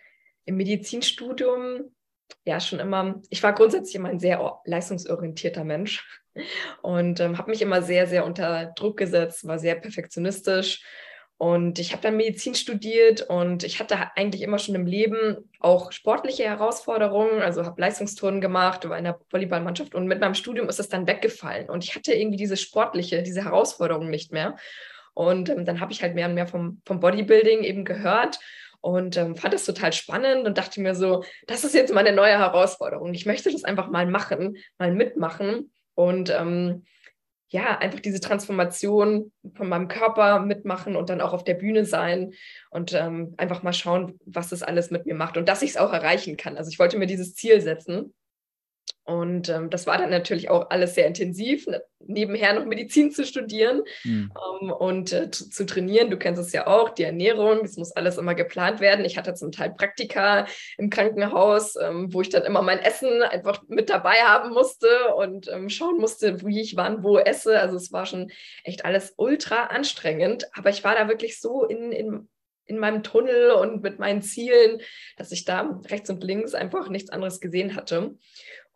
im 0.45 0.57
Medizinstudium 0.57 1.96
ja 2.45 2.61
schon 2.61 2.79
immer, 2.79 3.21
ich 3.31 3.43
war 3.43 3.53
grundsätzlich 3.53 3.95
immer 3.95 4.09
ein 4.09 4.21
sehr 4.21 4.61
leistungsorientierter 4.65 5.65
Mensch 5.65 6.07
und 6.83 7.21
ähm, 7.21 7.39
habe 7.39 7.51
mich 7.51 7.63
immer 7.63 7.83
sehr, 7.83 8.07
sehr 8.07 8.25
unter 8.25 8.73
Druck 8.77 8.97
gesetzt, 8.97 9.47
war 9.47 9.59
sehr 9.59 9.75
perfektionistisch 9.75 10.83
und 11.39 11.79
ich 11.79 11.93
habe 11.93 12.03
dann 12.03 12.17
Medizin 12.17 12.55
studiert 12.55 13.21
und 13.23 13.63
ich 13.63 13.79
hatte 13.79 13.99
eigentlich 14.17 14.41
immer 14.41 14.59
schon 14.59 14.75
im 14.75 14.87
Leben 14.87 15.51
auch 15.61 15.93
sportliche 15.93 16.45
Herausforderungen, 16.45 17.43
also 17.43 17.65
habe 17.65 17.81
Leistungsturnen 17.81 18.41
gemacht, 18.41 18.89
war 18.89 18.97
in 18.97 19.05
der 19.05 19.21
Volleyballmannschaft 19.31 19.95
und 19.95 20.07
mit 20.07 20.21
meinem 20.21 20.35
Studium 20.35 20.69
ist 20.69 20.79
das 20.79 20.89
dann 20.89 21.07
weggefallen 21.07 21.69
und 21.69 21.85
ich 21.85 21.95
hatte 21.95 22.15
irgendwie 22.15 22.39
diese 22.39 22.57
sportliche, 22.57 23.23
diese 23.23 23.45
Herausforderungen 23.45 24.11
nicht 24.11 24.33
mehr. 24.33 24.57
Und 25.13 25.49
ähm, 25.49 25.65
dann 25.65 25.81
habe 25.81 25.93
ich 25.93 26.03
halt 26.03 26.15
mehr 26.15 26.29
und 26.29 26.35
mehr 26.35 26.47
vom, 26.47 26.83
vom 26.85 27.01
Bodybuilding 27.01 27.63
eben 27.63 27.87
gehört 27.87 28.39
und 28.87 29.17
ähm, 29.17 29.35
fand 29.35 29.53
das 29.53 29.65
total 29.65 29.93
spannend 29.93 30.47
und 30.47 30.59
dachte 30.59 30.81
mir 30.81 30.95
so, 30.95 31.25
das 31.49 31.65
ist 31.65 31.75
jetzt 31.75 31.93
meine 31.93 32.13
neue 32.13 32.39
Herausforderung. 32.39 33.13
Ich 33.15 33.27
möchte 33.27 33.51
das 33.51 33.65
einfach 33.65 33.91
mal 33.91 34.07
machen, 34.07 34.59
mal 34.79 34.95
mitmachen 34.95 35.73
und 35.97 36.31
ähm, 36.31 36.85
ja, 37.49 37.79
einfach 37.79 37.99
diese 37.99 38.21
Transformation 38.21 39.33
von 39.57 39.69
meinem 39.69 39.89
Körper 39.89 40.39
mitmachen 40.39 40.95
und 40.95 41.11
dann 41.11 41.21
auch 41.21 41.33
auf 41.33 41.43
der 41.43 41.55
Bühne 41.55 41.85
sein 41.85 42.35
und 42.71 42.93
ähm, 42.93 43.35
einfach 43.39 43.65
mal 43.65 43.73
schauen, 43.73 44.21
was 44.25 44.51
das 44.51 44.63
alles 44.63 44.93
mit 44.93 45.05
mir 45.05 45.17
macht 45.17 45.37
und 45.37 45.49
dass 45.49 45.63
ich 45.63 45.71
es 45.71 45.77
auch 45.77 45.93
erreichen 45.93 46.37
kann. 46.37 46.57
Also 46.57 46.71
ich 46.71 46.79
wollte 46.79 46.97
mir 46.97 47.07
dieses 47.07 47.35
Ziel 47.35 47.61
setzen 47.61 48.15
und 49.07 49.49
ähm, 49.49 49.71
das 49.71 49.87
war 49.87 49.99
dann 49.99 50.11
natürlich 50.11 50.51
auch 50.51 50.71
alles 50.71 50.97
sehr 50.97 51.07
intensiv, 51.07 51.69
ne, 51.69 51.81
nebenher 52.01 52.55
noch 52.55 52.65
Medizin 52.65 53.13
zu 53.13 53.25
studieren 53.25 53.83
mhm. 54.03 54.33
ähm, 54.63 54.73
und 54.73 55.13
äh, 55.13 55.31
zu, 55.31 55.49
zu, 55.49 55.65
trainieren. 55.65 56.11
Du 56.11 56.17
kennst 56.17 56.41
es 56.41 56.53
ja 56.53 56.67
auch, 56.67 56.91
die 56.91 57.05
Ernährung, 57.05 57.61
das 57.63 57.77
muss 57.77 57.93
alles 57.93 58.19
immer 58.19 58.35
geplant 58.35 58.81
werden. 58.81 59.05
Ich 59.05 59.17
hatte 59.17 59.35
zum 59.35 59.53
Teil 59.53 59.71
Praktika 59.71 60.47
im 60.77 60.91
Krankenhaus, 60.91 61.77
ähm, 61.77 62.13
wo 62.13 62.21
ich 62.21 62.31
dann 62.31 62.43
immer 62.43 62.63
mein 62.63 62.81
Essen 62.81 63.23
einfach 63.23 63.63
mit 63.69 63.91
dabei 63.91 64.17
haben 64.17 64.53
musste 64.53 65.15
und 65.15 65.49
ähm, 65.53 65.69
schauen 65.69 65.99
musste, 65.99 66.45
wie 66.45 66.61
ich 66.61 66.77
wann 66.77 67.05
wo 67.05 67.17
esse. 67.17 67.61
Also 67.61 67.77
es 67.77 67.93
war 67.93 68.07
schon 68.07 68.33
echt 68.65 68.85
alles 68.85 69.15
ultra 69.17 69.67
anstrengend, 69.67 70.49
aber 70.57 70.71
ich 70.71 70.83
war 70.83 70.97
da 70.97 71.07
wirklich 71.07 71.41
so 71.41 71.65
in, 71.65 71.93
in 71.93 72.29
in 72.69 72.79
meinem 72.79 73.05
Tunnel 73.05 73.53
und 73.53 73.83
mit 73.83 74.01
meinen 74.01 74.23
Zielen, 74.23 74.81
dass 75.17 75.31
ich 75.31 75.45
da 75.45 75.81
rechts 75.89 76.11
und 76.11 76.23
links 76.25 76.53
einfach 76.53 76.89
nichts 76.89 77.11
anderes 77.11 77.41
gesehen 77.41 77.77
hatte. 77.77 78.17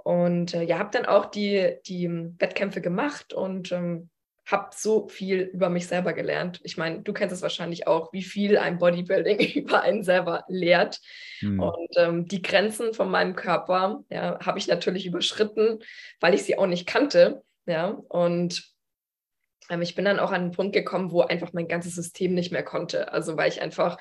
Und 0.05 0.55
äh, 0.55 0.63
ja, 0.63 0.79
habe 0.79 0.91
dann 0.93 1.07
auch 1.07 1.27
die, 1.27 1.77
die 1.87 2.09
Wettkämpfe 2.39 2.81
gemacht 2.81 3.33
und 3.33 3.73
ähm, 3.73 4.11
habe 4.51 4.71
so 4.75 5.09
viel 5.09 5.43
über 5.43 5.69
mich 5.69 5.87
selber 5.87 6.13
gelernt. 6.13 6.61
Ich 6.65 6.77
meine, 6.77 7.03
du 7.03 7.13
kennst 7.13 7.35
es 7.35 7.43
wahrscheinlich 7.43 7.87
auch, 7.87 8.13
wie 8.13 8.23
viel 8.23 8.59
ein 8.59 8.79
Bodybuilding 8.79 9.39
über 9.55 9.83
einen 9.83 10.03
selber 10.03 10.45
lehrt. 10.49 11.01
Mhm. 11.41 11.61
Und 11.61 11.89
ähm, 11.97 12.27
die 12.27 12.43
Grenzen 12.43 12.95
von 12.95 13.11
meinem 13.11 13.37
Körper 13.37 14.03
ja, 14.11 14.39
habe 14.45 14.59
ich 14.59 14.67
natürlich 14.67 15.07
überschritten, 15.07 15.81
weil 16.21 16.35
ich 16.35 16.45
sie 16.45 16.59
auch 16.59 16.67
nicht 16.67 16.87
kannte. 16.87 17.43
Ja, 17.67 17.89
und 18.09 18.65
ähm, 19.69 19.83
ich 19.83 19.95
bin 19.95 20.05
dann 20.05 20.19
auch 20.19 20.33
an 20.33 20.43
einen 20.43 20.53
Punkt 20.53 20.73
gekommen, 20.73 21.13
wo 21.13 21.23
einfach 21.23 21.53
mein 21.53 21.69
ganzes 21.69 21.95
System 21.95 22.35
nicht 22.35 22.53
mehr 22.53 22.65
konnte. 22.65 23.13
Also 23.13 23.37
weil 23.37 23.51
ich 23.51 23.63
einfach 23.63 23.99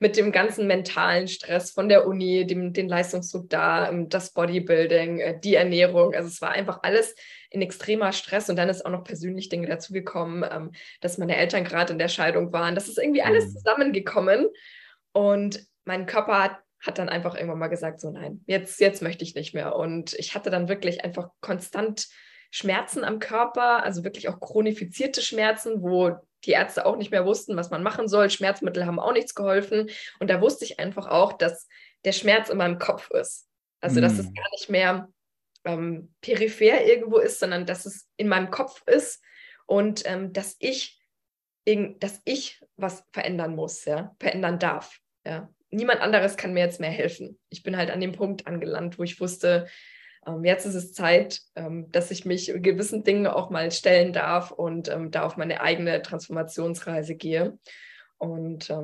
mit 0.00 0.16
dem 0.16 0.30
ganzen 0.30 0.66
mentalen 0.66 1.26
Stress 1.26 1.72
von 1.72 1.88
der 1.88 2.06
Uni, 2.06 2.46
dem, 2.46 2.72
den 2.72 2.88
Leistungsdruck 2.88 3.48
da, 3.50 3.88
ähm, 3.88 4.08
das 4.08 4.32
Bodybuilding, 4.32 5.18
äh, 5.18 5.40
die 5.40 5.54
Ernährung. 5.54 6.14
Also 6.14 6.28
es 6.28 6.40
war 6.40 6.50
einfach 6.50 6.80
alles 6.82 7.14
in 7.50 7.62
extremer 7.62 8.12
Stress 8.12 8.48
und 8.48 8.56
dann 8.56 8.68
ist 8.68 8.86
auch 8.86 8.90
noch 8.90 9.04
persönlich 9.04 9.48
Dinge 9.48 9.66
dazugekommen, 9.66 10.48
ähm, 10.50 10.72
dass 11.00 11.18
meine 11.18 11.36
Eltern 11.36 11.64
gerade 11.64 11.92
in 11.92 11.98
der 11.98 12.08
Scheidung 12.08 12.52
waren. 12.52 12.74
Das 12.74 12.88
ist 12.88 12.98
irgendwie 12.98 13.22
alles 13.22 13.46
mhm. 13.46 13.52
zusammengekommen 13.52 14.46
und 15.12 15.66
mein 15.84 16.06
Körper 16.06 16.42
hat 16.42 16.58
hat 16.80 16.98
dann 16.98 17.08
einfach 17.08 17.34
irgendwann 17.34 17.58
mal 17.58 17.66
gesagt, 17.66 18.00
so 18.00 18.10
nein, 18.10 18.42
jetzt, 18.46 18.80
jetzt 18.80 19.02
möchte 19.02 19.24
ich 19.24 19.34
nicht 19.34 19.52
mehr. 19.52 19.74
Und 19.74 20.14
ich 20.14 20.34
hatte 20.34 20.48
dann 20.48 20.68
wirklich 20.68 21.04
einfach 21.04 21.30
konstant 21.40 22.06
Schmerzen 22.50 23.04
am 23.04 23.18
Körper, 23.18 23.82
also 23.82 24.04
wirklich 24.04 24.28
auch 24.28 24.40
chronifizierte 24.40 25.20
Schmerzen, 25.20 25.82
wo 25.82 26.16
die 26.44 26.52
Ärzte 26.52 26.86
auch 26.86 26.96
nicht 26.96 27.10
mehr 27.10 27.24
wussten, 27.24 27.56
was 27.56 27.70
man 27.70 27.82
machen 27.82 28.08
soll. 28.08 28.30
Schmerzmittel 28.30 28.86
haben 28.86 29.00
auch 29.00 29.12
nichts 29.12 29.34
geholfen. 29.34 29.90
Und 30.20 30.30
da 30.30 30.40
wusste 30.40 30.64
ich 30.64 30.78
einfach 30.78 31.06
auch, 31.06 31.32
dass 31.32 31.68
der 32.04 32.12
Schmerz 32.12 32.48
in 32.48 32.58
meinem 32.58 32.78
Kopf 32.78 33.10
ist. 33.10 33.48
Also, 33.80 34.00
mm. 34.00 34.02
dass 34.02 34.18
es 34.18 34.26
mm. 34.26 34.34
gar 34.34 34.50
nicht 34.52 34.70
mehr 34.70 35.08
ähm, 35.64 36.14
peripher 36.20 36.84
irgendwo 36.84 37.18
ist, 37.18 37.40
sondern 37.40 37.66
dass 37.66 37.86
es 37.86 38.08
in 38.16 38.28
meinem 38.28 38.50
Kopf 38.50 38.82
ist 38.86 39.22
und 39.66 40.02
ähm, 40.06 40.32
dass 40.32 40.56
ich 40.58 40.98
dass 42.00 42.22
ich 42.24 42.64
was 42.76 43.04
verändern 43.12 43.54
muss, 43.54 43.84
ja, 43.84 44.16
verändern 44.18 44.58
darf. 44.58 45.00
Ja. 45.26 45.52
Niemand 45.70 46.00
anderes 46.00 46.38
kann 46.38 46.54
mir 46.54 46.60
jetzt 46.60 46.80
mehr 46.80 46.88
helfen. 46.88 47.38
Ich 47.50 47.62
bin 47.62 47.76
halt 47.76 47.90
an 47.90 48.00
dem 48.00 48.12
Punkt 48.12 48.46
angelangt, 48.46 48.98
wo 48.98 49.02
ich 49.02 49.20
wusste, 49.20 49.68
jetzt 50.42 50.66
ist 50.66 50.74
es 50.74 50.92
Zeit, 50.92 51.40
ähm, 51.56 51.90
dass 51.90 52.10
ich 52.10 52.24
mich 52.24 52.52
gewissen 52.56 53.04
Dingen 53.04 53.26
auch 53.26 53.50
mal 53.50 53.70
stellen 53.70 54.12
darf 54.12 54.50
und 54.50 54.88
ähm, 54.88 55.10
da 55.10 55.22
auf 55.22 55.36
meine 55.36 55.60
eigene 55.60 56.02
Transformationsreise 56.02 57.14
gehe. 57.14 57.58
Und 58.20 58.74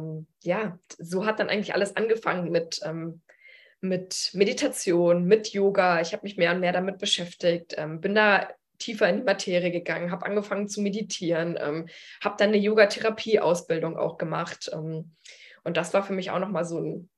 ja, 0.45 0.79
so 0.97 1.27
hat 1.27 1.41
dann 1.41 1.49
eigentlich 1.49 1.75
alles 1.75 1.97
angefangen 1.97 2.53
mit, 2.53 2.81
mit 3.81 4.31
Meditation, 4.33 5.25
mit 5.25 5.49
Yoga. 5.49 6.01
Ich 6.01 6.13
habe 6.13 6.23
mich 6.23 6.37
mehr 6.37 6.53
und 6.53 6.61
mehr 6.61 6.71
damit 6.71 6.99
beschäftigt, 6.99 7.75
bin 8.01 8.15
da 8.15 8.47
tiefer 8.79 9.09
in 9.09 9.19
die 9.19 9.23
Materie 9.23 9.71
gegangen, 9.71 10.11
habe 10.11 10.27
angefangen 10.27 10.69
zu 10.69 10.83
meditieren, 10.83 11.57
ähm, 11.61 11.89
habe 12.23 12.37
dann 12.39 12.49
eine 12.49 12.59
Yoga-Therapie-Ausbildung 12.59 13.97
auch 13.97 14.19
gemacht. 14.19 14.71
Ähm, 14.73 15.15
und 15.65 15.77
das 15.77 15.95
war 15.95 16.03
für 16.03 16.13
mich 16.13 16.31
auch 16.31 16.39
nochmal 16.39 16.65
so 16.65 16.79
ein, 16.79 17.11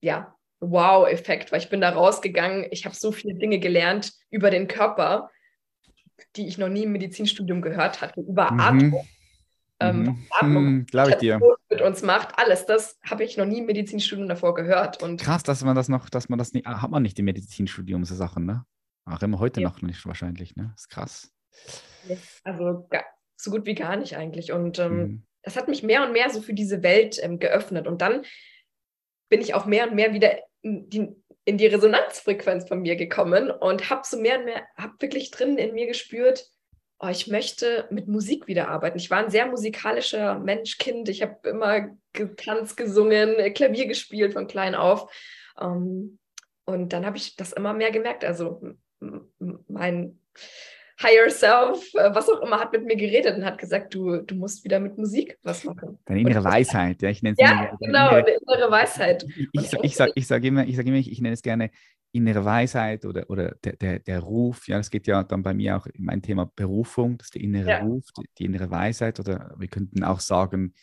ja, 0.00 0.34
Wow-Effekt, 0.60 1.52
weil 1.52 1.60
ich 1.60 1.70
bin 1.70 1.80
da 1.80 1.90
rausgegangen, 1.90 2.66
ich 2.70 2.84
habe 2.84 2.94
so 2.94 3.12
viele 3.12 3.34
Dinge 3.34 3.58
gelernt 3.58 4.12
über 4.30 4.50
den 4.50 4.66
Körper, 4.66 5.30
die 6.36 6.48
ich 6.48 6.58
noch 6.58 6.68
nie 6.68 6.84
im 6.84 6.92
Medizinstudium 6.92 7.62
gehört 7.62 8.00
hatte, 8.00 8.20
über 8.20 8.50
mhm. 8.50 8.60
Atmung. 8.60 9.08
Ähm, 9.80 10.02
mhm. 10.02 10.26
Atmung, 10.30 10.66
hm, 10.66 10.86
glaube 10.86 11.10
ich 11.10 11.16
dir. 11.16 11.40
mit 11.70 11.80
uns 11.80 12.02
macht, 12.02 12.36
alles, 12.36 12.66
das 12.66 12.98
habe 13.08 13.22
ich 13.22 13.36
noch 13.36 13.46
nie 13.46 13.58
im 13.58 13.66
Medizinstudium 13.66 14.28
davor 14.28 14.54
gehört. 14.54 15.00
Und 15.02 15.20
Krass, 15.20 15.44
dass 15.44 15.62
man 15.62 15.76
das 15.76 15.88
noch, 15.88 16.10
dass 16.10 16.28
man 16.28 16.38
das 16.38 16.52
nicht, 16.52 16.66
ah, 16.66 16.82
hat 16.82 16.90
man 16.90 17.02
nicht 17.02 17.18
im 17.20 17.26
Medizinstudium 17.26 18.04
so 18.04 18.16
Sachen, 18.16 18.44
ne? 18.44 18.64
Auch 19.04 19.22
immer 19.22 19.38
heute 19.38 19.60
ja. 19.60 19.68
noch 19.68 19.80
nicht 19.80 20.04
wahrscheinlich, 20.04 20.56
ne? 20.56 20.70
Das 20.74 20.82
ist 20.82 20.88
krass. 20.88 21.32
Also 22.42 22.88
so 23.36 23.50
gut 23.50 23.66
wie 23.66 23.74
gar 23.74 23.96
nicht 23.96 24.16
eigentlich. 24.16 24.50
Und 24.52 24.80
ähm, 24.80 24.96
mhm. 24.96 25.22
das 25.42 25.56
hat 25.56 25.68
mich 25.68 25.84
mehr 25.84 26.04
und 26.04 26.12
mehr 26.12 26.28
so 26.30 26.42
für 26.42 26.54
diese 26.54 26.82
Welt 26.82 27.18
ähm, 27.22 27.38
geöffnet. 27.38 27.86
Und 27.86 28.02
dann 28.02 28.24
bin 29.28 29.40
ich 29.40 29.54
auch 29.54 29.66
mehr 29.66 29.88
und 29.88 29.94
mehr 29.94 30.12
wieder 30.12 30.38
die, 30.88 31.08
in 31.44 31.58
die 31.58 31.66
Resonanzfrequenz 31.66 32.68
von 32.68 32.80
mir 32.80 32.96
gekommen 32.96 33.50
und 33.50 33.90
habe 33.90 34.02
so 34.04 34.18
mehr 34.18 34.38
und 34.38 34.44
mehr, 34.44 34.62
habe 34.76 34.94
wirklich 35.00 35.30
drin 35.30 35.56
in 35.58 35.74
mir 35.74 35.86
gespürt, 35.86 36.46
oh, 37.00 37.08
ich 37.08 37.28
möchte 37.28 37.86
mit 37.90 38.08
Musik 38.08 38.46
wieder 38.46 38.68
arbeiten. 38.68 38.98
Ich 38.98 39.10
war 39.10 39.18
ein 39.18 39.30
sehr 39.30 39.46
musikalischer 39.46 40.38
Mensch, 40.38 40.78
Kind. 40.78 41.08
Ich 41.08 41.22
habe 41.22 41.48
immer 41.48 41.96
getanzt, 42.12 42.76
gesungen, 42.76 43.36
Klavier 43.54 43.86
gespielt 43.86 44.32
von 44.32 44.46
klein 44.46 44.74
auf. 44.74 45.12
Ähm, 45.60 46.18
und 46.64 46.92
dann 46.92 47.06
habe 47.06 47.16
ich 47.16 47.36
das 47.36 47.52
immer 47.52 47.72
mehr 47.72 47.90
gemerkt. 47.90 48.24
Also 48.24 48.60
mein 49.68 50.20
Higher 51.00 51.30
Self, 51.30 51.94
äh, 51.94 52.14
was 52.14 52.28
auch 52.28 52.42
immer, 52.42 52.58
hat 52.58 52.72
mit 52.72 52.84
mir 52.84 52.96
geredet 52.96 53.36
und 53.36 53.44
hat 53.44 53.58
gesagt, 53.58 53.94
du, 53.94 54.18
du 54.18 54.34
musst 54.34 54.64
wieder 54.64 54.80
mit 54.80 54.98
Musik 54.98 55.38
was 55.42 55.64
machen. 55.64 55.98
Deine 56.04 56.20
innere 56.20 56.42
Weisheit, 56.42 57.02
ja, 57.02 57.08
ich 57.08 57.22
nenne 57.22 57.36
es 57.38 57.42
Ja, 57.42 57.76
genau, 57.80 58.08
innere, 58.08 58.16
eine 58.16 58.30
innere 58.30 58.70
Weisheit. 58.70 59.24
Ich, 59.52 59.72
ich, 59.72 59.72
ich, 59.82 59.96
sage 59.96 60.12
ich 60.14 60.26
sag 60.26 60.42
immer, 60.42 60.66
ich, 60.66 60.76
sag 60.76 60.86
immer 60.86 60.96
ich, 60.96 61.20
nenne 61.20 61.34
es 61.34 61.42
gerne 61.42 61.70
innere 62.12 62.44
Weisheit 62.44 63.04
oder, 63.04 63.28
oder 63.30 63.54
der, 63.62 63.76
der, 63.76 63.98
der 64.00 64.20
Ruf, 64.20 64.66
ja, 64.66 64.78
es 64.78 64.90
geht 64.90 65.06
ja 65.06 65.22
dann 65.22 65.42
bei 65.42 65.54
mir 65.54 65.76
auch 65.76 65.86
in 65.86 66.04
mein 66.04 66.22
Thema 66.22 66.50
Berufung, 66.56 67.18
das 67.18 67.28
ist 67.28 67.34
der 67.34 67.42
innere 67.42 67.68
ja. 67.68 67.78
Ruf, 67.80 68.04
die, 68.16 68.24
die, 68.38 68.44
innere 68.46 68.70
Weisheit 68.70 69.20
oder 69.20 69.54
wir 69.58 69.68
könnten 69.68 70.02
auch 70.02 70.20
sagen, 70.20 70.74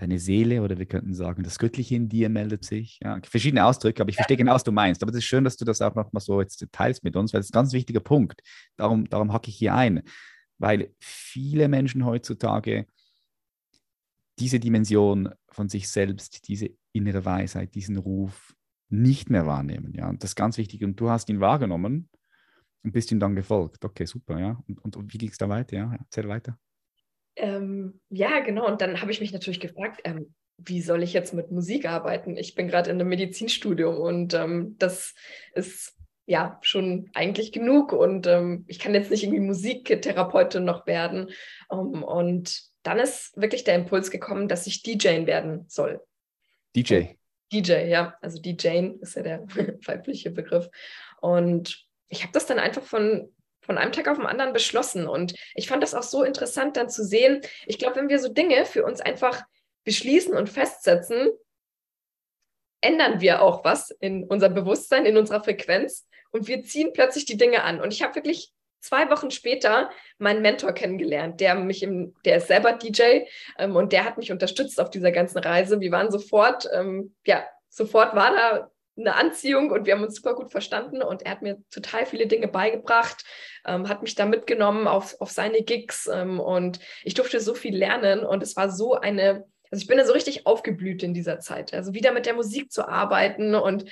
deine 0.00 0.18
Seele 0.18 0.62
oder 0.62 0.78
wir 0.78 0.86
könnten 0.86 1.12
sagen, 1.12 1.42
das 1.42 1.58
Göttliche 1.58 1.94
in 1.94 2.08
dir 2.08 2.28
meldet 2.30 2.64
sich. 2.64 2.98
Ja, 3.02 3.20
verschiedene 3.22 3.64
Ausdrücke, 3.64 4.02
aber 4.02 4.08
ich 4.08 4.16
verstehe 4.16 4.36
genau, 4.36 4.54
was 4.54 4.64
du 4.64 4.72
meinst. 4.72 5.02
Aber 5.02 5.10
es 5.10 5.18
ist 5.18 5.24
schön, 5.24 5.44
dass 5.44 5.56
du 5.56 5.64
das 5.64 5.82
auch 5.82 5.94
nochmal 5.94 6.22
so 6.22 6.40
jetzt 6.40 6.64
teilst 6.72 7.04
mit 7.04 7.16
uns, 7.16 7.32
weil 7.32 7.40
das 7.40 7.46
ist 7.46 7.54
ein 7.54 7.60
ganz 7.60 7.72
wichtiger 7.72 8.00
Punkt. 8.00 8.40
Darum, 8.76 9.08
darum 9.08 9.32
hacke 9.32 9.50
ich 9.50 9.56
hier 9.56 9.74
ein, 9.74 10.02
weil 10.58 10.94
viele 10.98 11.68
Menschen 11.68 12.06
heutzutage 12.06 12.86
diese 14.38 14.58
Dimension 14.58 15.28
von 15.50 15.68
sich 15.68 15.88
selbst, 15.90 16.48
diese 16.48 16.70
innere 16.92 17.24
Weisheit, 17.26 17.74
diesen 17.74 17.98
Ruf 17.98 18.54
nicht 18.88 19.28
mehr 19.28 19.46
wahrnehmen. 19.46 19.92
Ja, 19.94 20.08
und 20.08 20.22
das 20.22 20.30
ist 20.30 20.36
ganz 20.36 20.56
wichtig. 20.56 20.82
Und 20.82 20.98
du 20.98 21.10
hast 21.10 21.28
ihn 21.28 21.40
wahrgenommen 21.40 22.08
und 22.82 22.92
bist 22.92 23.12
ihm 23.12 23.20
dann 23.20 23.36
gefolgt. 23.36 23.84
Okay, 23.84 24.06
super, 24.06 24.40
ja. 24.40 24.62
Und, 24.66 24.78
und, 24.82 24.96
und 24.96 25.12
wie 25.12 25.18
ging 25.18 25.30
es 25.30 25.36
da 25.36 25.48
weiter? 25.48 25.76
Ja, 25.76 25.94
erzähl 25.94 26.26
weiter. 26.26 26.58
Ähm, 27.40 28.00
ja, 28.10 28.40
genau. 28.40 28.66
Und 28.66 28.82
dann 28.82 29.00
habe 29.00 29.10
ich 29.10 29.20
mich 29.20 29.32
natürlich 29.32 29.60
gefragt, 29.60 30.02
ähm, 30.04 30.34
wie 30.58 30.82
soll 30.82 31.02
ich 31.02 31.14
jetzt 31.14 31.32
mit 31.32 31.50
Musik 31.50 31.86
arbeiten? 31.86 32.36
Ich 32.36 32.54
bin 32.54 32.68
gerade 32.68 32.90
in 32.90 33.00
einem 33.00 33.08
Medizinstudium 33.08 33.96
und 33.96 34.34
ähm, 34.34 34.76
das 34.78 35.14
ist 35.54 35.96
ja 36.26 36.58
schon 36.60 37.08
eigentlich 37.14 37.50
genug 37.50 37.94
und 37.94 38.26
ähm, 38.26 38.64
ich 38.68 38.78
kann 38.78 38.94
jetzt 38.94 39.10
nicht 39.10 39.22
irgendwie 39.22 39.40
Musiktherapeutin 39.40 40.64
noch 40.64 40.86
werden. 40.86 41.30
Ähm, 41.72 42.02
und 42.02 42.62
dann 42.82 42.98
ist 42.98 43.34
wirklich 43.36 43.64
der 43.64 43.74
Impuls 43.74 44.10
gekommen, 44.10 44.46
dass 44.46 44.66
ich 44.66 44.82
DJ 44.82 45.26
werden 45.26 45.64
soll. 45.68 46.00
DJ. 46.76 47.14
DJ, 47.52 47.88
ja. 47.88 48.14
Also 48.20 48.40
DJ 48.40 48.90
ist 49.00 49.16
ja 49.16 49.22
der 49.22 49.46
weibliche 49.86 50.30
Begriff. 50.30 50.68
Und 51.22 51.86
ich 52.08 52.22
habe 52.22 52.32
das 52.32 52.44
dann 52.44 52.58
einfach 52.58 52.82
von, 52.82 53.32
von 53.70 53.78
einem 53.78 53.92
Tag 53.92 54.08
auf 54.08 54.16
den 54.16 54.26
anderen 54.26 54.52
beschlossen. 54.52 55.06
Und 55.06 55.32
ich 55.54 55.68
fand 55.68 55.80
das 55.80 55.94
auch 55.94 56.02
so 56.02 56.24
interessant 56.24 56.76
dann 56.76 56.90
zu 56.90 57.04
sehen. 57.04 57.40
Ich 57.66 57.78
glaube, 57.78 57.94
wenn 57.94 58.08
wir 58.08 58.18
so 58.18 58.28
Dinge 58.28 58.66
für 58.66 58.84
uns 58.84 59.00
einfach 59.00 59.44
beschließen 59.84 60.36
und 60.36 60.50
festsetzen, 60.50 61.28
ändern 62.80 63.20
wir 63.20 63.42
auch 63.42 63.64
was 63.64 63.92
in 63.92 64.24
unserem 64.24 64.54
Bewusstsein, 64.54 65.06
in 65.06 65.16
unserer 65.16 65.44
Frequenz 65.44 66.08
und 66.32 66.48
wir 66.48 66.64
ziehen 66.64 66.92
plötzlich 66.92 67.26
die 67.26 67.36
Dinge 67.36 67.62
an. 67.62 67.80
Und 67.80 67.92
ich 67.92 68.02
habe 68.02 68.16
wirklich 68.16 68.52
zwei 68.80 69.08
Wochen 69.08 69.30
später 69.30 69.88
meinen 70.18 70.42
Mentor 70.42 70.72
kennengelernt, 70.72 71.40
der 71.40 71.54
mich 71.54 71.84
im, 71.84 72.16
der 72.24 72.38
ist 72.38 72.48
selber 72.48 72.72
DJ 72.72 73.20
ähm, 73.56 73.76
und 73.76 73.92
der 73.92 74.04
hat 74.04 74.18
mich 74.18 74.32
unterstützt 74.32 74.80
auf 74.80 74.90
dieser 74.90 75.12
ganzen 75.12 75.38
Reise. 75.38 75.80
Wir 75.80 75.92
waren 75.92 76.10
sofort, 76.10 76.68
ähm, 76.72 77.14
ja, 77.24 77.46
sofort 77.68 78.16
war 78.16 78.32
da 78.32 78.70
eine 79.00 79.16
Anziehung 79.16 79.70
und 79.70 79.86
wir 79.86 79.94
haben 79.94 80.04
uns 80.04 80.16
super 80.16 80.34
gut 80.34 80.50
verstanden 80.50 81.02
und 81.02 81.22
er 81.22 81.32
hat 81.32 81.42
mir 81.42 81.58
total 81.70 82.06
viele 82.06 82.26
Dinge 82.26 82.48
beigebracht, 82.48 83.24
ähm, 83.66 83.88
hat 83.88 84.02
mich 84.02 84.14
da 84.14 84.26
mitgenommen 84.26 84.86
auf, 84.86 85.20
auf 85.20 85.30
seine 85.30 85.62
Gigs 85.62 86.08
ähm, 86.12 86.40
und 86.40 86.80
ich 87.02 87.14
durfte 87.14 87.40
so 87.40 87.54
viel 87.54 87.76
lernen 87.76 88.20
und 88.24 88.42
es 88.42 88.56
war 88.56 88.70
so 88.70 88.94
eine, 88.94 89.44
also 89.70 89.82
ich 89.82 89.86
bin 89.86 89.98
da 89.98 90.04
so 90.04 90.12
richtig 90.12 90.46
aufgeblüht 90.46 91.02
in 91.02 91.14
dieser 91.14 91.40
Zeit, 91.40 91.74
also 91.74 91.94
wieder 91.94 92.12
mit 92.12 92.26
der 92.26 92.34
Musik 92.34 92.72
zu 92.72 92.88
arbeiten 92.88 93.54
und 93.54 93.84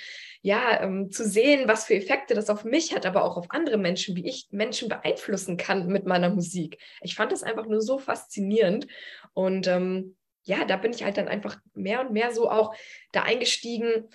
ja, 0.43 0.81
ähm, 0.83 1.11
zu 1.11 1.25
sehen, 1.25 1.69
was 1.69 1.85
für 1.85 1.95
Effekte 1.95 2.35
das 2.35 2.51
auf 2.51 2.65
mich 2.65 2.95
hat, 2.95 3.07
aber 3.07 3.25
auch 3.25 3.37
auf 3.37 3.47
andere 3.51 3.77
Menschen, 3.77 4.15
wie 4.17 4.27
ich 4.27 4.47
Menschen 4.51 4.89
beeinflussen 4.89 5.57
kann 5.57 5.89
mit 5.89 6.07
meiner 6.07 6.31
Musik. 6.31 6.79
Ich 7.01 7.17
fand 7.17 7.33
das 7.33 7.43
einfach 7.43 7.67
nur 7.67 7.81
so 7.81 7.99
faszinierend. 7.99 8.87
Und 9.35 9.67
ähm, 9.67 10.17
ja, 10.45 10.65
da 10.65 10.77
bin 10.77 10.93
ich 10.93 11.03
halt 11.03 11.17
dann 11.17 11.29
einfach 11.29 11.59
mehr 11.75 12.01
und 12.01 12.13
mehr 12.13 12.33
so 12.33 12.51
auch 12.51 12.75
da 13.13 13.23
eingestiegen, 13.23 14.09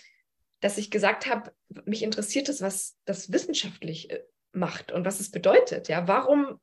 dass 0.63 0.77
ich 0.77 0.89
gesagt 0.89 1.27
habe, 1.27 1.51
mich 1.83 2.03
interessiert 2.03 2.47
es, 2.47 2.61
was 2.61 2.95
das 3.03 3.33
wissenschaftlich 3.33 4.09
äh, 4.09 4.23
macht 4.53 4.93
und 4.93 5.03
was 5.03 5.19
es 5.19 5.29
bedeutet. 5.29 5.89
Ja, 5.89 6.07
warum 6.07 6.61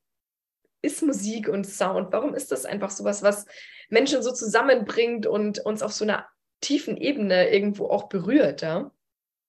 ist 0.80 1.02
Musik 1.02 1.48
und 1.48 1.64
Sound? 1.64 2.10
Warum 2.10 2.34
ist 2.34 2.50
das 2.50 2.64
einfach 2.64 2.88
sowas, 2.88 3.22
was 3.22 3.44
Menschen 3.90 4.22
so 4.22 4.32
zusammenbringt 4.32 5.26
und 5.26 5.58
uns 5.58 5.82
auf 5.82 5.92
so 5.92 6.04
einer 6.04 6.26
tiefen 6.62 6.96
Ebene 6.96 7.50
irgendwo 7.50 7.88
auch 7.88 8.08
berührt? 8.08 8.62
Ja? 8.62 8.90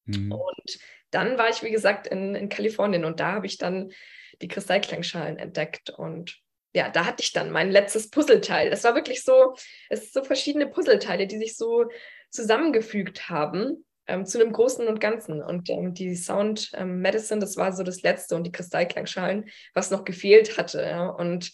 Mhm. 0.04 0.34
Und 0.34 0.80
dann 1.12 1.38
war 1.38 1.50
ich, 1.50 1.64
wie 1.64 1.72
gesagt, 1.72 2.08
in, 2.08 2.36
in 2.36 2.50
Kalifornien 2.50 3.06
und 3.06 3.22
da 3.22 3.32
habe 3.32 3.46
ich 3.46 3.58
dann 3.58 3.94
die 4.42 4.50
Kristallklangschalen 4.50 5.38
entdeckt 5.38 5.92
und 5.92 6.42
ja, 6.74 6.90
da 6.90 7.06
hatte 7.06 7.24
ich 7.24 7.32
dann 7.32 7.52
mein 7.52 7.72
letztes 7.72 8.10
Puzzleteil. 8.10 8.68
Es 8.70 8.84
war 8.84 8.96
wirklich 8.96 9.24
so, 9.24 9.56
es 9.90 10.02
sind 10.02 10.14
so 10.14 10.24
verschiedene 10.26 10.68
Puzzleteile, 10.68 11.28
die 11.28 11.38
sich 11.38 11.56
so 11.56 11.86
zusammengefügt 12.30 13.30
haben 13.30 13.86
ähm, 14.12 14.26
zu 14.26 14.40
einem 14.40 14.52
Großen 14.52 14.88
und 14.88 15.00
Ganzen. 15.00 15.42
Und 15.42 15.70
ähm, 15.70 15.94
die 15.94 16.16
Sound 16.16 16.72
ähm, 16.76 17.00
Medicine, 17.00 17.40
das 17.40 17.58
war 17.58 17.72
so 17.74 17.84
das 17.84 18.02
Letzte 18.02 18.36
und 18.36 18.44
die 18.44 18.52
Kristallklangschalen, 18.52 19.50
was 19.74 19.92
noch 19.92 20.04
gefehlt 20.04 20.58
hatte. 20.58 20.82
Ja? 20.82 21.08
Und 21.08 21.52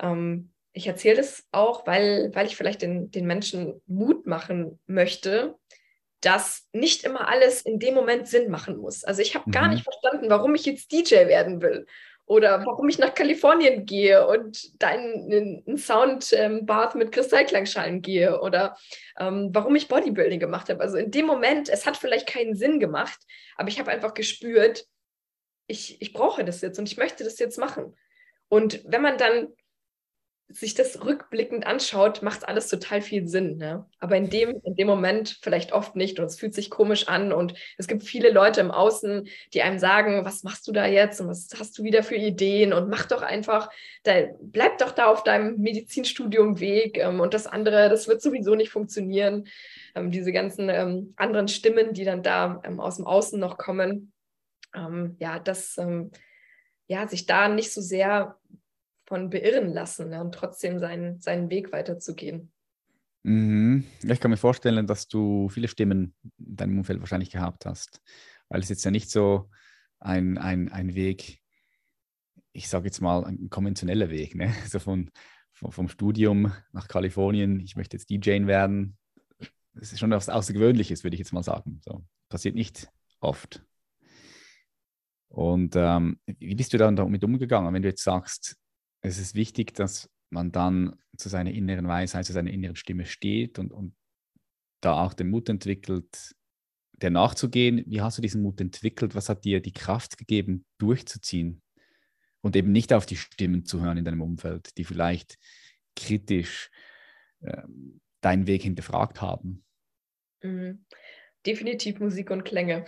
ähm, 0.00 0.52
ich 0.72 0.86
erzähle 0.86 1.16
das 1.16 1.44
auch, 1.52 1.86
weil, 1.86 2.30
weil 2.34 2.46
ich 2.46 2.56
vielleicht 2.56 2.82
den, 2.82 3.10
den 3.10 3.26
Menschen 3.26 3.80
Mut 3.86 4.26
machen 4.26 4.80
möchte, 4.86 5.54
dass 6.20 6.68
nicht 6.72 7.04
immer 7.04 7.28
alles 7.28 7.60
in 7.62 7.78
dem 7.78 7.94
Moment 7.94 8.26
Sinn 8.26 8.50
machen 8.50 8.78
muss. 8.78 9.04
Also 9.04 9.20
ich 9.20 9.34
habe 9.34 9.44
mhm. 9.46 9.52
gar 9.52 9.68
nicht 9.68 9.84
verstanden, 9.84 10.30
warum 10.30 10.54
ich 10.54 10.64
jetzt 10.64 10.90
DJ 10.90 11.26
werden 11.26 11.60
will 11.60 11.86
oder 12.26 12.64
warum 12.64 12.88
ich 12.88 12.98
nach 12.98 13.14
Kalifornien 13.14 13.84
gehe 13.84 14.26
und 14.26 14.80
da 14.82 14.90
in, 14.90 15.62
einen 15.66 15.78
Soundbath 15.78 16.94
ähm, 16.94 16.98
mit 16.98 17.12
Kristallklangschalen 17.12 18.00
gehe 18.00 18.40
oder 18.40 18.76
ähm, 19.18 19.50
warum 19.52 19.76
ich 19.76 19.88
Bodybuilding 19.88 20.40
gemacht 20.40 20.70
habe. 20.70 20.80
Also 20.80 20.96
in 20.96 21.10
dem 21.10 21.26
Moment, 21.26 21.68
es 21.68 21.86
hat 21.86 21.96
vielleicht 21.96 22.26
keinen 22.26 22.54
Sinn 22.54 22.80
gemacht, 22.80 23.18
aber 23.56 23.68
ich 23.68 23.78
habe 23.78 23.90
einfach 23.90 24.14
gespürt, 24.14 24.86
ich, 25.66 26.00
ich 26.00 26.12
brauche 26.12 26.44
das 26.44 26.60
jetzt 26.60 26.78
und 26.78 26.88
ich 26.88 26.96
möchte 26.96 27.24
das 27.24 27.38
jetzt 27.38 27.58
machen. 27.58 27.96
Und 28.48 28.82
wenn 28.84 29.02
man 29.02 29.18
dann 29.18 29.48
sich 30.54 30.74
das 30.74 31.04
rückblickend 31.04 31.66
anschaut, 31.66 32.22
macht 32.22 32.48
alles 32.48 32.68
total 32.68 33.02
viel 33.02 33.26
Sinn. 33.26 33.56
Ne? 33.56 33.86
Aber 33.98 34.16
in 34.16 34.30
dem, 34.30 34.60
in 34.62 34.76
dem 34.76 34.86
Moment 34.86 35.38
vielleicht 35.42 35.72
oft 35.72 35.96
nicht 35.96 36.20
und 36.20 36.26
es 36.26 36.38
fühlt 36.38 36.54
sich 36.54 36.70
komisch 36.70 37.08
an 37.08 37.32
und 37.32 37.54
es 37.76 37.88
gibt 37.88 38.04
viele 38.04 38.30
Leute 38.30 38.60
im 38.60 38.70
Außen, 38.70 39.26
die 39.52 39.62
einem 39.62 39.78
sagen, 39.78 40.24
was 40.24 40.44
machst 40.44 40.68
du 40.68 40.72
da 40.72 40.86
jetzt 40.86 41.20
und 41.20 41.28
was 41.28 41.48
hast 41.58 41.76
du 41.76 41.82
wieder 41.82 42.02
für 42.02 42.14
Ideen 42.14 42.72
und 42.72 42.88
mach 42.88 43.06
doch 43.06 43.22
einfach, 43.22 43.68
da, 44.04 44.12
bleib 44.40 44.78
doch 44.78 44.92
da 44.92 45.06
auf 45.06 45.24
deinem 45.24 45.58
Medizinstudium 45.58 46.60
Weg 46.60 46.98
ähm, 46.98 47.20
und 47.20 47.34
das 47.34 47.46
andere, 47.46 47.88
das 47.88 48.06
wird 48.06 48.22
sowieso 48.22 48.54
nicht 48.54 48.70
funktionieren. 48.70 49.48
Ähm, 49.94 50.10
diese 50.10 50.32
ganzen 50.32 50.68
ähm, 50.68 51.14
anderen 51.16 51.48
Stimmen, 51.48 51.94
die 51.94 52.04
dann 52.04 52.22
da 52.22 52.62
ähm, 52.64 52.80
aus 52.80 52.96
dem 52.96 53.06
Außen 53.06 53.40
noch 53.40 53.58
kommen, 53.58 54.12
ähm, 54.74 55.16
ja, 55.18 55.38
das, 55.38 55.78
ähm, 55.78 56.10
ja, 56.86 57.08
sich 57.08 57.26
da 57.26 57.48
nicht 57.48 57.72
so 57.72 57.80
sehr 57.80 58.36
von 59.06 59.30
beirren 59.30 59.72
lassen 59.72 60.10
ne, 60.10 60.20
und 60.20 60.34
trotzdem 60.34 60.78
seinen, 60.78 61.20
seinen 61.20 61.50
Weg 61.50 61.72
weiterzugehen. 61.72 62.52
Mhm. 63.24 63.84
Ich 64.02 64.20
kann 64.20 64.30
mir 64.30 64.36
vorstellen, 64.36 64.86
dass 64.86 65.08
du 65.08 65.48
viele 65.48 65.68
Stimmen 65.68 66.14
in 66.38 66.56
deinem 66.56 66.78
Umfeld 66.78 67.00
wahrscheinlich 67.00 67.30
gehabt 67.30 67.66
hast, 67.66 68.02
weil 68.48 68.60
es 68.60 68.68
jetzt 68.68 68.84
ja 68.84 68.90
nicht 68.90 69.10
so 69.10 69.50
ein, 69.98 70.38
ein, 70.38 70.70
ein 70.70 70.94
Weg, 70.94 71.40
ich 72.52 72.68
sage 72.68 72.86
jetzt 72.86 73.00
mal, 73.00 73.24
ein 73.24 73.48
konventioneller 73.50 74.10
Weg, 74.10 74.34
ne? 74.34 74.54
also 74.62 74.78
von, 74.78 75.10
von, 75.52 75.72
vom 75.72 75.88
Studium 75.88 76.52
nach 76.72 76.88
Kalifornien, 76.88 77.60
ich 77.60 77.76
möchte 77.76 77.96
jetzt 77.96 78.10
DJ 78.10 78.46
werden. 78.46 78.96
Das 79.72 79.92
ist 79.92 79.98
schon 79.98 80.10
was 80.10 80.28
Außergewöhnliches, 80.28 81.02
würde 81.02 81.14
ich 81.14 81.18
jetzt 81.18 81.32
mal 81.32 81.42
sagen. 81.42 81.80
So, 81.82 82.04
passiert 82.28 82.54
nicht 82.54 82.88
oft. 83.20 83.64
Und 85.28 85.74
ähm, 85.74 86.20
wie 86.26 86.54
bist 86.54 86.72
du 86.72 86.78
dann 86.78 86.94
damit 86.94 87.24
umgegangen, 87.24 87.74
wenn 87.74 87.82
du 87.82 87.88
jetzt 87.88 88.04
sagst, 88.04 88.56
es 89.04 89.18
ist 89.18 89.34
wichtig, 89.34 89.74
dass 89.74 90.10
man 90.30 90.50
dann 90.50 90.96
zu 91.16 91.28
seiner 91.28 91.50
inneren 91.52 91.86
Weisheit, 91.86 92.24
zu 92.24 92.32
seiner 92.32 92.50
inneren 92.50 92.74
Stimme 92.74 93.04
steht 93.04 93.58
und, 93.58 93.70
und 93.70 93.94
da 94.80 95.04
auch 95.04 95.12
den 95.12 95.28
Mut 95.28 95.48
entwickelt, 95.48 96.34
der 96.92 97.10
nachzugehen. 97.10 97.84
Wie 97.86 98.00
hast 98.00 98.16
du 98.16 98.22
diesen 98.22 98.42
Mut 98.42 98.60
entwickelt? 98.60 99.14
Was 99.14 99.28
hat 99.28 99.44
dir 99.44 99.60
die 99.60 99.72
Kraft 99.72 100.16
gegeben, 100.16 100.64
durchzuziehen 100.78 101.62
und 102.40 102.56
eben 102.56 102.72
nicht 102.72 102.92
auf 102.94 103.04
die 103.04 103.16
Stimmen 103.16 103.66
zu 103.66 103.82
hören 103.82 103.98
in 103.98 104.06
deinem 104.06 104.22
Umfeld, 104.22 104.76
die 104.78 104.84
vielleicht 104.84 105.38
kritisch 105.94 106.70
äh, 107.42 107.62
deinen 108.22 108.46
Weg 108.46 108.62
hinterfragt 108.62 109.20
haben? 109.20 109.64
Mhm. 110.42 110.84
Definitiv 111.44 112.00
Musik 112.00 112.30
und 112.30 112.44
Klänge. 112.44 112.86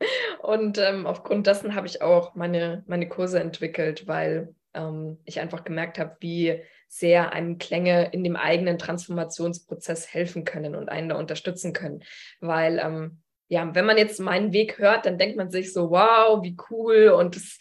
Und 0.40 0.78
ähm, 0.78 1.04
aufgrund 1.04 1.48
dessen 1.48 1.74
habe 1.74 1.88
ich 1.88 2.00
auch 2.00 2.36
meine, 2.36 2.84
meine 2.86 3.08
Kurse 3.08 3.40
entwickelt, 3.40 4.06
weil 4.06 4.54
ähm, 4.74 5.18
ich 5.24 5.40
einfach 5.40 5.64
gemerkt 5.64 5.98
habe, 5.98 6.16
wie 6.20 6.62
sehr 6.88 7.32
einem 7.32 7.58
Klänge 7.58 8.10
in 8.12 8.24
dem 8.24 8.36
eigenen 8.36 8.78
Transformationsprozess 8.78 10.12
helfen 10.12 10.44
können 10.44 10.74
und 10.74 10.88
einen 10.88 11.10
da 11.10 11.16
unterstützen 11.16 11.72
können. 11.72 12.02
Weil 12.40 12.78
ähm, 12.78 13.22
ja, 13.48 13.74
wenn 13.74 13.86
man 13.86 13.98
jetzt 13.98 14.20
meinen 14.20 14.52
Weg 14.52 14.78
hört, 14.78 15.06
dann 15.06 15.18
denkt 15.18 15.36
man 15.36 15.50
sich 15.50 15.72
so, 15.72 15.90
wow, 15.90 16.42
wie 16.42 16.56
cool 16.70 17.08
und 17.08 17.36
es 17.36 17.58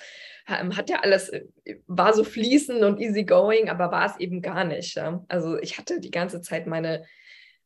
ähm, 0.47 0.77
hat 0.77 0.89
ja 0.89 1.01
alles, 1.01 1.29
äh, 1.29 1.45
war 1.87 2.13
so 2.13 2.23
fließend 2.23 2.83
und 2.83 2.99
easy 2.99 3.23
going, 3.23 3.69
aber 3.69 3.91
war 3.91 4.05
es 4.05 4.19
eben 4.19 4.41
gar 4.41 4.63
nicht. 4.63 4.95
Ja? 4.95 5.23
Also 5.27 5.57
ich 5.57 5.77
hatte 5.77 5.99
die 5.99 6.11
ganze 6.11 6.41
Zeit 6.41 6.67
meine, 6.67 7.05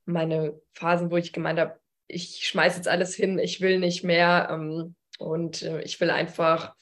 meine 0.05 0.59
Phasen, 0.73 1.11
wo 1.11 1.17
ich 1.17 1.33
gemeint 1.33 1.59
habe, 1.59 1.79
ich 2.07 2.47
schmeiße 2.47 2.77
jetzt 2.77 2.87
alles 2.87 3.15
hin, 3.15 3.39
ich 3.39 3.61
will 3.61 3.79
nicht 3.79 4.03
mehr. 4.03 4.49
Ähm, 4.51 4.95
Und 5.19 5.61
äh, 5.61 5.81
ich 5.83 5.99
will 6.01 6.09
einfach, 6.09 6.73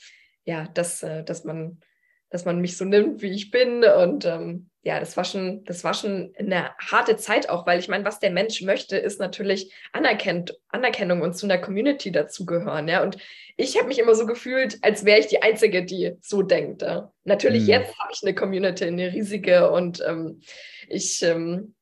ja, 0.45 0.69
dass, 0.73 1.03
äh, 1.03 1.25
dass 1.25 1.43
man 1.43 1.81
dass 2.29 2.45
man 2.45 2.61
mich 2.61 2.77
so 2.77 2.85
nimmt, 2.85 3.21
wie 3.21 3.31
ich 3.31 3.51
bin. 3.51 3.83
Und 3.83 4.25
ähm, 4.25 4.69
ja, 4.83 4.99
das 4.99 5.17
war 5.17 5.25
schon, 5.25 5.63
das 5.65 5.83
war 5.83 5.93
schon 5.93 6.33
eine 6.37 6.71
harte 6.77 7.17
Zeit 7.17 7.49
auch, 7.49 7.65
weil 7.65 7.79
ich 7.79 7.87
meine, 7.87 8.05
was 8.05 8.19
der 8.19 8.31
Mensch 8.31 8.61
möchte, 8.61 8.97
ist 8.97 9.19
natürlich 9.19 9.73
Anerkennt, 9.91 10.57
Anerkennung 10.69 11.21
und 11.21 11.35
zu 11.35 11.45
einer 11.45 11.57
Community 11.57 12.11
dazugehören. 12.11 12.87
Ja, 12.87 13.03
und 13.03 13.17
ich 13.57 13.77
habe 13.77 13.87
mich 13.87 13.99
immer 13.99 14.15
so 14.15 14.25
gefühlt, 14.25 14.77
als 14.81 15.03
wäre 15.03 15.19
ich 15.19 15.27
die 15.27 15.41
Einzige, 15.41 15.83
die 15.83 16.15
so 16.21 16.41
denkt. 16.41 16.81
Ja? 16.81 17.11
Natürlich, 17.25 17.63
mhm. 17.63 17.69
jetzt 17.69 17.99
habe 17.99 18.11
ich 18.13 18.23
eine 18.23 18.33
Community, 18.33 18.85
eine 18.85 19.11
riesige 19.11 19.69
und 19.71 20.01
ähm, 20.07 20.41
ich, 20.87 21.21
ähm, 21.23 21.75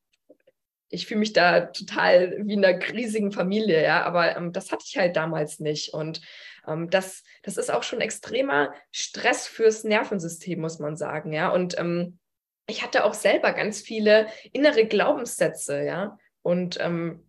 ich 0.89 1.06
fühle 1.06 1.20
mich 1.20 1.34
da 1.34 1.62
total 1.62 2.38
wie 2.45 2.54
in 2.54 2.66
einer 2.66 2.82
riesigen 2.91 3.32
Familie, 3.32 3.84
ja, 3.84 4.04
aber 4.04 4.38
ähm, 4.38 4.54
das 4.54 4.72
hatte 4.72 4.86
ich 4.88 4.98
halt 4.98 5.16
damals 5.16 5.60
nicht. 5.60 5.93
Und 5.93 6.22
ähm, 6.68 6.89
das, 6.89 7.24
das 7.43 7.57
ist 7.57 7.72
auch 7.72 7.84
schon 7.84 8.01
extremer 8.01 8.74
Stress 8.91 9.47
fürs 9.47 9.84
Nervensystem, 9.84 10.59
muss 10.59 10.80
man 10.80 10.95
sagen, 10.97 11.34
ja. 11.34 11.49
Und 11.49 11.78
ähm, 11.80 12.20
ich 12.68 12.84
hatte 12.84 13.05
auch 13.05 13.13
selber 13.13 13.53
ganz 13.53 13.82
viele 13.82 14.28
innere 14.51 14.86
Glaubenssätze, 14.86 15.84
ja. 15.84 16.18
Und 16.41 16.78
ähm, 16.80 17.28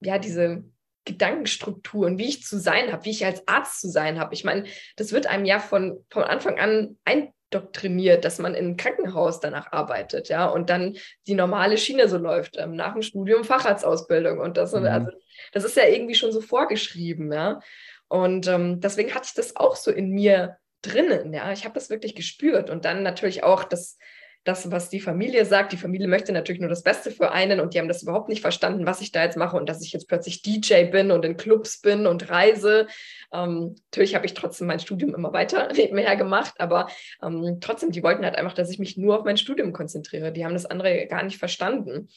ja, 0.00 0.18
diese 0.18 0.64
Gedankenstrukturen, 1.04 2.18
wie 2.18 2.28
ich 2.28 2.44
zu 2.44 2.58
sein 2.58 2.92
habe, 2.92 3.04
wie 3.06 3.10
ich 3.10 3.24
als 3.24 3.46
Arzt 3.48 3.80
zu 3.80 3.88
sein 3.88 4.20
habe. 4.20 4.34
Ich 4.34 4.44
meine, 4.44 4.64
das 4.96 5.12
wird 5.12 5.26
einem 5.26 5.46
ja 5.46 5.58
von, 5.58 6.04
von 6.10 6.22
Anfang 6.22 6.58
an 6.58 6.98
eindoktriniert, 7.04 8.26
dass 8.26 8.38
man 8.38 8.54
in 8.54 8.66
einem 8.66 8.76
Krankenhaus 8.76 9.40
danach 9.40 9.72
arbeitet, 9.72 10.28
ja, 10.28 10.46
und 10.46 10.68
dann 10.68 10.98
die 11.26 11.34
normale 11.34 11.78
Schiene 11.78 12.08
so 12.08 12.18
läuft, 12.18 12.58
ähm, 12.58 12.76
nach 12.76 12.92
dem 12.92 13.02
Studium 13.02 13.42
Facharztausbildung 13.44 14.38
und 14.38 14.58
das, 14.58 14.74
mhm. 14.74 14.84
also, 14.84 15.10
das 15.52 15.64
ist 15.64 15.76
ja 15.76 15.86
irgendwie 15.86 16.14
schon 16.14 16.30
so 16.30 16.42
vorgeschrieben, 16.42 17.32
ja. 17.32 17.60
Und 18.08 18.46
ähm, 18.46 18.80
deswegen 18.80 19.14
hatte 19.14 19.26
ich 19.28 19.34
das 19.34 19.56
auch 19.56 19.76
so 19.76 19.90
in 19.90 20.10
mir 20.10 20.58
drinnen, 20.82 21.32
ja. 21.32 21.52
Ich 21.52 21.64
habe 21.64 21.74
das 21.74 21.90
wirklich 21.90 22.14
gespürt. 22.14 22.70
Und 22.70 22.84
dann 22.84 23.02
natürlich 23.02 23.42
auch 23.42 23.64
das, 23.64 23.98
das, 24.44 24.70
was 24.70 24.88
die 24.88 25.00
Familie 25.00 25.44
sagt. 25.44 25.72
Die 25.72 25.76
Familie 25.76 26.08
möchte 26.08 26.32
natürlich 26.32 26.60
nur 26.60 26.70
das 26.70 26.82
Beste 26.82 27.10
für 27.10 27.32
einen 27.32 27.60
und 27.60 27.74
die 27.74 27.78
haben 27.78 27.88
das 27.88 28.02
überhaupt 28.02 28.28
nicht 28.28 28.40
verstanden, 28.40 28.86
was 28.86 29.00
ich 29.00 29.12
da 29.12 29.22
jetzt 29.22 29.36
mache 29.36 29.56
und 29.56 29.68
dass 29.68 29.82
ich 29.82 29.92
jetzt 29.92 30.08
plötzlich 30.08 30.42
DJ 30.42 30.84
bin 30.84 31.10
und 31.10 31.24
in 31.24 31.36
Clubs 31.36 31.80
bin 31.80 32.06
und 32.06 32.30
reise. 32.30 32.86
Ähm, 33.32 33.76
natürlich 33.90 34.14
habe 34.14 34.24
ich 34.24 34.34
trotzdem 34.34 34.68
mein 34.68 34.80
Studium 34.80 35.14
immer 35.14 35.32
weiter 35.32 35.70
nebenher 35.76 36.16
gemacht, 36.16 36.54
aber 36.58 36.88
ähm, 37.22 37.58
trotzdem, 37.60 37.90
die 37.90 38.02
wollten 38.02 38.24
halt 38.24 38.36
einfach, 38.36 38.54
dass 38.54 38.70
ich 38.70 38.78
mich 38.78 38.96
nur 38.96 39.18
auf 39.18 39.24
mein 39.24 39.36
Studium 39.36 39.72
konzentriere. 39.72 40.32
Die 40.32 40.44
haben 40.44 40.54
das 40.54 40.66
andere 40.66 41.06
gar 41.08 41.22
nicht 41.24 41.38
verstanden. 41.38 42.08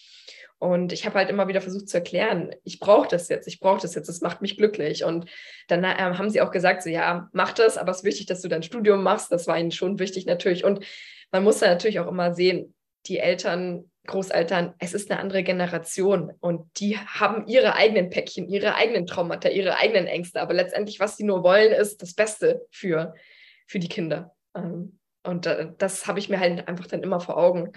Und 0.62 0.94
ich 0.94 1.08
habe 1.08 1.16
halt 1.16 1.32
immer 1.32 1.48
wieder 1.48 1.60
versucht 1.60 1.90
zu 1.90 1.98
erklären, 1.98 2.54
ich 2.64 2.80
brauche 2.80 3.08
das 3.08 3.30
jetzt, 3.30 3.48
ich 3.48 3.60
brauche 3.60 3.82
das 3.82 3.96
jetzt, 3.96 4.08
das 4.08 4.22
macht 4.22 4.44
mich 4.44 4.58
glücklich. 4.58 5.04
Und 5.04 5.26
dann 5.68 5.84
äh, 5.84 5.96
haben 5.96 6.30
sie 6.30 6.40
auch 6.40 6.52
gesagt, 6.52 6.84
so 6.84 6.90
ja, 6.92 7.30
mach 7.34 7.54
das, 7.54 7.80
aber 7.80 7.90
es 7.90 7.98
ist 7.98 8.04
wichtig, 8.04 8.28
dass 8.28 8.42
du 8.42 8.48
dein 8.48 8.62
Studium 8.62 9.02
machst. 9.02 9.32
Das 9.32 9.48
war 9.48 9.58
ihnen 9.58 9.72
schon 9.72 9.98
wichtig 9.98 10.28
natürlich. 10.28 10.64
Und 10.64 10.86
man 11.32 11.44
muss 11.44 11.58
da 11.58 11.68
natürlich 11.68 12.00
auch 12.00 12.08
immer 12.08 12.36
sehen, 12.36 12.76
die 13.08 13.18
Eltern, 13.18 13.90
Großeltern, 14.06 14.76
es 14.78 14.94
ist 14.94 15.10
eine 15.10 15.20
andere 15.20 15.42
Generation 15.42 16.32
und 16.42 16.70
die 16.80 16.96
haben 16.96 17.48
ihre 17.48 17.74
eigenen 17.74 18.12
Päckchen, 18.12 18.48
ihre 18.48 18.76
eigenen 18.76 19.08
Traumata, 19.08 19.50
ihre 19.50 19.78
eigenen 19.78 20.06
Ängste. 20.06 20.42
Aber 20.42 20.54
letztendlich, 20.54 21.00
was 21.00 21.18
sie 21.18 21.24
nur 21.24 21.42
wollen, 21.42 21.72
ist 21.72 22.04
das 22.04 22.14
Beste 22.14 22.68
für, 22.70 23.16
für 23.66 23.80
die 23.80 23.90
Kinder. 23.90 24.36
Ähm, 24.56 25.00
und 25.24 25.48
äh, 25.48 25.70
das 25.80 26.06
habe 26.06 26.20
ich 26.20 26.30
mir 26.30 26.40
halt 26.40 26.68
einfach 26.68 26.86
dann 26.86 27.02
immer 27.02 27.20
vor 27.20 27.38
Augen 27.38 27.72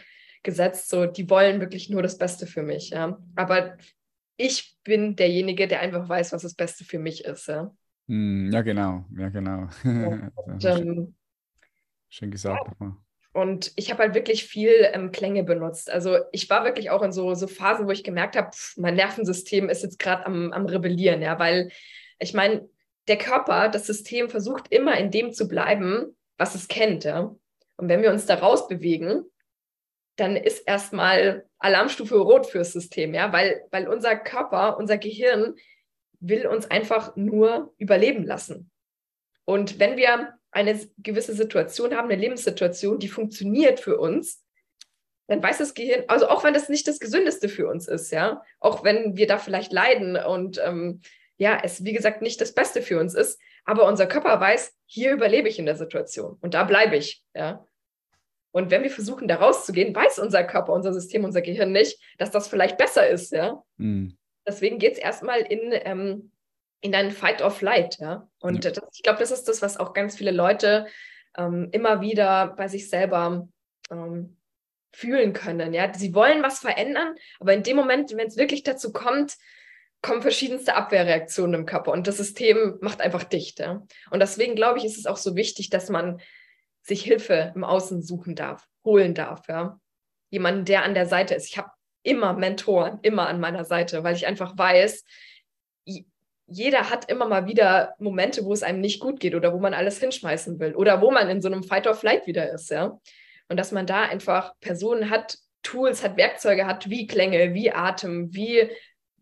gesetzt, 0.44 0.88
so 0.88 1.06
die 1.06 1.28
wollen 1.28 1.60
wirklich 1.60 1.90
nur 1.90 2.02
das 2.02 2.18
Beste 2.18 2.46
für 2.46 2.62
mich. 2.62 2.90
Ja. 2.90 3.18
Aber 3.34 3.76
ich 4.36 4.76
bin 4.84 5.16
derjenige, 5.16 5.66
der 5.66 5.80
einfach 5.80 6.08
weiß, 6.08 6.32
was 6.32 6.42
das 6.42 6.54
Beste 6.54 6.84
für 6.84 6.98
mich 6.98 7.24
ist. 7.24 7.48
Ja, 7.48 7.74
hm, 8.08 8.50
ja 8.52 8.62
genau, 8.62 9.04
ja, 9.16 9.28
genau. 9.28 9.68
Ja, 9.82 10.30
und, 10.34 10.64
ähm, 10.64 11.14
schön 12.08 12.30
gesagt 12.30 12.68
nochmal. 12.68 12.96
Und 13.32 13.72
ich 13.74 13.90
habe 13.90 14.04
halt 14.04 14.14
wirklich 14.14 14.44
viel 14.44 14.70
ähm, 14.92 15.10
Klänge 15.10 15.42
benutzt. 15.42 15.90
Also 15.90 16.18
ich 16.30 16.48
war 16.50 16.64
wirklich 16.64 16.90
auch 16.90 17.02
in 17.02 17.10
so, 17.10 17.34
so 17.34 17.48
Phasen, 17.48 17.88
wo 17.88 17.90
ich 17.90 18.04
gemerkt 18.04 18.36
habe, 18.36 18.50
mein 18.76 18.94
Nervensystem 18.94 19.68
ist 19.68 19.82
jetzt 19.82 19.98
gerade 19.98 20.24
am, 20.24 20.52
am 20.52 20.66
Rebellieren, 20.66 21.20
ja, 21.20 21.36
weil 21.40 21.70
ich 22.20 22.32
meine, 22.32 22.68
der 23.08 23.18
Körper, 23.18 23.68
das 23.68 23.86
System 23.86 24.28
versucht 24.28 24.70
immer 24.70 24.96
in 24.96 25.10
dem 25.10 25.32
zu 25.32 25.48
bleiben, 25.48 26.16
was 26.38 26.54
es 26.54 26.68
kennt, 26.68 27.02
ja. 27.04 27.34
Und 27.76 27.88
wenn 27.88 28.02
wir 28.02 28.12
uns 28.12 28.26
da 28.26 28.36
rausbewegen, 28.36 29.24
dann 30.16 30.36
ist 30.36 30.60
erstmal 30.60 31.44
Alarmstufe 31.58 32.16
rot 32.16 32.46
fürs 32.46 32.72
System, 32.72 33.14
ja, 33.14 33.32
weil, 33.32 33.64
weil 33.70 33.88
unser 33.88 34.16
Körper, 34.16 34.76
unser 34.78 34.98
Gehirn 34.98 35.54
will 36.20 36.46
uns 36.46 36.70
einfach 36.70 37.16
nur 37.16 37.74
überleben 37.78 38.24
lassen. 38.24 38.70
Und 39.44 39.78
wenn 39.78 39.96
wir 39.96 40.34
eine 40.52 40.78
gewisse 40.98 41.34
Situation 41.34 41.94
haben, 41.94 42.08
eine 42.10 42.20
Lebenssituation, 42.20 42.98
die 42.98 43.08
funktioniert 43.08 43.80
für 43.80 43.98
uns, 43.98 44.42
dann 45.26 45.42
weiß 45.42 45.58
das 45.58 45.74
Gehirn, 45.74 46.04
also 46.06 46.28
auch 46.28 46.44
wenn 46.44 46.54
das 46.54 46.68
nicht 46.68 46.86
das 46.86 47.00
Gesündeste 47.00 47.48
für 47.48 47.66
uns 47.66 47.88
ist, 47.88 48.10
ja, 48.10 48.42
auch 48.60 48.84
wenn 48.84 49.16
wir 49.16 49.26
da 49.26 49.38
vielleicht 49.38 49.72
leiden 49.72 50.16
und 50.16 50.60
ähm, 50.64 51.00
ja, 51.36 51.58
es 51.62 51.84
wie 51.84 51.92
gesagt 51.92 52.22
nicht 52.22 52.40
das 52.40 52.52
Beste 52.52 52.82
für 52.82 53.00
uns 53.00 53.14
ist, 53.14 53.40
aber 53.64 53.88
unser 53.88 54.06
Körper 54.06 54.38
weiß, 54.38 54.74
hier 54.86 55.12
überlebe 55.12 55.48
ich 55.48 55.58
in 55.58 55.66
der 55.66 55.76
Situation 55.76 56.38
und 56.40 56.54
da 56.54 56.64
bleibe 56.64 56.96
ich, 56.96 57.24
ja. 57.34 57.66
Und 58.54 58.70
wenn 58.70 58.84
wir 58.84 58.90
versuchen, 58.90 59.26
da 59.26 59.34
rauszugehen, 59.34 59.92
weiß 59.92 60.20
unser 60.20 60.44
Körper, 60.44 60.72
unser 60.72 60.92
System, 60.92 61.24
unser 61.24 61.42
Gehirn 61.42 61.72
nicht, 61.72 61.98
dass 62.18 62.30
das 62.30 62.46
vielleicht 62.46 62.78
besser 62.78 63.08
ist, 63.08 63.32
ja. 63.32 63.60
Mhm. 63.78 64.16
Deswegen 64.46 64.78
geht 64.78 64.92
es 64.92 64.98
erstmal 65.00 65.40
in, 65.40 65.72
ähm, 65.72 66.30
in 66.80 66.94
einen 66.94 67.10
Fight 67.10 67.42
or 67.42 67.50
Flight, 67.50 67.98
ja. 67.98 68.28
Und 68.38 68.64
ja. 68.64 68.70
Das, 68.70 68.84
ich 68.94 69.02
glaube, 69.02 69.18
das 69.18 69.32
ist 69.32 69.48
das, 69.48 69.60
was 69.60 69.76
auch 69.76 69.92
ganz 69.92 70.16
viele 70.16 70.30
Leute 70.30 70.86
ähm, 71.36 71.68
immer 71.72 72.00
wieder 72.00 72.54
bei 72.56 72.68
sich 72.68 72.88
selber 72.88 73.48
ähm, 73.90 74.36
fühlen 74.92 75.32
können, 75.32 75.74
ja. 75.74 75.92
Sie 75.92 76.14
wollen 76.14 76.44
was 76.44 76.60
verändern, 76.60 77.16
aber 77.40 77.54
in 77.54 77.64
dem 77.64 77.74
Moment, 77.76 78.16
wenn 78.16 78.28
es 78.28 78.36
wirklich 78.36 78.62
dazu 78.62 78.92
kommt, 78.92 79.34
kommen 80.00 80.22
verschiedenste 80.22 80.76
Abwehrreaktionen 80.76 81.62
im 81.62 81.66
Körper 81.66 81.90
und 81.90 82.06
das 82.06 82.18
System 82.18 82.78
macht 82.80 83.00
einfach 83.00 83.24
dicht. 83.24 83.58
Ja? 83.58 83.84
Und 84.10 84.20
deswegen 84.20 84.54
glaube 84.54 84.78
ich, 84.78 84.84
ist 84.84 84.98
es 84.98 85.06
auch 85.06 85.16
so 85.16 85.34
wichtig, 85.34 85.70
dass 85.70 85.88
man 85.88 86.20
sich 86.84 87.02
Hilfe 87.02 87.52
im 87.54 87.64
Außen 87.64 88.02
suchen 88.02 88.34
darf, 88.34 88.66
holen 88.84 89.14
darf, 89.14 89.48
ja. 89.48 89.80
Jemanden, 90.30 90.64
der 90.64 90.84
an 90.84 90.94
der 90.94 91.06
Seite 91.06 91.34
ist. 91.34 91.48
Ich 91.48 91.56
habe 91.58 91.70
immer 92.02 92.34
Mentoren, 92.34 92.98
immer 93.02 93.28
an 93.28 93.40
meiner 93.40 93.64
Seite, 93.64 94.04
weil 94.04 94.14
ich 94.14 94.26
einfach 94.26 94.56
weiß, 94.58 95.04
jeder 96.46 96.90
hat 96.90 97.10
immer 97.10 97.26
mal 97.26 97.46
wieder 97.46 97.94
Momente, 97.98 98.44
wo 98.44 98.52
es 98.52 98.62
einem 98.62 98.80
nicht 98.80 99.00
gut 99.00 99.18
geht 99.18 99.34
oder 99.34 99.54
wo 99.54 99.58
man 99.58 99.72
alles 99.72 99.98
hinschmeißen 99.98 100.58
will 100.60 100.74
oder 100.74 101.00
wo 101.00 101.10
man 101.10 101.30
in 101.30 101.40
so 101.40 101.48
einem 101.48 101.62
Fight 101.62 101.86
or 101.86 101.94
Flight 101.94 102.26
wieder 102.26 102.52
ist, 102.52 102.70
ja. 102.70 102.98
Und 103.48 103.58
dass 103.58 103.72
man 103.72 103.86
da 103.86 104.02
einfach 104.02 104.52
Personen 104.60 105.10
hat, 105.10 105.38
Tools 105.62 106.02
hat, 106.04 106.16
Werkzeuge 106.16 106.66
hat, 106.66 106.90
wie 106.90 107.06
Klänge, 107.06 107.54
wie 107.54 107.72
Atem, 107.72 108.34
wie 108.34 108.70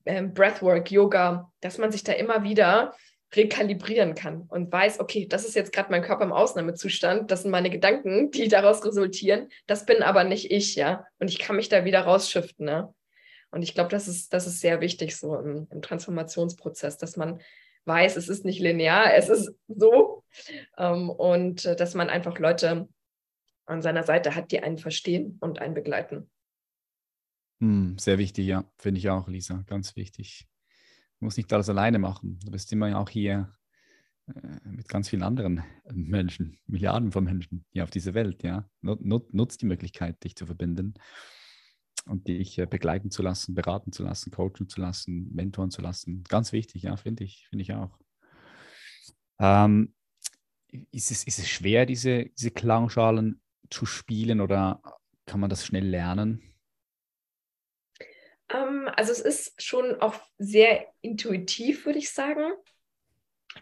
ähm, 0.04 0.34
Breathwork, 0.34 0.90
Yoga, 0.90 1.52
dass 1.60 1.78
man 1.78 1.92
sich 1.92 2.02
da 2.02 2.12
immer 2.12 2.42
wieder 2.42 2.94
rekalibrieren 3.34 4.14
kann 4.14 4.42
und 4.48 4.70
weiß, 4.70 5.00
okay, 5.00 5.26
das 5.26 5.44
ist 5.44 5.54
jetzt 5.54 5.72
gerade 5.72 5.90
mein 5.90 6.02
Körper 6.02 6.24
im 6.24 6.32
Ausnahmezustand, 6.32 7.30
das 7.30 7.42
sind 7.42 7.50
meine 7.50 7.70
Gedanken, 7.70 8.30
die 8.32 8.48
daraus 8.48 8.84
resultieren, 8.84 9.48
das 9.66 9.86
bin 9.86 10.02
aber 10.02 10.24
nicht 10.24 10.50
ich, 10.50 10.74
ja. 10.74 11.06
Und 11.18 11.28
ich 11.28 11.38
kann 11.38 11.56
mich 11.56 11.68
da 11.68 11.84
wieder 11.84 12.02
rausschiften, 12.02 12.66
ne? 12.66 12.94
Und 13.50 13.62
ich 13.62 13.74
glaube, 13.74 13.90
das 13.90 14.08
ist, 14.08 14.32
das 14.32 14.46
ist 14.46 14.60
sehr 14.60 14.80
wichtig 14.80 15.16
so 15.16 15.36
im, 15.36 15.66
im, 15.70 15.82
Transformationsprozess, 15.82 16.96
dass 16.96 17.16
man 17.16 17.40
weiß, 17.84 18.16
es 18.16 18.30
ist 18.30 18.46
nicht 18.46 18.60
linear, 18.60 19.12
es 19.14 19.28
ist 19.28 19.52
so. 19.68 20.24
Ähm, 20.78 21.10
und 21.10 21.66
äh, 21.66 21.76
dass 21.76 21.94
man 21.94 22.08
einfach 22.08 22.38
Leute 22.38 22.88
an 23.66 23.82
seiner 23.82 24.04
Seite 24.04 24.34
hat, 24.34 24.52
die 24.52 24.62
einen 24.62 24.78
verstehen 24.78 25.36
und 25.40 25.58
einen 25.58 25.74
begleiten. 25.74 26.30
Hm, 27.60 27.98
sehr 27.98 28.18
wichtig, 28.18 28.46
ja, 28.46 28.64
finde 28.78 28.98
ich 28.98 29.10
auch, 29.10 29.28
Lisa, 29.28 29.62
ganz 29.66 29.96
wichtig. 29.96 30.48
Du 31.22 31.26
musst 31.26 31.36
nicht 31.36 31.52
alles 31.52 31.68
alleine 31.68 32.00
machen. 32.00 32.40
Du 32.44 32.50
bist 32.50 32.72
immer 32.72 32.98
auch 32.98 33.08
hier 33.08 33.54
äh, 34.26 34.68
mit 34.68 34.88
ganz 34.88 35.08
vielen 35.08 35.22
anderen 35.22 35.62
Menschen, 35.92 36.58
Milliarden 36.66 37.12
von 37.12 37.22
Menschen 37.22 37.64
hier 37.70 37.84
auf 37.84 37.90
dieser 37.90 38.12
Welt. 38.14 38.42
Ja? 38.42 38.68
Nut, 38.80 39.32
nutzt 39.32 39.62
die 39.62 39.66
Möglichkeit, 39.66 40.24
dich 40.24 40.34
zu 40.34 40.46
verbinden 40.46 40.94
und 42.06 42.26
dich 42.26 42.58
äh, 42.58 42.66
begleiten 42.66 43.12
zu 43.12 43.22
lassen, 43.22 43.54
beraten 43.54 43.92
zu 43.92 44.02
lassen, 44.02 44.32
coachen 44.32 44.68
zu 44.68 44.80
lassen, 44.80 45.32
mentoren 45.32 45.70
zu 45.70 45.80
lassen. 45.80 46.24
Ganz 46.24 46.50
wichtig, 46.50 46.82
ja, 46.82 46.96
finde 46.96 47.22
ich, 47.22 47.46
finde 47.48 47.62
ich 47.62 47.72
auch. 47.72 47.96
Ähm, 49.38 49.94
ist, 50.90 51.12
es, 51.12 51.22
ist 51.22 51.38
es 51.38 51.48
schwer, 51.48 51.86
diese, 51.86 52.30
diese 52.36 52.50
Klangschalen 52.50 53.40
zu 53.70 53.86
spielen 53.86 54.40
oder 54.40 54.82
kann 55.24 55.38
man 55.38 55.50
das 55.50 55.64
schnell 55.64 55.86
lernen? 55.86 56.51
Ähm, 58.52 58.88
also 58.96 59.12
es 59.12 59.20
ist 59.20 59.62
schon 59.62 60.00
auch 60.00 60.14
sehr 60.38 60.86
intuitiv, 61.00 61.86
würde 61.86 61.98
ich 61.98 62.10
sagen. 62.10 62.52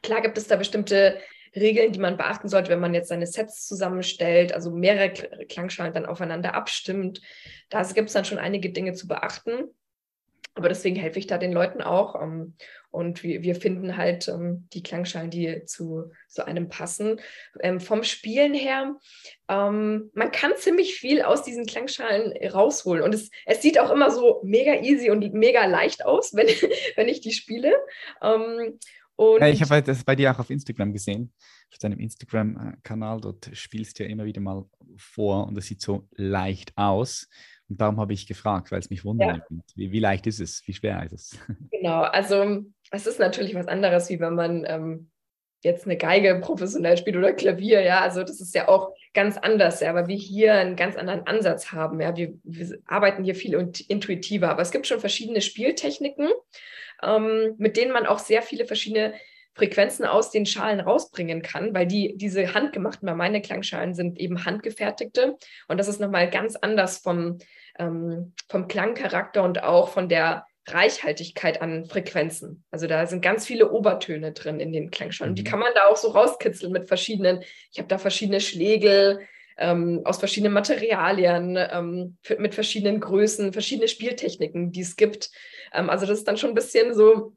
Klar 0.03 0.23
gibt 0.23 0.39
es 0.39 0.47
da 0.47 0.57
bestimmte 0.57 1.21
Regeln, 1.55 1.93
die 1.93 1.99
man 1.99 2.17
beachten 2.17 2.49
sollte, 2.49 2.71
wenn 2.71 2.81
man 2.81 2.95
jetzt 2.95 3.09
seine 3.09 3.27
Sets 3.27 3.67
zusammenstellt, 3.67 4.53
also 4.53 4.71
mehrere 4.71 5.11
Klangschalen 5.47 5.93
dann 5.93 6.07
aufeinander 6.07 6.55
abstimmt. 6.55 7.21
Da 7.71 7.83
gibt 7.83 8.09
es 8.09 8.15
dann 8.15 8.25
schon 8.25 8.39
einige 8.39 8.71
Dinge 8.71 8.93
zu 8.93 9.09
beachten. 9.09 9.65
Aber 10.61 10.69
deswegen 10.69 10.97
helfe 10.97 11.19
ich 11.19 11.27
da 11.27 11.39
den 11.39 11.53
Leuten 11.53 11.81
auch. 11.83 12.21
Ähm, 12.21 12.55
und 12.91 13.23
wir, 13.23 13.43
wir 13.43 13.55
finden 13.55 13.97
halt 13.97 14.29
ähm, 14.29 14.69
die 14.73 14.83
Klangschalen, 14.83 15.31
die 15.31 15.65
zu 15.65 16.11
so 16.29 16.43
einem 16.43 16.69
passen. 16.69 17.21
Ähm, 17.61 17.81
vom 17.81 18.05
Spielen 18.05 18.55
her, 18.55 18.97
man 19.49 20.31
kann 20.31 20.53
ziemlich 20.57 20.95
viel 20.95 21.23
aus 21.23 21.43
diesen 21.43 21.67
Klangschalen 21.67 22.33
rausholen. 22.53 23.03
Und 23.03 23.13
es, 23.13 23.31
es 23.47 23.61
sieht 23.61 23.81
auch 23.81 23.91
immer 23.91 24.13
so 24.13 24.41
mega 24.45 24.81
easy 24.81 25.11
und 25.11 25.33
mega 25.35 25.67
leicht 25.67 26.05
aus, 26.05 26.35
wenn, 26.35 26.47
wenn 26.95 27.09
ich 27.09 27.21
die 27.21 27.33
spiele. 27.33 27.75
Und 29.21 29.41
ja, 29.41 29.49
ich 29.49 29.61
habe 29.61 29.83
das 29.83 30.03
bei 30.03 30.17
dir 30.17 30.31
auch 30.31 30.39
auf 30.39 30.49
Instagram 30.49 30.93
gesehen. 30.93 31.33
Auf 31.71 31.79
deinem 31.79 31.99
Instagram-Kanal, 31.99 33.21
dort 33.21 33.51
spielst 33.53 33.99
du 33.99 34.05
ja 34.05 34.09
immer 34.09 34.25
wieder 34.25 34.41
mal 34.41 34.65
vor 34.97 35.47
und 35.47 35.59
es 35.59 35.67
sieht 35.67 35.83
so 35.83 36.09
leicht 36.13 36.73
aus. 36.77 37.29
Und 37.71 37.81
darum 37.81 38.01
habe 38.01 38.13
ich 38.13 38.27
gefragt, 38.27 38.73
weil 38.73 38.81
es 38.81 38.91
mich 38.91 39.05
wundert. 39.05 39.39
Ja. 39.49 39.57
Wie, 39.77 39.93
wie, 39.93 40.01
leicht 40.01 40.27
ist 40.27 40.41
es? 40.41 40.63
Wie 40.67 40.75
schwer 40.75 41.03
ist 41.05 41.13
es? 41.13 41.39
Genau, 41.71 42.03
also 42.03 42.65
es 42.91 43.07
ist 43.07 43.21
natürlich 43.21 43.55
was 43.55 43.69
anderes, 43.69 44.11
wie 44.11 44.21
wenn 44.21 44.35
man 44.35 44.65
ähm, 44.67 45.11
jetzt 45.63 45.87
eine 45.87 45.97
Geige 45.97 46.41
professionell 46.41 46.97
spielt 46.97 47.17
oder 47.17 47.33
Klavier, 47.33 47.83
ja. 47.83 48.01
Also 48.01 48.23
das 48.23 48.41
ist 48.41 48.55
ja 48.55 48.69
auch 48.69 48.93
ganz 49.15 49.37
anders, 49.39 49.81
ja, 49.81 49.95
weil 49.95 50.09
wir 50.09 50.17
hier 50.17 50.55
einen 50.55 50.77
ganz 50.77 50.97
anderen 50.97 51.27
Ansatz 51.27 51.73
haben. 51.73 52.01
Ja, 52.01 52.17
wir, 52.17 52.35
wir 52.43 52.79
arbeiten 52.87 53.25
hier 53.25 53.35
viel 53.35 53.55
intuitiver, 53.89 54.51
aber 54.51 54.63
es 54.63 54.73
gibt 54.73 54.87
schon 54.87 55.01
verschiedene 55.01 55.41
Spieltechniken, 55.41 56.29
ähm, 57.03 57.55
mit 57.59 57.77
denen 57.77 57.93
man 57.93 58.07
auch 58.07 58.19
sehr 58.19 58.43
viele 58.43 58.67
verschiedene 58.67 59.15
Frequenzen 59.55 60.05
aus 60.05 60.31
den 60.31 60.47
Schalen 60.47 60.81
rausbringen 60.81 61.43
kann, 61.43 61.75
weil 61.75 61.87
die, 61.87 62.17
diese 62.17 62.55
handgemachten, 62.55 63.07
weil 63.07 63.17
meine 63.17 63.43
Klangschalen 63.43 63.95
sind 63.95 64.19
eben 64.19 64.45
handgefertigte. 64.45 65.37
Und 65.69 65.79
das 65.79 65.89
ist 65.89 66.01
nochmal 66.01 66.31
ganz 66.31 66.57
anders 66.57 66.99
vom, 66.99 67.39
ähm, 67.81 68.35
vom 68.49 68.69
Klangcharakter 68.69 69.43
und 69.43 69.63
auch 69.63 69.89
von 69.89 70.09
der 70.09 70.47
Reichhaltigkeit 70.69 71.63
an 71.63 71.87
Frequenzen. 71.87 72.65
Also 72.71 72.87
da 72.87 73.07
sind 73.07 73.23
ganz 73.23 73.47
viele 73.47 73.71
Obertöne 73.73 74.33
drin 74.33 74.61
in 74.61 74.73
den 74.73 74.91
Klangschalen. 74.91 75.33
Mhm. 75.33 75.37
Die 75.37 75.45
kann 75.45 75.59
man 75.59 75.73
da 75.75 75.87
auch 75.87 75.97
so 75.97 76.09
rauskitzeln 76.09 76.73
mit 76.73 76.87
verschiedenen, 76.87 77.43
ich 77.73 77.79
habe 77.79 77.89
da 77.89 77.99
verschiedene 77.99 78.41
Schlägel 78.41 79.21
ähm, 79.57 80.03
aus 80.05 80.19
verschiedenen 80.19 80.53
Materialien, 80.53 81.57
ähm, 81.59 82.19
mit 82.39 82.55
verschiedenen 82.55 83.01
Größen, 83.01 83.53
verschiedene 83.53 83.89
Spieltechniken, 83.89 84.71
die 84.73 84.81
es 84.81 84.97
gibt. 84.97 85.31
Ähm, 85.73 85.91
also 85.91 86.07
das 86.07 86.19
ist 86.19 86.29
dann 86.29 86.37
schon 86.37 86.51
ein 86.51 86.55
bisschen 86.55 86.95
so 86.95 87.35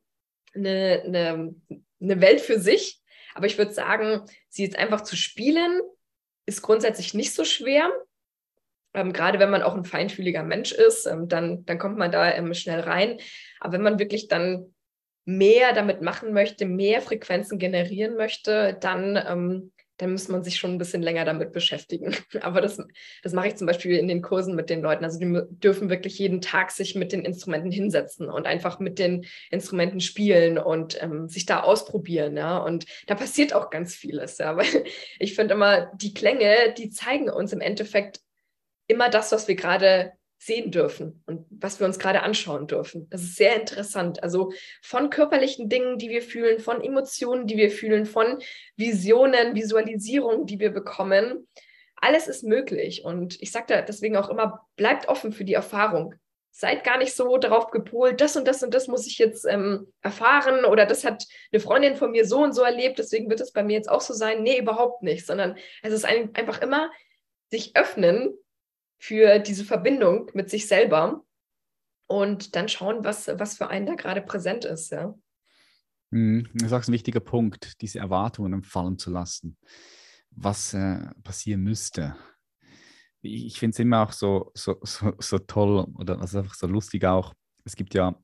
eine, 0.54 1.04
eine, 1.06 1.56
eine 2.02 2.22
Welt 2.22 2.41
für 2.41 2.60
sich. 2.60 3.02
Aber 3.36 3.48
ich 3.48 3.58
würde 3.58 3.74
sagen, 3.74 4.22
sie 4.48 4.64
jetzt 4.64 4.78
einfach 4.78 5.02
zu 5.02 5.16
spielen, 5.16 5.82
ist 6.46 6.62
grundsätzlich 6.62 7.14
nicht 7.14 7.34
so 7.34 7.46
schwer. 7.46 7.89
Ähm, 8.94 9.14
gerade 9.14 9.39
wenn 9.39 9.50
man 9.50 9.64
auch 9.64 9.76
ein 9.76 9.86
feinfühliger 9.86 10.44
Mensch 10.44 10.72
ist, 10.72 11.06
ähm, 11.06 11.28
dann, 11.28 11.66
dann 11.66 11.80
kommt 11.80 11.98
man 11.98 12.12
da 12.12 12.32
ähm, 12.32 12.54
schnell 12.54 12.82
rein. 12.82 13.18
Aber 13.60 13.74
wenn 13.74 13.82
man 13.82 14.00
wirklich 14.00 14.28
dann 14.28 14.74
mehr 15.26 15.74
damit 15.74 16.02
machen 16.02 16.34
möchte, 16.34 16.66
mehr 16.66 17.02
Frequenzen 17.02 17.58
generieren 17.58 18.16
möchte, 18.16 18.78
dann, 18.80 19.18
ähm, 19.28 19.72
dann 19.98 20.12
muss 20.12 20.28
man 20.28 20.44
sich 20.44 20.58
schon 20.58 20.72
ein 20.72 20.78
bisschen 20.78 21.02
länger 21.02 21.24
damit 21.24 21.54
beschäftigen. 21.54 22.14
Aber 22.41 22.60
das, 22.62 22.78
das 23.24 23.34
mache 23.34 23.48
ich 23.48 23.56
zum 23.56 23.68
Beispiel 23.68 23.98
in 23.98 24.08
den 24.08 24.22
Kursen 24.22 24.56
mit 24.56 24.70
den 24.70 24.82
Leuten. 24.82 25.06
Also 25.06 25.20
die 25.20 25.41
dürfen 25.60 25.89
wirklich 25.89 26.20
jeden 26.20 26.41
Tag 26.41 26.72
sich 26.72 26.96
mit 26.96 27.14
den 27.14 27.24
Instrumenten 27.24 27.72
hinsetzen 27.72 28.30
und 28.30 28.46
einfach 28.46 28.80
mit 28.80 29.00
den 29.00 29.26
Instrumenten 29.50 30.02
spielen 30.02 30.58
und 30.58 31.02
ähm, 31.02 31.30
sich 31.30 31.46
da 31.46 31.62
ausprobieren. 31.62 32.36
Ja? 32.36 32.58
Und 32.58 32.86
da 33.08 33.16
passiert 33.16 33.54
auch 33.54 33.70
ganz 33.70 33.96
vieles. 33.96 34.39
Ja? 34.39 34.58
Weil 34.58 34.84
ich 35.20 35.36
finde 35.36 35.54
immer, 35.54 35.91
die 35.96 36.14
Klänge, 36.14 36.74
die 36.78 36.89
zeigen 36.89 37.30
uns 37.30 37.54
im 37.54 37.62
Endeffekt 37.62 38.20
immer 38.94 39.10
das, 39.10 39.32
was 39.32 39.48
wir 39.48 39.56
gerade 39.56 40.14
sehen 40.46 40.72
dürfen 40.72 41.24
und 41.26 41.46
was 41.50 41.80
wir 41.80 41.88
uns 41.88 42.00
gerade 42.00 42.22
anschauen 42.22 42.68
dürfen. 42.68 43.08
Das 43.10 43.22
ist 43.22 43.38
sehr 43.38 43.56
interessant. 43.56 44.22
Also 44.24 44.52
von 44.82 45.10
körperlichen 45.10 45.70
Dingen, 45.70 45.98
die 45.98 46.10
wir 46.10 46.22
fühlen, 46.22 46.60
von 46.60 46.82
Emotionen, 46.82 47.48
die 47.48 47.56
wir 47.56 47.72
fühlen, 47.72 48.06
von 48.06 48.39
Visionen, 48.76 49.56
Visualisierungen, 49.56 50.46
die 50.46 50.60
wir 50.60 50.72
bekommen. 50.72 51.48
Alles 51.96 52.28
ist 52.28 52.44
möglich. 52.44 53.06
Und 53.06 53.41
ich 53.41 53.52
sage 53.52 53.68
da 53.70 53.82
deswegen 53.82 54.18
auch 54.18 54.30
immer, 54.30 54.68
bleibt 54.76 55.08
offen 55.08 55.32
für 55.32 55.46
die 55.46 55.54
Erfahrung. 55.54 56.16
Seid 56.52 56.84
gar 56.84 56.98
nicht 56.98 57.16
so 57.16 57.38
darauf 57.38 57.72
gepolt, 57.72 58.20
das 58.20 58.36
und 58.36 58.48
das 58.48 58.62
und 58.62 58.74
das 58.74 58.88
muss 58.88 59.08
ich 59.08 59.18
jetzt 59.18 59.46
ähm, 59.46 59.91
erfahren 60.02 60.66
oder 60.66 60.86
das 60.86 61.04
hat 61.04 61.26
eine 61.52 61.60
Freundin 61.60 61.96
von 61.96 62.12
mir 62.12 62.28
so 62.28 62.44
und 62.44 62.54
so 62.54 62.62
erlebt, 62.62 63.00
deswegen 63.00 63.28
wird 63.28 63.41
es 63.41 63.54
bei 63.54 63.64
mir 63.64 63.74
jetzt 63.74 63.89
auch 63.89 64.02
so 64.02 64.14
sein. 64.14 64.44
Nee, 64.44 64.60
überhaupt 64.60 65.02
nicht, 65.02 65.26
sondern 65.26 65.58
es 65.82 65.94
ist 65.94 66.06
ein, 66.06 66.36
einfach 66.36 66.62
immer 66.62 66.91
sich 67.50 67.76
öffnen 67.76 68.38
für 69.04 69.38
diese 69.39 69.66
Verbindung 69.66 70.32
mit 70.34 70.49
sich 70.49 70.66
selber 70.66 71.26
und 72.08 72.56
dann 72.56 72.70
schauen, 72.70 73.04
was, 73.04 73.28
was 73.28 73.58
für 73.58 73.68
einen 73.68 73.86
da 73.86 73.95
gerade 73.95 74.22
präsent 74.22 74.64
ist. 74.64 74.93
Ja. 74.93 75.14
Mhm, 76.12 76.47
das 76.54 76.68
ist 76.68 76.74
auch 76.74 76.88
ein 76.88 76.93
wichtiger 76.93 77.20
Punkt, 77.20 77.82
diese 77.82 77.99
Erwartungen 77.99 78.64
fallen 78.64 78.97
zu 78.97 79.12
lassen, 79.12 79.58
was 80.30 80.74
äh, 80.74 81.01
passieren 81.22 81.64
müsste. 81.64 82.16
Ich, 83.22 83.60
finde 83.60 83.76
es 83.76 83.80
immer 83.80 84.04
auch 84.04 84.14
so, 84.14 84.51
so, 84.54 84.80
so, 84.84 85.12
so 85.20 85.38
toll 85.38 85.86
oder 85.95 86.22
also 86.22 86.39
einfach 86.39 86.56
so 86.56 86.68
lustig 86.68 87.04
auch. 87.04 87.34
Es 87.66 87.76
gibt 87.76 87.93
ja 87.95 88.18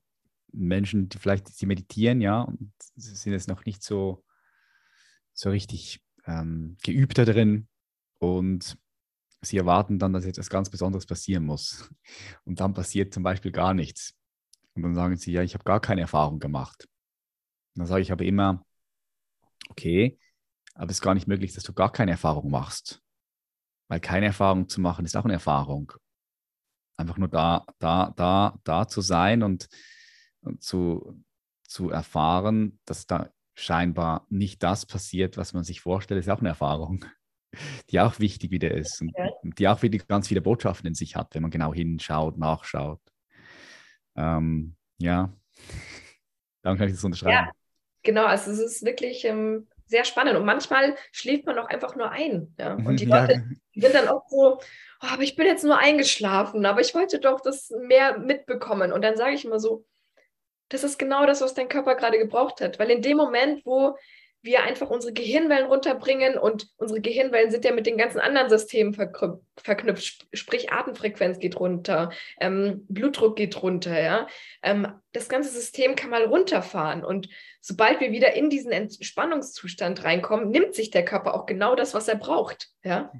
Menschen, 0.50 1.10
die 1.10 1.18
vielleicht 1.18 1.48
sie 1.48 1.66
meditieren, 1.66 2.22
ja, 2.22 2.40
und 2.40 2.72
sind 2.96 3.34
jetzt 3.34 3.48
noch 3.48 3.66
nicht 3.66 3.82
so, 3.82 4.24
so 5.34 5.50
richtig 5.50 6.00
ähm, 6.24 6.78
geübt 6.82 7.18
da 7.18 7.26
drin. 7.26 7.68
Und 8.18 8.78
sie 9.42 9.56
erwarten 9.56 9.98
dann, 9.98 10.12
dass 10.12 10.24
etwas 10.24 10.50
ganz 10.50 10.68
Besonderes 10.70 11.06
passieren 11.06 11.44
muss. 11.44 11.90
Und 12.44 12.60
dann 12.60 12.74
passiert 12.74 13.14
zum 13.14 13.22
Beispiel 13.22 13.52
gar 13.52 13.74
nichts. 13.74 14.14
Und 14.74 14.82
dann 14.82 14.94
sagen 14.94 15.16
sie, 15.16 15.32
ja, 15.32 15.42
ich 15.42 15.54
habe 15.54 15.64
gar 15.64 15.80
keine 15.80 16.02
Erfahrung 16.02 16.38
gemacht. 16.38 16.88
Und 17.74 17.80
dann 17.80 17.86
sage 17.86 18.02
ich 18.02 18.12
aber 18.12 18.24
immer, 18.24 18.64
okay, 19.70 20.18
aber 20.74 20.90
es 20.90 20.98
ist 20.98 21.02
gar 21.02 21.14
nicht 21.14 21.26
möglich, 21.26 21.54
dass 21.54 21.64
du 21.64 21.72
gar 21.72 21.92
keine 21.92 22.12
Erfahrung 22.12 22.50
machst. 22.50 23.02
Weil 23.88 24.00
keine 24.00 24.26
Erfahrung 24.26 24.68
zu 24.68 24.80
machen 24.80 25.04
ist 25.04 25.16
auch 25.16 25.24
eine 25.24 25.34
Erfahrung. 25.34 25.92
Einfach 26.96 27.16
nur 27.16 27.28
da, 27.28 27.66
da, 27.78 28.12
da, 28.16 28.58
da 28.62 28.86
zu 28.86 29.00
sein 29.00 29.42
und, 29.42 29.68
und 30.42 30.62
zu, 30.62 31.24
zu 31.64 31.90
erfahren, 31.90 32.78
dass 32.84 33.06
da 33.06 33.30
scheinbar 33.54 34.26
nicht 34.28 34.62
das 34.62 34.86
passiert, 34.86 35.36
was 35.36 35.52
man 35.54 35.64
sich 35.64 35.80
vorstellt, 35.80 36.20
ist 36.20 36.30
auch 36.30 36.40
eine 36.40 36.50
Erfahrung 36.50 37.04
die 37.90 38.00
auch 38.00 38.18
wichtig 38.18 38.50
wieder 38.50 38.70
ist 38.70 39.00
und, 39.00 39.12
die 39.58 39.68
auch 39.68 39.82
wieder 39.82 39.98
ganz 40.06 40.28
viele 40.28 40.40
Botschaften 40.40 40.88
in 40.88 40.94
sich 40.94 41.16
hat, 41.16 41.34
wenn 41.34 41.42
man 41.42 41.50
genau 41.50 41.74
hinschaut, 41.74 42.38
nachschaut. 42.38 43.00
Ähm, 44.16 44.76
ja, 44.98 45.32
dann 46.62 46.78
kann 46.78 46.88
ich 46.88 46.94
das 46.94 47.04
unterschreiben. 47.04 47.46
Ja, 47.46 47.50
genau, 48.02 48.26
also 48.26 48.50
es 48.50 48.58
ist 48.58 48.84
wirklich 48.84 49.24
ähm, 49.24 49.66
sehr 49.86 50.04
spannend 50.04 50.36
und 50.36 50.44
manchmal 50.44 50.96
schläft 51.10 51.46
man 51.46 51.58
auch 51.58 51.68
einfach 51.68 51.96
nur 51.96 52.10
ein. 52.10 52.54
Ja? 52.58 52.74
Und 52.74 53.00
die 53.00 53.06
Leute 53.06 53.32
ja. 53.32 53.42
die 53.74 53.80
sind 53.80 53.94
dann 53.94 54.08
auch 54.08 54.22
so, 54.28 54.58
oh, 54.58 54.60
aber 55.00 55.22
ich 55.22 55.36
bin 55.36 55.46
jetzt 55.46 55.64
nur 55.64 55.78
eingeschlafen, 55.78 56.64
aber 56.64 56.80
ich 56.80 56.94
wollte 56.94 57.18
doch 57.18 57.40
das 57.40 57.70
mehr 57.86 58.18
mitbekommen. 58.18 58.92
Und 58.92 59.02
dann 59.02 59.16
sage 59.16 59.34
ich 59.34 59.44
immer 59.44 59.58
so, 59.58 59.84
das 60.68 60.84
ist 60.84 60.98
genau 60.98 61.26
das, 61.26 61.40
was 61.40 61.54
dein 61.54 61.68
Körper 61.68 61.96
gerade 61.96 62.18
gebraucht 62.18 62.60
hat. 62.60 62.78
Weil 62.78 62.90
in 62.90 63.02
dem 63.02 63.16
Moment, 63.16 63.66
wo 63.66 63.96
wir 64.42 64.62
einfach 64.62 64.88
unsere 64.88 65.12
Gehirnwellen 65.12 65.66
runterbringen 65.66 66.38
und 66.38 66.68
unsere 66.76 67.00
Gehirnwellen 67.00 67.50
sind 67.50 67.64
ja 67.64 67.72
mit 67.72 67.86
den 67.86 67.98
ganzen 67.98 68.20
anderen 68.20 68.48
Systemen 68.48 68.94
verknüpft, 68.94 70.26
sprich 70.32 70.72
Atemfrequenz 70.72 71.38
geht 71.38 71.60
runter, 71.60 72.10
ähm, 72.40 72.86
Blutdruck 72.88 73.36
geht 73.36 73.62
runter, 73.62 74.00
ja. 74.00 74.26
Ähm, 74.62 74.88
das 75.12 75.28
ganze 75.28 75.50
System 75.50 75.94
kann 75.94 76.10
mal 76.10 76.24
runterfahren 76.24 77.04
und 77.04 77.28
sobald 77.60 78.00
wir 78.00 78.12
wieder 78.12 78.32
in 78.32 78.48
diesen 78.48 78.72
Entspannungszustand 78.72 80.04
reinkommen, 80.04 80.50
nimmt 80.50 80.74
sich 80.74 80.90
der 80.90 81.04
Körper 81.04 81.34
auch 81.34 81.44
genau 81.44 81.74
das, 81.74 81.92
was 81.92 82.08
er 82.08 82.16
braucht, 82.16 82.68
ja. 82.82 83.12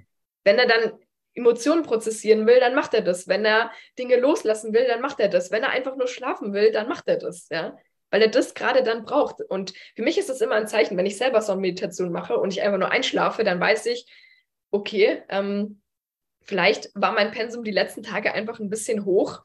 Wenn 0.45 0.59
er 0.59 0.67
dann 0.67 0.93
Emotionen 1.35 1.83
prozessieren 1.83 2.47
will, 2.47 2.59
dann 2.61 2.75
macht 2.75 2.93
er 2.95 3.03
das. 3.03 3.29
Wenn 3.29 3.45
er 3.45 3.71
Dinge 3.99 4.17
loslassen 4.17 4.73
will, 4.73 4.87
dann 4.89 5.01
macht 5.01 5.21
er 5.21 5.29
das. 5.29 5.51
Wenn 5.53 5.63
er 5.63 5.71
einfach 5.71 5.95
nur 5.97 6.09
schlafen 6.09 6.53
will, 6.55 6.73
dann 6.73 6.89
macht 6.89 7.07
er 7.07 7.19
das, 7.19 7.49
ja 7.51 7.77
weil 8.11 8.23
er 8.23 8.29
das 8.29 8.55
gerade 8.55 8.83
dann 8.83 9.05
braucht. 9.05 9.41
Und 9.41 9.73
für 9.95 10.03
mich 10.03 10.19
ist 10.19 10.29
das 10.29 10.41
immer 10.41 10.55
ein 10.55 10.69
Zeichen, 10.69 10.97
wenn 10.97 11.07
ich 11.07 11.17
selber 11.17 11.43
so 11.43 11.53
eine 11.53 11.61
Meditation 11.61 12.13
mache 12.13 12.37
und 12.37 12.53
ich 12.53 12.63
einfach 12.63 12.79
nur 12.79 12.91
einschlafe, 12.91 13.45
dann 13.45 13.61
weiß 13.61 13.87
ich, 13.87 14.07
okay, 14.71 15.23
ähm, 15.29 15.81
vielleicht 16.43 16.91
war 16.95 17.13
mein 17.13 17.31
Pensum 17.31 17.65
die 17.65 17.71
letzten 17.71 18.03
Tage 18.03 18.33
einfach 18.33 18.61
ein 18.61 18.71
bisschen 18.71 19.05
hoch 19.05 19.43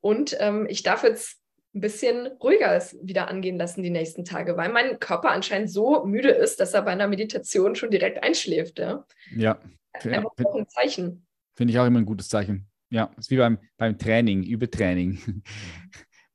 und 0.00 0.36
ähm, 0.40 0.66
ich 0.68 0.82
darf 0.82 1.02
jetzt 1.02 1.40
ein 1.74 1.80
bisschen 1.80 2.26
ruhiger 2.42 2.82
wieder 3.02 3.28
angehen 3.28 3.58
lassen 3.58 3.82
die 3.82 3.90
nächsten 3.90 4.24
Tage, 4.24 4.56
weil 4.56 4.70
mein 4.70 4.98
Körper 4.98 5.30
anscheinend 5.30 5.70
so 5.70 6.04
müde 6.06 6.30
ist, 6.30 6.58
dass 6.58 6.72
er 6.72 6.82
bei 6.82 6.92
einer 6.92 7.06
Meditation 7.06 7.76
schon 7.76 7.90
direkt 7.90 8.22
einschläft. 8.22 8.78
Ja, 8.78 9.04
ja. 9.36 9.58
Einfach 9.92 10.30
ja. 10.38 10.54
ein 10.54 10.68
Zeichen. 10.68 11.26
Finde 11.54 11.72
ich 11.72 11.78
auch 11.78 11.86
immer 11.86 12.00
ein 12.00 12.06
gutes 12.06 12.28
Zeichen. 12.28 12.66
Ja, 12.90 13.10
ist 13.18 13.30
wie 13.30 13.36
beim, 13.36 13.58
beim 13.76 13.98
Training, 13.98 14.42
Übertraining. 14.42 15.18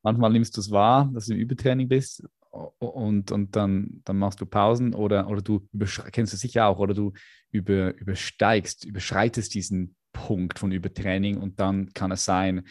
manchmal 0.02 0.32
nimmst 0.32 0.56
du 0.56 0.60
es 0.60 0.70
wahr, 0.70 1.10
dass 1.12 1.26
du 1.26 1.34
im 1.34 1.40
Übertraining 1.40 1.88
bist 1.88 2.24
und, 2.50 3.30
und 3.30 3.56
dann, 3.56 4.02
dann 4.04 4.18
machst 4.18 4.40
du 4.40 4.46
Pausen 4.46 4.94
oder, 4.94 5.28
oder 5.28 5.42
du 5.42 5.66
kennst 6.12 6.32
du 6.32 6.36
sicher 6.36 6.66
auch, 6.66 6.78
oder 6.78 6.94
du 6.94 7.12
über, 7.50 7.94
übersteigst, 7.94 8.84
überschreitest 8.84 9.54
diesen 9.54 9.96
Punkt 10.12 10.58
von 10.58 10.72
Übertraining 10.72 11.38
und 11.38 11.58
dann 11.58 11.92
kann 11.94 12.12
es 12.12 12.24
sein, 12.24 12.66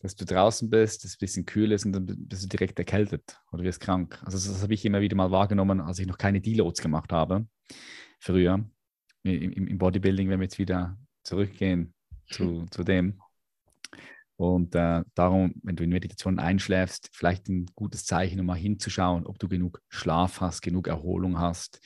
dass 0.00 0.14
du 0.14 0.24
draußen 0.24 0.70
bist, 0.70 1.04
es 1.04 1.14
ein 1.14 1.18
bisschen 1.18 1.46
kühl 1.46 1.72
ist 1.72 1.84
und 1.84 1.92
dann 1.92 2.06
bist 2.06 2.44
du 2.44 2.48
direkt 2.48 2.78
erkältet 2.78 3.40
oder 3.50 3.64
wirst 3.64 3.80
krank. 3.80 4.20
Also 4.24 4.38
das, 4.38 4.46
das 4.46 4.62
habe 4.62 4.74
ich 4.74 4.84
immer 4.84 5.00
wieder 5.00 5.16
mal 5.16 5.32
wahrgenommen, 5.32 5.80
als 5.80 5.98
ich 5.98 6.06
noch 6.06 6.18
keine 6.18 6.40
Deloads 6.40 6.80
gemacht 6.80 7.12
habe, 7.12 7.46
früher 8.20 8.64
im, 9.24 9.52
im 9.52 9.78
Bodybuilding, 9.78 10.28
wenn 10.28 10.38
wir 10.38 10.44
jetzt 10.44 10.58
wieder 10.58 10.96
zurückgehen 11.24 11.94
zu, 12.30 12.66
zu 12.70 12.84
dem. 12.84 13.20
Und 14.36 14.74
äh, 14.74 15.02
darum, 15.14 15.54
wenn 15.62 15.76
du 15.76 15.84
in 15.84 15.90
Meditation 15.90 16.38
einschläfst, 16.38 17.10
vielleicht 17.12 17.48
ein 17.48 17.66
gutes 17.74 18.04
Zeichen, 18.04 18.40
um 18.40 18.46
mal 18.46 18.54
hinzuschauen, 18.54 19.26
ob 19.26 19.38
du 19.38 19.48
genug 19.48 19.80
Schlaf 19.88 20.40
hast, 20.40 20.60
genug 20.60 20.88
Erholung 20.88 21.38
hast, 21.38 21.80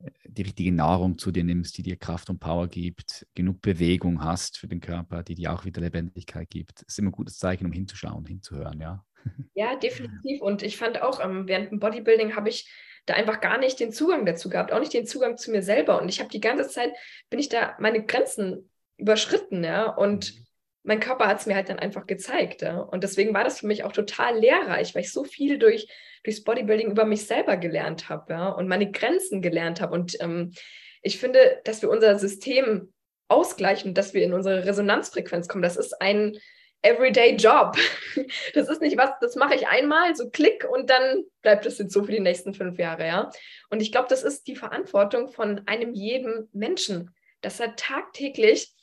äh, 0.00 0.10
die 0.24 0.42
richtige 0.42 0.72
Nahrung 0.72 1.18
zu 1.18 1.30
dir 1.30 1.44
nimmst, 1.44 1.78
die 1.78 1.82
dir 1.82 1.96
Kraft 1.96 2.30
und 2.30 2.40
Power 2.40 2.66
gibt, 2.66 3.26
genug 3.34 3.62
Bewegung 3.62 4.24
hast 4.24 4.58
für 4.58 4.66
den 4.66 4.80
Körper, 4.80 5.22
die 5.22 5.36
dir 5.36 5.52
auch 5.52 5.64
wieder 5.64 5.80
Lebendigkeit 5.80 6.50
gibt. 6.50 6.80
Das 6.80 6.88
ist 6.88 6.98
immer 6.98 7.10
ein 7.10 7.12
gutes 7.12 7.38
Zeichen, 7.38 7.66
um 7.66 7.72
hinzuschauen, 7.72 8.26
hinzuhören, 8.26 8.80
ja. 8.80 9.04
Ja, 9.54 9.76
definitiv. 9.76 10.40
Und 10.40 10.62
ich 10.62 10.76
fand 10.76 11.00
auch, 11.02 11.24
ähm, 11.24 11.46
während 11.46 11.70
dem 11.70 11.78
Bodybuilding 11.78 12.34
habe 12.34 12.48
ich 12.48 12.68
da 13.06 13.14
einfach 13.14 13.40
gar 13.40 13.58
nicht 13.58 13.78
den 13.78 13.92
Zugang 13.92 14.26
dazu 14.26 14.48
gehabt, 14.48 14.72
auch 14.72 14.80
nicht 14.80 14.92
den 14.92 15.06
Zugang 15.06 15.36
zu 15.36 15.50
mir 15.50 15.62
selber. 15.62 16.00
Und 16.00 16.08
ich 16.08 16.18
habe 16.20 16.30
die 16.30 16.40
ganze 16.40 16.68
Zeit, 16.68 16.92
bin 17.30 17.38
ich 17.38 17.48
da 17.48 17.76
meine 17.78 18.04
Grenzen 18.04 18.70
überschritten, 18.96 19.62
ja. 19.62 19.86
Und 19.90 20.34
mhm 20.34 20.47
mein 20.88 21.00
Körper 21.00 21.26
hat 21.26 21.38
es 21.38 21.46
mir 21.46 21.54
halt 21.54 21.68
dann 21.68 21.78
einfach 21.78 22.06
gezeigt. 22.06 22.62
Ja? 22.62 22.78
Und 22.80 23.04
deswegen 23.04 23.34
war 23.34 23.44
das 23.44 23.60
für 23.60 23.66
mich 23.66 23.84
auch 23.84 23.92
total 23.92 24.38
lehrreich, 24.38 24.94
weil 24.94 25.02
ich 25.02 25.12
so 25.12 25.22
viel 25.22 25.58
durch, 25.58 25.86
durchs 26.24 26.42
Bodybuilding 26.42 26.90
über 26.90 27.04
mich 27.04 27.26
selber 27.26 27.58
gelernt 27.58 28.08
habe 28.08 28.32
ja? 28.32 28.48
und 28.48 28.68
meine 28.68 28.90
Grenzen 28.90 29.42
gelernt 29.42 29.82
habe. 29.82 29.92
Und 29.92 30.16
ähm, 30.20 30.54
ich 31.02 31.18
finde, 31.18 31.60
dass 31.64 31.82
wir 31.82 31.90
unser 31.90 32.18
System 32.18 32.94
ausgleichen, 33.28 33.92
dass 33.92 34.14
wir 34.14 34.22
in 34.22 34.32
unsere 34.32 34.64
Resonanzfrequenz 34.64 35.46
kommen, 35.46 35.62
das 35.62 35.76
ist 35.76 36.00
ein 36.00 36.38
Everyday 36.80 37.36
Job. 37.36 37.76
Das 38.54 38.68
ist 38.68 38.80
nicht 38.80 38.96
was, 38.96 39.10
das 39.20 39.36
mache 39.36 39.54
ich 39.54 39.68
einmal, 39.68 40.16
so 40.16 40.30
klick 40.30 40.66
und 40.68 40.90
dann 40.90 41.24
bleibt 41.42 41.66
es 41.66 41.78
jetzt 41.78 41.92
so 41.92 42.02
für 42.02 42.12
die 42.12 42.20
nächsten 42.20 42.54
fünf 42.54 42.78
Jahre, 42.78 43.06
ja. 43.06 43.30
Und 43.70 43.80
ich 43.80 43.92
glaube, 43.92 44.08
das 44.08 44.22
ist 44.22 44.46
die 44.48 44.56
Verantwortung 44.56 45.28
von 45.28 45.62
einem 45.66 45.92
jeden 45.92 46.48
Menschen, 46.52 47.14
dass 47.42 47.60
er 47.60 47.76
tagtäglich 47.76 48.74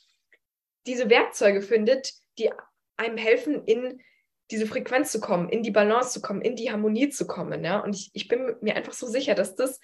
diese 0.86 1.10
Werkzeuge 1.10 1.62
findet, 1.62 2.12
die 2.38 2.50
einem 2.96 3.16
helfen, 3.16 3.64
in 3.64 4.00
diese 4.50 4.66
Frequenz 4.66 5.10
zu 5.10 5.20
kommen, 5.20 5.48
in 5.48 5.62
die 5.62 5.70
Balance 5.70 6.10
zu 6.10 6.22
kommen, 6.22 6.40
in 6.40 6.56
die 6.56 6.70
Harmonie 6.70 7.08
zu 7.08 7.26
kommen. 7.26 7.64
Ja? 7.64 7.80
Und 7.80 7.96
ich, 7.96 8.10
ich 8.12 8.28
bin 8.28 8.56
mir 8.60 8.76
einfach 8.76 8.92
so 8.92 9.06
sicher, 9.06 9.34
dass 9.34 9.56
das 9.56 9.80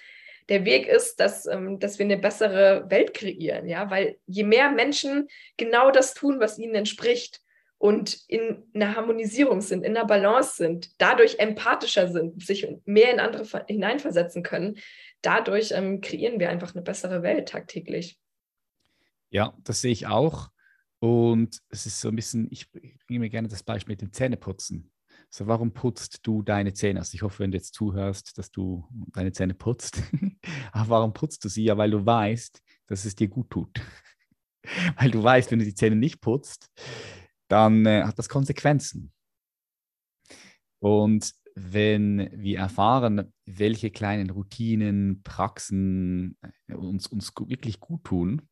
der 0.49 0.65
Weg 0.65 0.87
ist, 0.87 1.21
dass, 1.21 1.47
ähm, 1.47 1.79
dass 1.79 1.99
wir 1.99 2.05
eine 2.05 2.19
bessere 2.19 2.89
Welt 2.91 3.15
kreieren. 3.15 3.69
Ja? 3.69 3.91
Weil 3.91 4.19
je 4.27 4.45
mehr 4.45 4.71
Menschen 4.71 5.29
genau 5.57 5.91
das 5.91 6.15
tun, 6.15 6.41
was 6.41 6.59
ihnen 6.59 6.75
entspricht 6.75 7.41
und 7.79 8.21
in 8.29 8.63
einer 8.75 8.95
Harmonisierung 8.95 9.61
sind, 9.61 9.85
in 9.85 9.97
einer 9.97 10.07
Balance 10.07 10.57
sind, 10.57 10.91
dadurch 10.99 11.41
empathischer 11.41 12.09
sind, 12.09 12.45
sich 12.45 12.67
mehr 12.85 13.13
in 13.13 13.19
andere 13.19 13.65
hineinversetzen 13.67 14.45
können, 14.45 14.79
dadurch 15.21 15.73
ähm, 15.73 16.01
kreieren 16.01 16.39
wir 16.39 16.49
einfach 16.49 16.75
eine 16.75 16.83
bessere 16.83 17.23
Welt 17.23 17.49
tagtäglich. 17.49 18.19
Ja, 19.31 19.55
das 19.65 19.81
sehe 19.81 19.91
ich 19.91 20.07
auch. 20.07 20.52
Und 21.03 21.59
es 21.69 21.85
ist 21.85 22.01
so 22.01 22.11
ein 22.11 22.15
bisschen, 22.15 22.47
ich 22.53 22.71
bringe 22.71 23.19
mir 23.19 23.29
gerne 23.29 23.49
das 23.49 23.65
Beispiel 23.65 23.95
mit 23.95 24.03
dem 24.03 24.13
Zähneputzen. 24.13 24.93
So, 25.31 25.49
warum 25.49 25.73
putzt 25.73 26.25
du 26.25 26.43
deine 26.43 26.75
Zähne? 26.75 27.01
Also 27.01 27.17
ich 27.17 27.23
hoffe, 27.23 27.41
wenn 27.41 27.51
du 27.51 27.57
jetzt 27.57 27.75
zuhörst, 27.75 28.39
dass 28.39 28.53
du 28.53 28.87
deine 29.13 29.33
Zähne 29.33 29.55
putzt. 29.55 30.01
Aber 30.73 30.91
warum 30.91 31.13
putzt 31.13 31.45
du 31.45 31.49
sie? 31.49 31.65
Ja, 31.65 31.77
weil 31.77 31.91
du 31.91 32.07
weißt, 32.07 32.63
dass 32.87 33.05
es 33.05 33.17
dir 33.17 33.27
gut 33.27 33.51
tut. 33.51 33.81
weil 34.97 35.11
du 35.11 35.21
weißt, 35.21 35.51
wenn 35.51 35.59
du 35.59 35.65
die 35.65 35.75
Zähne 35.75 35.97
nicht 35.97 36.21
putzt, 36.21 36.71
dann 37.49 37.85
äh, 37.85 38.05
hat 38.05 38.17
das 38.17 38.29
Konsequenzen. 38.29 39.13
Und 40.79 41.33
wenn 41.57 42.31
wir 42.33 42.59
erfahren, 42.61 43.33
welche 43.45 43.91
kleinen 43.91 44.31
Routinen, 44.31 45.25
Praxen 45.25 46.39
äh, 46.69 46.75
uns, 46.75 47.09
uns 47.09 47.33
wirklich 47.49 47.81
gut 47.81 48.05
tun 48.05 48.49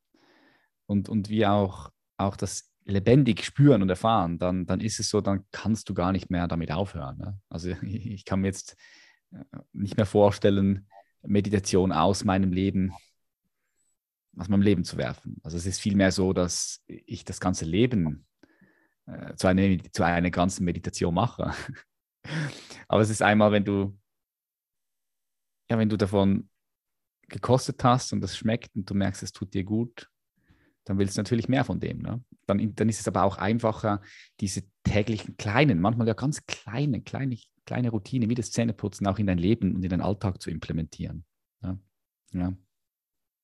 und, 0.87 1.09
und 1.09 1.29
wir 1.29 1.53
auch 1.53 1.93
auch 2.21 2.37
das 2.37 2.71
lebendig 2.85 3.45
spüren 3.45 3.83
und 3.83 3.89
erfahren, 3.89 4.39
dann, 4.39 4.67
dann 4.67 4.81
ist 4.81 5.01
es 5.01 5.11
so, 5.11 5.21
dann 5.21 5.45
kannst 5.53 5.89
du 5.89 5.95
gar 5.95 6.13
nicht 6.13 6.31
mehr 6.31 6.49
damit 6.49 6.73
aufhören. 6.73 7.19
Ne? 7.19 7.41
Also 7.49 7.71
ich 7.83 8.25
kann 8.25 8.41
mir 8.41 8.49
jetzt 8.49 8.77
äh, 9.33 9.45
nicht 9.73 9.97
mehr 9.97 10.07
vorstellen, 10.07 10.89
Meditation 11.23 11.93
aus 11.93 12.25
meinem 12.25 12.53
Leben, 12.53 12.95
aus 14.37 14.49
meinem 14.49 14.63
Leben 14.63 14.85
zu 14.85 14.97
werfen. 14.97 15.37
Also 15.43 15.57
es 15.57 15.67
ist 15.67 15.81
vielmehr 15.81 16.13
so, 16.13 16.33
dass 16.33 16.83
ich 16.87 17.25
das 17.25 17.41
ganze 17.41 17.65
Leben 17.65 18.27
äh, 19.07 19.35
zu, 19.35 19.47
einer, 19.47 19.79
zu 19.93 20.03
einer 20.03 20.31
ganzen 20.31 20.65
Meditation 20.65 21.15
mache. 21.15 21.53
Aber 22.89 23.03
es 23.03 23.11
ist 23.11 23.23
einmal, 23.23 23.53
wenn 23.53 23.65
du, 23.65 23.99
ja, 25.71 25.79
wenn 25.79 25.89
du 25.89 25.97
davon 25.97 26.49
gekostet 27.29 27.83
hast 27.85 28.13
und 28.13 28.21
das 28.21 28.37
schmeckt 28.37 28.75
und 28.75 28.89
du 28.91 28.95
merkst, 28.95 29.23
es 29.23 29.33
tut 29.33 29.55
dir 29.55 29.63
gut, 29.63 30.10
dann 30.91 30.99
willst 30.99 31.17
du 31.17 31.21
natürlich 31.21 31.49
mehr 31.49 31.63
von 31.63 31.79
dem. 31.79 31.99
Ne? 31.99 32.21
Dann, 32.47 32.75
dann 32.75 32.89
ist 32.89 32.99
es 32.99 33.07
aber 33.07 33.23
auch 33.23 33.39
einfacher, 33.39 34.03
diese 34.41 34.63
täglichen 34.83 35.37
kleinen, 35.37 35.81
manchmal 35.81 36.09
ja 36.09 36.15
ganz 36.15 36.47
kleine, 36.47 37.01
kleine, 37.01 37.39
kleine 37.65 37.91
Routine 37.91 38.29
wie 38.29 38.35
das 38.35 38.51
Zähneputzen 38.51 39.07
auch 39.07 39.21
in 39.21 39.29
dein 39.29 39.39
Leben 39.39 39.77
und 39.77 39.85
in 39.85 39.89
deinen 39.89 40.01
Alltag 40.01 40.43
zu 40.43 40.51
implementieren. 40.51 41.25
Ja. 41.63 41.79
ja. 42.33 42.53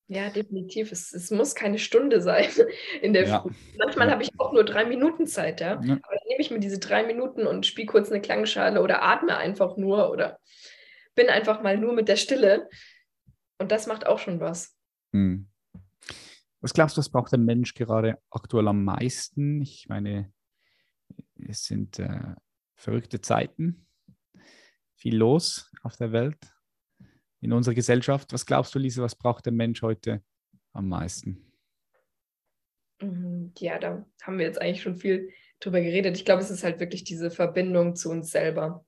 Ja, 0.09 0.31
definitiv. 0.31 0.91
Es, 0.91 1.13
es, 1.13 1.31
muss 1.31 1.55
keine 1.55 1.79
Stunde 1.79 2.21
sein 2.21 2.49
in 3.01 3.13
der 3.13 3.29
ja. 3.29 3.43
Früh. 3.43 3.53
Manchmal 3.79 4.11
habe 4.11 4.25
ich 4.25 4.31
auch 4.39 4.53
nur 4.53 4.65
drei 4.65 4.85
Minuten 4.85 5.29
Zeit, 5.29 5.61
ja. 5.61 5.75
Aber 5.75 5.85
dann 5.87 5.99
nehme 6.29 6.41
ich 6.41 6.51
mir 6.51 6.59
diese 6.59 6.81
drei 6.81 7.07
Minuten 7.07 7.47
und 7.47 7.65
spiele 7.65 7.87
kurz 7.87 8.11
eine 8.11 8.21
Klangschale 8.21 8.83
oder 8.83 9.05
atme 9.05 9.37
einfach 9.37 9.77
nur 9.77 10.11
oder 10.11 10.41
bin 11.15 11.29
einfach 11.29 11.63
mal 11.63 11.79
nur 11.79 11.93
mit 11.93 12.09
der 12.09 12.17
Stille. 12.17 12.69
Und 13.59 13.71
das 13.71 13.87
macht 13.87 14.05
auch 14.05 14.19
schon 14.19 14.41
was. 14.41 14.77
Hm. 15.13 15.49
Was 16.61 16.73
glaubst 16.73 16.97
du, 16.97 17.01
was 17.01 17.11
braucht 17.11 17.33
der 17.33 17.39
Mensch 17.39 17.75
gerade 17.75 18.19
aktuell 18.31 18.69
am 18.69 18.85
meisten? 18.85 19.61
Ich 19.61 19.89
meine, 19.89 20.33
es 21.49 21.65
sind 21.65 21.99
äh, 21.99 22.35
verrückte 22.75 23.21
Zeiten, 23.21 23.87
viel 24.95 25.17
los 25.17 25.71
auf 25.83 25.97
der 25.97 26.13
Welt, 26.13 26.39
in 27.41 27.53
unserer 27.53 27.75
Gesellschaft. 27.75 28.33
Was 28.33 28.47
glaubst 28.47 28.75
du, 28.75 28.79
Lisa, 28.79 29.03
was 29.03 29.15
braucht 29.15 29.47
der 29.47 29.53
Mensch 29.53 29.83
heute 29.83 30.23
am 30.73 30.89
meisten? 30.89 31.53
Mhm, 33.01 33.53
ja, 33.59 33.79
da 33.79 34.07
haben 34.23 34.39
wir 34.39 34.47
jetzt 34.47 34.61
eigentlich 34.61 34.83
schon 34.83 34.97
viel 34.97 35.31
drüber 35.61 35.81
geredet. 35.81 36.17
Ich 36.17 36.25
glaube, 36.25 36.43
es 36.43 36.51
ist 36.51 36.65
halt 36.65 36.81
wirklich 36.81 37.05
diese 37.05 37.31
Verbindung 37.31 37.97
zu 37.97 38.11
uns 38.11 38.31
selber. 38.31 38.85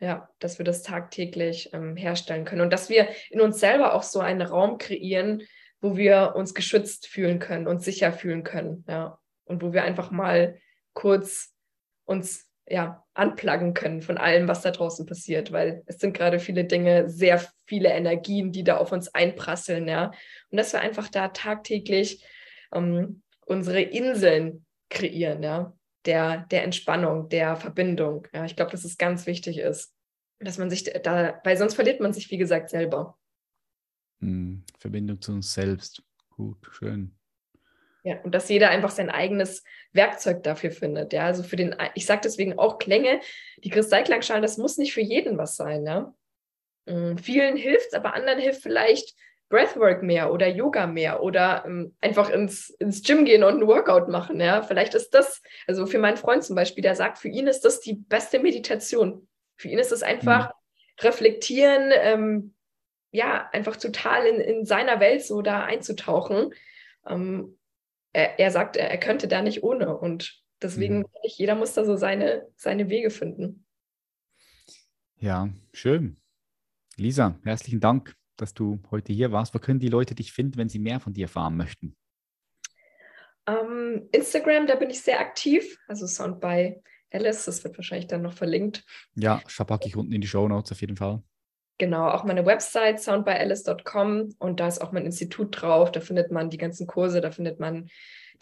Ja, 0.00 0.28
dass 0.40 0.58
wir 0.58 0.64
das 0.64 0.82
tagtäglich 0.82 1.70
ähm, 1.72 1.96
herstellen 1.96 2.44
können 2.44 2.62
und 2.62 2.72
dass 2.72 2.88
wir 2.90 3.08
in 3.30 3.40
uns 3.40 3.60
selber 3.60 3.94
auch 3.94 4.02
so 4.02 4.20
einen 4.20 4.42
Raum 4.42 4.76
kreieren, 4.76 5.42
wo 5.84 5.98
wir 5.98 6.32
uns 6.34 6.54
geschützt 6.54 7.08
fühlen 7.08 7.38
können 7.38 7.66
und 7.66 7.82
sicher 7.82 8.10
fühlen 8.10 8.42
können, 8.42 8.86
ja. 8.88 9.18
Und 9.44 9.62
wo 9.62 9.74
wir 9.74 9.84
einfach 9.84 10.10
mal 10.10 10.58
kurz 10.94 11.54
uns 12.06 12.50
ja, 12.66 13.04
anpluggen 13.12 13.74
können 13.74 14.00
von 14.00 14.16
allem, 14.16 14.48
was 14.48 14.62
da 14.62 14.70
draußen 14.70 15.04
passiert, 15.04 15.52
weil 15.52 15.82
es 15.84 15.98
sind 15.98 16.16
gerade 16.16 16.38
viele 16.38 16.64
Dinge, 16.64 17.10
sehr 17.10 17.38
viele 17.66 17.90
Energien, 17.90 18.50
die 18.50 18.64
da 18.64 18.78
auf 18.78 18.92
uns 18.92 19.14
einprasseln, 19.14 19.86
ja. 19.86 20.10
Und 20.50 20.56
dass 20.56 20.72
wir 20.72 20.80
einfach 20.80 21.08
da 21.08 21.28
tagtäglich 21.28 22.24
ähm, 22.72 23.22
unsere 23.44 23.82
Inseln 23.82 24.64
kreieren, 24.88 25.42
ja, 25.42 25.74
der, 26.06 26.46
der 26.50 26.64
Entspannung, 26.64 27.28
der 27.28 27.56
Verbindung. 27.56 28.26
Ja, 28.32 28.46
ich 28.46 28.56
glaube, 28.56 28.70
dass 28.70 28.86
es 28.86 28.96
ganz 28.96 29.26
wichtig 29.26 29.58
ist, 29.58 29.92
dass 30.40 30.56
man 30.56 30.70
sich 30.70 30.84
da, 30.84 31.38
weil 31.44 31.58
sonst 31.58 31.74
verliert 31.74 32.00
man 32.00 32.14
sich, 32.14 32.30
wie 32.30 32.38
gesagt, 32.38 32.70
selber. 32.70 33.18
Hm, 34.20 34.64
Verbindung 34.78 35.20
zu 35.20 35.32
uns 35.32 35.52
selbst. 35.52 36.02
Gut, 36.30 36.58
schön. 36.70 37.14
Ja, 38.02 38.20
und 38.22 38.34
dass 38.34 38.50
jeder 38.50 38.68
einfach 38.68 38.90
sein 38.90 39.08
eigenes 39.08 39.64
Werkzeug 39.92 40.42
dafür 40.42 40.70
findet. 40.70 41.12
Ja, 41.14 41.24
also 41.24 41.42
für 41.42 41.56
den, 41.56 41.74
ich 41.94 42.04
sage 42.04 42.20
deswegen 42.22 42.58
auch 42.58 42.78
Klänge, 42.78 43.20
die 43.58 43.70
Kristallklangschalen, 43.70 44.42
das 44.42 44.58
muss 44.58 44.76
nicht 44.76 44.92
für 44.92 45.00
jeden 45.00 45.38
was 45.38 45.56
sein. 45.56 45.86
Ja? 45.86 46.14
Mhm, 46.86 47.16
vielen 47.16 47.56
hilft 47.56 47.88
es, 47.88 47.94
aber 47.94 48.14
anderen 48.14 48.38
hilft 48.38 48.62
vielleicht 48.62 49.14
Breathwork 49.48 50.02
mehr 50.02 50.32
oder 50.32 50.48
Yoga 50.48 50.86
mehr 50.86 51.22
oder 51.22 51.64
ähm, 51.66 51.94
einfach 52.00 52.28
ins, 52.28 52.70
ins 52.70 53.02
Gym 53.02 53.24
gehen 53.24 53.44
und 53.44 53.62
ein 53.62 53.66
Workout 53.66 54.08
machen. 54.08 54.40
Ja, 54.40 54.62
vielleicht 54.62 54.94
ist 54.94 55.14
das, 55.14 55.42
also 55.66 55.86
für 55.86 55.98
meinen 55.98 56.16
Freund 56.16 56.44
zum 56.44 56.56
Beispiel, 56.56 56.82
der 56.82 56.96
sagt, 56.96 57.18
für 57.18 57.28
ihn 57.28 57.46
ist 57.46 57.64
das 57.64 57.80
die 57.80 57.94
beste 57.94 58.38
Meditation. 58.38 59.28
Für 59.56 59.68
ihn 59.68 59.78
ist 59.78 59.92
es 59.92 60.02
einfach 60.02 60.48
mhm. 60.48 60.52
reflektieren, 61.00 61.90
ähm, 61.94 62.53
ja, 63.14 63.48
einfach 63.52 63.76
total 63.76 64.26
in, 64.26 64.40
in 64.40 64.64
seiner 64.66 64.98
Welt 64.98 65.24
so 65.24 65.40
da 65.40 65.62
einzutauchen. 65.64 66.52
Ähm, 67.06 67.56
er, 68.12 68.40
er, 68.40 68.50
sagt, 68.50 68.76
er, 68.76 68.90
er, 68.90 68.98
könnte 68.98 69.28
da 69.28 69.40
nicht 69.40 69.62
ohne. 69.62 69.96
Und 69.96 70.42
deswegen, 70.60 70.98
mhm. 70.98 71.06
jeder 71.22 71.54
muss 71.54 71.74
da 71.74 71.84
so 71.84 71.94
seine, 71.94 72.48
seine 72.56 72.88
Wege 72.88 73.10
finden. 73.10 73.66
Ja, 75.20 75.48
schön. 75.72 76.16
Lisa, 76.96 77.38
herzlichen 77.44 77.78
Dank, 77.78 78.16
dass 78.36 78.52
du 78.52 78.80
heute 78.90 79.12
hier 79.12 79.30
warst. 79.30 79.54
Wo 79.54 79.60
können 79.60 79.78
die 79.78 79.88
Leute 79.88 80.16
dich 80.16 80.32
finden, 80.32 80.56
wenn 80.56 80.68
sie 80.68 80.80
mehr 80.80 80.98
von 80.98 81.12
dir 81.12 81.26
erfahren 81.26 81.56
möchten? 81.56 81.94
Ähm, 83.46 84.08
Instagram, 84.10 84.66
da 84.66 84.74
bin 84.74 84.90
ich 84.90 85.00
sehr 85.02 85.20
aktiv, 85.20 85.78
also 85.86 86.08
Sound 86.08 86.40
by 86.40 86.82
Alice, 87.12 87.44
das 87.44 87.62
wird 87.62 87.78
wahrscheinlich 87.78 88.08
dann 88.08 88.22
noch 88.22 88.32
verlinkt. 88.32 88.84
Ja, 89.14 89.40
packe 89.58 89.86
ich 89.86 89.94
unten 89.94 90.12
in 90.12 90.20
die 90.20 90.26
Show 90.26 90.48
Notes 90.48 90.72
auf 90.72 90.80
jeden 90.80 90.96
Fall. 90.96 91.22
Genau, 91.78 92.08
auch 92.08 92.22
meine 92.22 92.46
Website 92.46 93.00
soundbyalice.com 93.00 94.34
und 94.38 94.60
da 94.60 94.68
ist 94.68 94.80
auch 94.80 94.92
mein 94.92 95.06
Institut 95.06 95.60
drauf. 95.60 95.90
Da 95.90 96.00
findet 96.00 96.30
man 96.30 96.48
die 96.48 96.58
ganzen 96.58 96.86
Kurse, 96.86 97.20
da 97.20 97.32
findet 97.32 97.58
man 97.58 97.88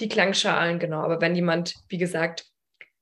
die 0.01 0.09
Klangschalen, 0.09 0.78
genau. 0.78 1.01
Aber 1.01 1.20
wenn 1.20 1.35
jemand, 1.35 1.74
wie 1.89 1.99
gesagt, 1.99 2.47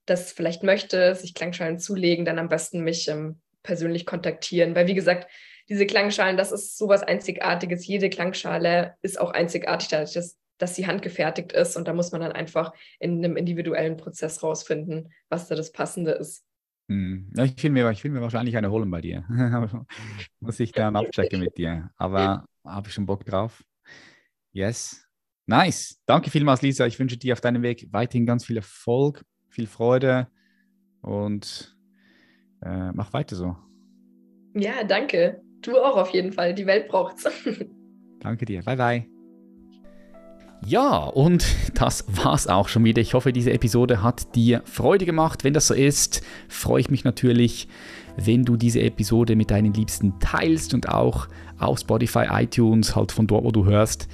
das 0.06 0.32
vielleicht 0.32 0.62
möchte, 0.62 1.14
sich 1.14 1.34
Klangschalen 1.34 1.78
zulegen, 1.78 2.24
dann 2.24 2.38
am 2.38 2.48
besten 2.48 2.80
mich 2.80 3.08
ähm, 3.08 3.40
persönlich 3.62 4.06
kontaktieren. 4.06 4.74
Weil, 4.74 4.86
wie 4.86 4.94
gesagt, 4.94 5.30
diese 5.68 5.86
Klangschalen, 5.86 6.36
das 6.36 6.52
ist 6.52 6.78
sowas 6.78 7.02
Einzigartiges. 7.02 7.86
Jede 7.86 8.10
Klangschale 8.10 8.94
ist 9.02 9.20
auch 9.20 9.30
einzigartig, 9.30 9.88
dadurch, 9.88 10.12
dass, 10.12 10.38
dass 10.58 10.74
sie 10.74 10.86
handgefertigt 10.86 11.52
ist. 11.52 11.76
Und 11.76 11.86
da 11.86 11.92
muss 11.92 12.12
man 12.12 12.20
dann 12.20 12.32
einfach 12.32 12.72
in 12.98 13.24
einem 13.24 13.36
individuellen 13.36 13.96
Prozess 13.96 14.42
rausfinden, 14.42 15.12
was 15.28 15.48
da 15.48 15.54
das 15.54 15.72
Passende 15.72 16.12
ist. 16.12 16.44
Hm. 16.90 17.30
Ja, 17.36 17.44
ich 17.44 17.62
will, 17.62 17.70
mir, 17.70 17.88
ich 17.92 18.02
will 18.02 18.10
mir 18.10 18.20
wahrscheinlich 18.20 18.56
eine 18.56 18.68
holen 18.68 18.90
bei 18.90 19.00
dir. 19.00 19.24
Muss 20.40 20.58
ich 20.58 20.72
dann 20.72 20.96
abchecken 20.96 21.38
mit 21.38 21.56
dir. 21.56 21.90
Aber 21.96 22.44
habe 22.64 22.88
ich 22.88 22.94
schon 22.94 23.06
Bock 23.06 23.24
drauf? 23.24 23.62
Yes. 24.50 25.06
Nice. 25.46 26.00
Danke 26.04 26.30
vielmals, 26.30 26.62
Lisa. 26.62 26.86
Ich 26.86 26.98
wünsche 26.98 27.16
dir 27.16 27.34
auf 27.34 27.40
deinem 27.40 27.62
Weg 27.62 27.86
weiterhin 27.92 28.26
ganz 28.26 28.44
viel 28.44 28.56
Erfolg, 28.56 29.24
viel 29.48 29.68
Freude 29.68 30.26
und 31.00 31.76
äh, 32.60 32.90
mach 32.90 33.12
weiter 33.12 33.36
so. 33.36 33.56
Ja, 34.54 34.82
danke. 34.82 35.40
Du 35.62 35.78
auch 35.78 35.96
auf 35.96 36.10
jeden 36.10 36.32
Fall. 36.32 36.54
Die 36.54 36.66
Welt 36.66 36.88
braucht's. 36.88 37.24
danke 38.20 38.44
dir. 38.46 38.64
Bye, 38.64 38.76
bye. 38.76 39.19
Ja, 40.66 40.98
und 40.98 41.44
das 41.74 42.04
war's 42.08 42.46
auch 42.46 42.68
schon 42.68 42.84
wieder. 42.84 43.00
Ich 43.00 43.14
hoffe, 43.14 43.32
diese 43.32 43.52
Episode 43.52 44.02
hat 44.02 44.34
dir 44.34 44.62
Freude 44.64 45.06
gemacht. 45.06 45.44
Wenn 45.44 45.54
das 45.54 45.66
so 45.66 45.74
ist, 45.74 46.22
freue 46.48 46.80
ich 46.80 46.90
mich 46.90 47.04
natürlich, 47.04 47.68
wenn 48.16 48.44
du 48.44 48.56
diese 48.56 48.80
Episode 48.80 49.36
mit 49.36 49.50
deinen 49.50 49.72
Liebsten 49.72 50.18
teilst 50.20 50.74
und 50.74 50.88
auch 50.88 51.28
auf 51.58 51.78
Spotify, 51.78 52.26
iTunes, 52.30 52.94
halt 52.94 53.12
von 53.12 53.26
dort, 53.26 53.44
wo 53.44 53.50
du 53.50 53.64
hörst, 53.64 54.08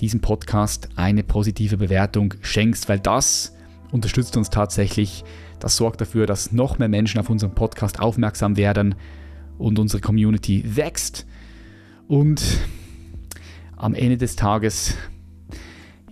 diesem 0.00 0.20
Podcast 0.20 0.88
eine 0.96 1.22
positive 1.22 1.78
Bewertung 1.78 2.34
schenkst, 2.42 2.88
weil 2.88 3.00
das 3.00 3.54
unterstützt 3.92 4.36
uns 4.36 4.50
tatsächlich. 4.50 5.24
Das 5.60 5.76
sorgt 5.76 6.02
dafür, 6.02 6.26
dass 6.26 6.52
noch 6.52 6.78
mehr 6.78 6.88
Menschen 6.88 7.18
auf 7.18 7.30
unseren 7.30 7.54
Podcast 7.54 8.00
aufmerksam 8.00 8.58
werden 8.58 8.94
und 9.56 9.78
unsere 9.78 10.02
Community 10.02 10.76
wächst. 10.76 11.26
Und 12.08 12.42
am 13.76 13.94
Ende 13.94 14.18
des 14.18 14.36
Tages 14.36 14.94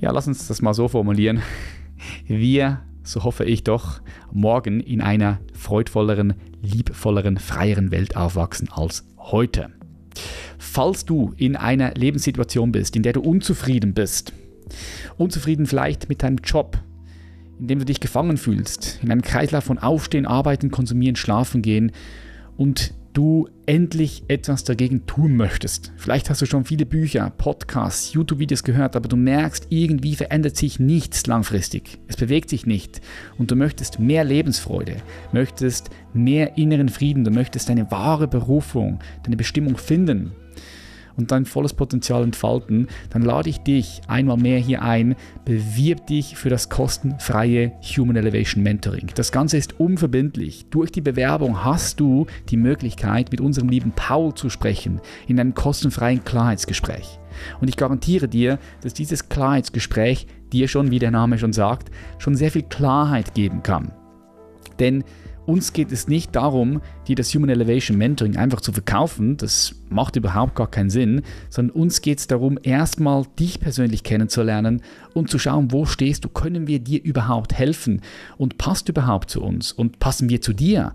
ja, 0.05 0.11
lass 0.11 0.29
uns 0.29 0.49
das 0.49 0.61
mal 0.61 0.75
so 0.75 0.87
formulieren. 0.87 1.41
Wir, 2.27 2.83
so 3.05 3.25
hoffe 3.25 3.47
ich 3.47 3.65
doch, 3.65 4.03
morgen 4.33 4.81
in 4.81 5.01
einer 5.01 5.41
freudvolleren, 5.55 6.35
liebvolleren, 6.61 7.39
freieren 7.39 7.91
Welt 7.91 8.15
aufwachsen 8.15 8.69
als 8.71 9.07
heute. 9.17 9.71
Falls 10.59 11.07
du 11.07 11.33
in 11.39 11.57
einer 11.57 11.95
Lebenssituation 11.95 12.71
bist, 12.71 12.97
in 12.97 13.03
der 13.03 13.15
du 13.15 13.23
unzufrieden 13.23 13.95
bist, 13.95 14.35
unzufrieden 15.17 15.65
vielleicht 15.65 16.11
mit 16.11 16.23
deinem 16.23 16.37
Job, 16.45 16.77
in 17.59 17.69
dem 17.69 17.79
du 17.79 17.87
dich 17.87 18.01
gefangen 18.01 18.37
fühlst, 18.37 18.99
in 19.03 19.11
einem 19.11 19.23
Kreislauf 19.23 19.65
von 19.65 19.79
Aufstehen, 19.79 20.27
Arbeiten, 20.27 20.71
Konsumieren, 20.71 21.17
Schlafen 21.17 21.63
gehen 21.63 21.93
und 22.59 22.93
du 23.15 23.49
endlich 23.67 24.25
etwas 24.29 24.65
dagegen 24.65 25.07
tun 25.07 25.37
möchtest. 25.37 25.93
Vielleicht 25.97 26.29
hast 26.29 26.43
du 26.43 26.47
schon 26.47 26.65
viele 26.65 26.85
Bücher, 26.85 27.31
Podcasts, 27.31 28.13
YouTube-Videos 28.13 28.65
gehört, 28.65 28.97
aber 28.97 29.09
du 29.09 29.17
merkst, 29.17 29.69
irgendwie 29.71 30.17
verändert 30.17 30.57
sich 30.57 30.79
nichts 30.79 31.27
langfristig. 31.27 31.99
Es 32.09 32.17
bewegt 32.17 32.51
sich 32.51 32.67
nicht. 32.67 33.01
Und 33.39 33.51
du 33.51 33.57
möchtest 33.57 33.99
mehr 33.99 34.25
Lebensfreude, 34.25 34.97
möchtest 35.33 35.91
mehr 36.13 36.59
inneren 36.59 36.89
Frieden, 36.89 37.25
du 37.25 37.31
möchtest 37.31 37.69
deine 37.69 37.91
wahre 37.91 38.29
Berufung, 38.29 38.99
deine 39.23 39.37
Bestimmung 39.37 39.79
finden 39.79 40.33
und 41.17 41.31
dein 41.31 41.45
volles 41.45 41.73
Potenzial 41.73 42.23
entfalten, 42.23 42.89
dann 43.11 43.23
lade 43.23 43.51
ich 43.51 43.59
dich 43.59 44.01
einmal 44.09 44.37
mehr 44.37 44.59
hier 44.59 44.83
ein, 44.83 45.17
bewirb 45.45 46.07
dich 46.07 46.37
für 46.37 46.51
das 46.51 46.69
kostenfreie 46.69 47.73
Human 47.97 48.17
Elevation 48.17 48.63
Mentoring. 48.63 49.11
Das 49.15 49.33
Ganze 49.33 49.57
ist 49.57 49.79
unverbindlich. 49.79 50.67
Durch 50.71 50.91
die 50.91 51.01
Bewerbung 51.01 51.65
hast 51.65 52.01
du 52.01 52.27
die 52.49 52.57
Möglichkeit, 52.57 53.31
mit 53.31 53.41
unserem 53.41 53.69
lieben 53.69 53.93
Paul 53.95 54.35
zu 54.35 54.51
sprechen 54.51 55.01
in 55.27 55.39
einem 55.39 55.55
kostenfreien 55.55 56.25
Klarheitsgespräch. 56.25 57.19
Und 57.61 57.69
ich 57.69 57.77
garantiere 57.77 58.29
dir, 58.29 58.59
dass 58.83 58.95
dieses 58.95 59.29
Klarheitsgespräch 59.29 60.27
dir 60.53 60.69
schon, 60.69 60.91
wie 60.91 60.99
der 60.99 61.11
Name 61.11 61.39
schon 61.39 61.53
sagt, 61.53 61.91
schon 62.19 62.37
sehr 62.37 62.51
viel 62.51 62.63
Klarheit 62.63 63.35
geben 63.35 63.63
kann. 63.63 63.93
Denn 64.79 65.05
uns 65.47 65.73
geht 65.73 65.93
es 65.93 66.09
nicht 66.09 66.35
darum, 66.35 66.81
dir 67.07 67.17
das 67.17 67.35
Human 67.35 67.51
Elevation 67.51 67.99
Mentoring 67.99 68.37
einfach 68.37 68.61
zu 68.61 68.73
verkaufen, 68.73 69.37
das 69.37 69.75
macht 69.91 70.17
überhaupt 70.17 70.55
gar 70.55 70.71
keinen 70.71 70.91
Sinn, 70.91 71.23
sondern 71.51 71.77
uns 71.77 72.01
geht 72.01 72.19
es 72.19 72.27
darum, 72.27 72.59
erstmal 72.63 73.25
dich 73.39 73.61
persönlich 73.61 74.03
kennenzulernen 74.03 74.83
und 75.13 75.31
zu 75.31 75.39
schauen, 75.39 75.71
wo 75.73 75.85
stehst 75.85 76.25
du, 76.25 76.29
können 76.29 76.67
wir 76.67 76.81
dir 76.81 77.03
überhaupt 77.03 77.55
helfen? 77.55 78.01
Und 78.37 78.59
passt 78.59 78.89
überhaupt 78.89 79.31
zu 79.31 79.43
uns? 79.43 79.73
Und 79.73 79.99
passen 79.99 80.29
wir 80.29 80.41
zu 80.41 80.53
dir. 80.53 80.93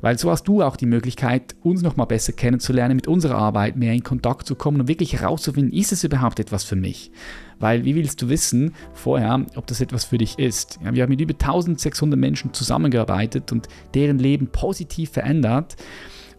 Weil 0.00 0.18
so 0.18 0.30
hast 0.30 0.44
du 0.44 0.62
auch 0.62 0.76
die 0.76 0.86
Möglichkeit, 0.86 1.54
uns 1.62 1.82
noch 1.82 1.96
mal 1.96 2.06
besser 2.06 2.32
kennenzulernen, 2.32 2.96
mit 2.96 3.06
unserer 3.06 3.36
Arbeit 3.36 3.76
mehr 3.76 3.92
in 3.92 4.02
Kontakt 4.02 4.46
zu 4.46 4.54
kommen 4.54 4.80
und 4.80 4.88
wirklich 4.88 5.12
herauszufinden, 5.12 5.72
ist 5.72 5.92
es 5.92 6.04
überhaupt 6.04 6.40
etwas 6.40 6.64
für 6.64 6.76
mich? 6.76 7.12
Weil 7.58 7.84
wie 7.84 7.94
willst 7.94 8.22
du 8.22 8.28
wissen 8.28 8.74
vorher, 8.94 9.44
ob 9.56 9.66
das 9.66 9.80
etwas 9.80 10.04
für 10.04 10.18
dich 10.18 10.38
ist? 10.38 10.78
Ja, 10.82 10.94
wir 10.94 11.02
haben 11.02 11.10
mit 11.10 11.20
über 11.20 11.34
1600 11.34 12.18
Menschen 12.18 12.54
zusammengearbeitet 12.54 13.52
und 13.52 13.68
deren 13.94 14.18
Leben 14.18 14.48
positiv 14.48 15.10
verändert. 15.10 15.76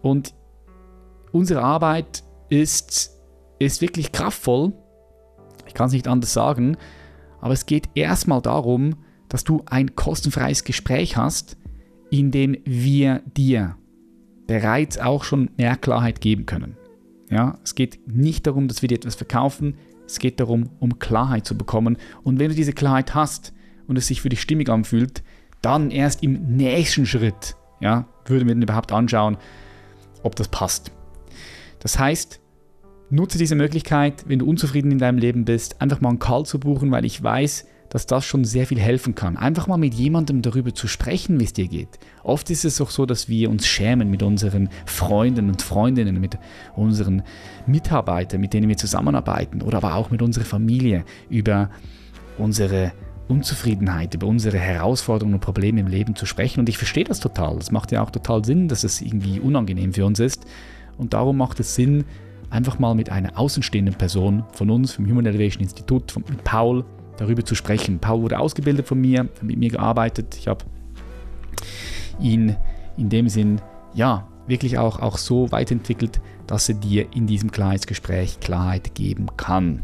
Und 0.02 0.34
unsere 1.30 1.62
Arbeit 1.62 2.24
ist, 2.48 3.12
ist 3.60 3.80
wirklich 3.80 4.10
kraftvoll. 4.10 4.72
Ich 5.68 5.74
kann 5.74 5.86
es 5.86 5.92
nicht 5.92 6.08
anders 6.08 6.32
sagen. 6.32 6.76
Aber 7.40 7.52
es 7.54 7.66
geht 7.66 7.88
erstmal 7.94 8.42
darum, 8.42 8.96
dass 9.28 9.44
du 9.44 9.62
ein 9.66 9.94
kostenfreies 9.94 10.64
Gespräch 10.64 11.16
hast, 11.16 11.56
in 12.12 12.30
dem 12.30 12.58
wir 12.64 13.22
dir 13.38 13.76
bereits 14.46 14.98
auch 14.98 15.24
schon 15.24 15.48
mehr 15.56 15.76
Klarheit 15.76 16.20
geben 16.20 16.44
können. 16.44 16.76
Ja, 17.30 17.58
es 17.64 17.74
geht 17.74 18.06
nicht 18.06 18.46
darum, 18.46 18.68
dass 18.68 18.82
wir 18.82 18.88
dir 18.88 18.96
etwas 18.96 19.14
verkaufen, 19.14 19.76
es 20.06 20.18
geht 20.18 20.38
darum, 20.38 20.68
um 20.78 20.98
Klarheit 20.98 21.46
zu 21.46 21.56
bekommen. 21.56 21.96
Und 22.22 22.38
wenn 22.38 22.50
du 22.50 22.54
diese 22.54 22.74
Klarheit 22.74 23.14
hast 23.14 23.54
und 23.86 23.96
es 23.96 24.08
sich 24.08 24.20
für 24.20 24.28
dich 24.28 24.42
stimmig 24.42 24.68
anfühlt, 24.68 25.22
dann 25.62 25.90
erst 25.90 26.22
im 26.22 26.54
nächsten 26.54 27.06
Schritt 27.06 27.56
ja, 27.80 28.06
würden 28.26 28.46
wir 28.46 28.54
dann 28.54 28.62
überhaupt 28.62 28.92
anschauen, 28.92 29.38
ob 30.22 30.36
das 30.36 30.48
passt. 30.48 30.92
Das 31.78 31.98
heißt, 31.98 32.40
nutze 33.08 33.38
diese 33.38 33.54
Möglichkeit, 33.54 34.28
wenn 34.28 34.40
du 34.40 34.46
unzufrieden 34.46 34.92
in 34.92 34.98
deinem 34.98 35.16
Leben 35.16 35.46
bist, 35.46 35.80
einfach 35.80 36.02
mal 36.02 36.10
einen 36.10 36.18
Call 36.18 36.44
zu 36.44 36.60
buchen, 36.60 36.90
weil 36.90 37.06
ich 37.06 37.22
weiß, 37.22 37.64
dass 37.92 38.06
das 38.06 38.24
schon 38.24 38.44
sehr 38.44 38.66
viel 38.66 38.80
helfen 38.80 39.14
kann. 39.14 39.36
Einfach 39.36 39.66
mal 39.66 39.76
mit 39.76 39.92
jemandem 39.92 40.40
darüber 40.40 40.72
zu 40.72 40.88
sprechen, 40.88 41.38
wie 41.38 41.44
es 41.44 41.52
dir 41.52 41.68
geht. 41.68 41.98
Oft 42.22 42.48
ist 42.48 42.64
es 42.64 42.80
auch 42.80 42.88
so, 42.88 43.04
dass 43.04 43.28
wir 43.28 43.50
uns 43.50 43.66
schämen 43.66 44.10
mit 44.10 44.22
unseren 44.22 44.70
Freunden 44.86 45.50
und 45.50 45.60
Freundinnen, 45.60 46.18
mit 46.18 46.38
unseren 46.74 47.22
Mitarbeitern, 47.66 48.40
mit 48.40 48.54
denen 48.54 48.70
wir 48.70 48.78
zusammenarbeiten 48.78 49.60
oder 49.60 49.76
aber 49.76 49.96
auch 49.96 50.08
mit 50.08 50.22
unserer 50.22 50.46
Familie 50.46 51.04
über 51.28 51.68
unsere 52.38 52.92
Unzufriedenheit, 53.28 54.14
über 54.14 54.26
unsere 54.26 54.58
Herausforderungen 54.58 55.34
und 55.34 55.40
Probleme 55.40 55.80
im 55.80 55.86
Leben 55.86 56.16
zu 56.16 56.24
sprechen. 56.24 56.60
Und 56.60 56.70
ich 56.70 56.78
verstehe 56.78 57.04
das 57.04 57.20
total. 57.20 57.58
Es 57.58 57.72
macht 57.72 57.92
ja 57.92 58.02
auch 58.02 58.10
total 58.10 58.42
Sinn, 58.42 58.68
dass 58.68 58.84
es 58.84 59.02
irgendwie 59.02 59.38
unangenehm 59.38 59.92
für 59.92 60.06
uns 60.06 60.18
ist. 60.18 60.46
Und 60.96 61.12
darum 61.12 61.36
macht 61.36 61.60
es 61.60 61.74
Sinn, 61.74 62.06
einfach 62.48 62.78
mal 62.78 62.94
mit 62.94 63.10
einer 63.10 63.38
außenstehenden 63.38 63.96
Person 63.96 64.44
von 64.52 64.70
uns, 64.70 64.92
vom 64.92 65.06
Human 65.06 65.26
Elevation 65.26 65.62
Institut, 65.62 66.16
mit 66.16 66.42
Paul, 66.42 66.86
darüber 67.22 67.44
zu 67.44 67.54
sprechen. 67.54 67.98
Paul 67.98 68.22
wurde 68.22 68.38
ausgebildet 68.38 68.86
von 68.86 68.98
mir, 69.00 69.20
hat 69.20 69.42
mit 69.42 69.58
mir 69.58 69.70
gearbeitet. 69.70 70.36
Ich 70.38 70.48
habe 70.48 70.64
ihn 72.20 72.56
in 72.96 73.08
dem 73.08 73.28
Sinn, 73.28 73.60
ja, 73.94 74.28
wirklich 74.46 74.78
auch, 74.78 75.00
auch 75.00 75.18
so 75.18 75.50
weiterentwickelt, 75.52 76.20
dass 76.46 76.68
er 76.68 76.74
dir 76.74 77.06
in 77.14 77.26
diesem 77.26 77.50
Klarheitsgespräch 77.52 78.40
Klarheit 78.40 78.94
geben 78.94 79.26
kann. 79.36 79.82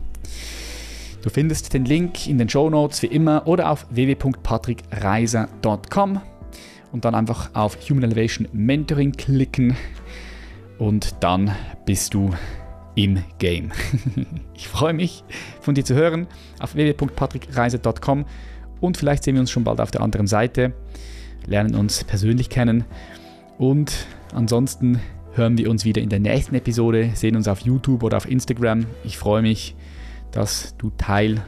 Du 1.23 1.31
findest 1.31 1.73
den 1.75 1.85
Link 1.85 2.27
in 2.27 2.39
den 2.39 2.49
Show 2.49 2.71
Notes 2.71 3.03
wie 3.03 3.07
immer 3.07 3.47
oder 3.47 3.71
auf 3.71 3.87
www.patrickreiser.com 3.91 6.21
und 6.93 7.05
dann 7.05 7.15
einfach 7.15 7.55
auf 7.55 7.77
Human 7.89 8.03
Elevation 8.05 8.49
Mentoring 8.53 9.13
klicken 9.13 9.77
und 10.79 11.15
dann 11.21 11.55
bist 11.87 12.15
du 12.15 12.31
im 12.99 13.23
Game. 13.39 13.71
ich 14.55 14.67
freue 14.67 14.93
mich, 14.93 15.23
von 15.61 15.77
dir 15.77 15.85
zu 15.85 15.95
hören 15.95 16.27
auf 16.59 16.75
www.patrickreise.com 16.75 18.25
und 18.81 18.97
vielleicht 18.97 19.23
sehen 19.23 19.35
wir 19.35 19.41
uns 19.41 19.53
schon 19.53 19.63
bald 19.63 19.81
auf 19.81 19.93
der 19.93 20.01
anderen 20.01 20.27
Seite, 20.27 20.75
lernen 21.47 21.77
uns 21.77 22.03
persönlich 22.03 22.51
kennen 22.51 22.85
und 23.57 24.09
ansonsten 24.35 24.99
hören 25.33 25.57
wir 25.57 25.71
uns 25.71 25.85
wieder 25.85 26.03
in 26.03 26.09
der 26.09 26.19
nächsten 26.19 26.57
Episode, 26.57 27.13
sehen 27.15 27.37
uns 27.37 27.47
auf 27.47 27.61
YouTube 27.61 28.03
oder 28.03 28.17
auf 28.17 28.29
Instagram. 28.29 28.87
Ich 29.05 29.17
freue 29.17 29.43
mich, 29.43 29.77
dass 30.33 30.77
du 30.77 30.91
Teil 30.99 31.41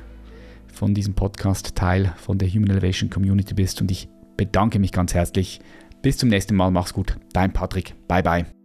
von 0.72 0.94
diesem 0.94 1.14
Podcast 1.14 1.74
Teil 1.74 2.14
von 2.16 2.38
der 2.38 2.48
Human 2.48 2.70
Elevation 2.70 3.10
Community 3.10 3.54
bist 3.54 3.80
und 3.80 3.90
ich 3.90 4.08
bedanke 4.36 4.78
mich 4.78 4.92
ganz 4.92 5.14
herzlich. 5.14 5.60
Bis 6.00 6.16
zum 6.16 6.28
nächsten 6.28 6.54
Mal, 6.54 6.70
mach's 6.70 6.94
gut. 6.94 7.16
Dein 7.32 7.52
Patrick. 7.52 7.94
Bye 8.06 8.22
bye. 8.22 8.59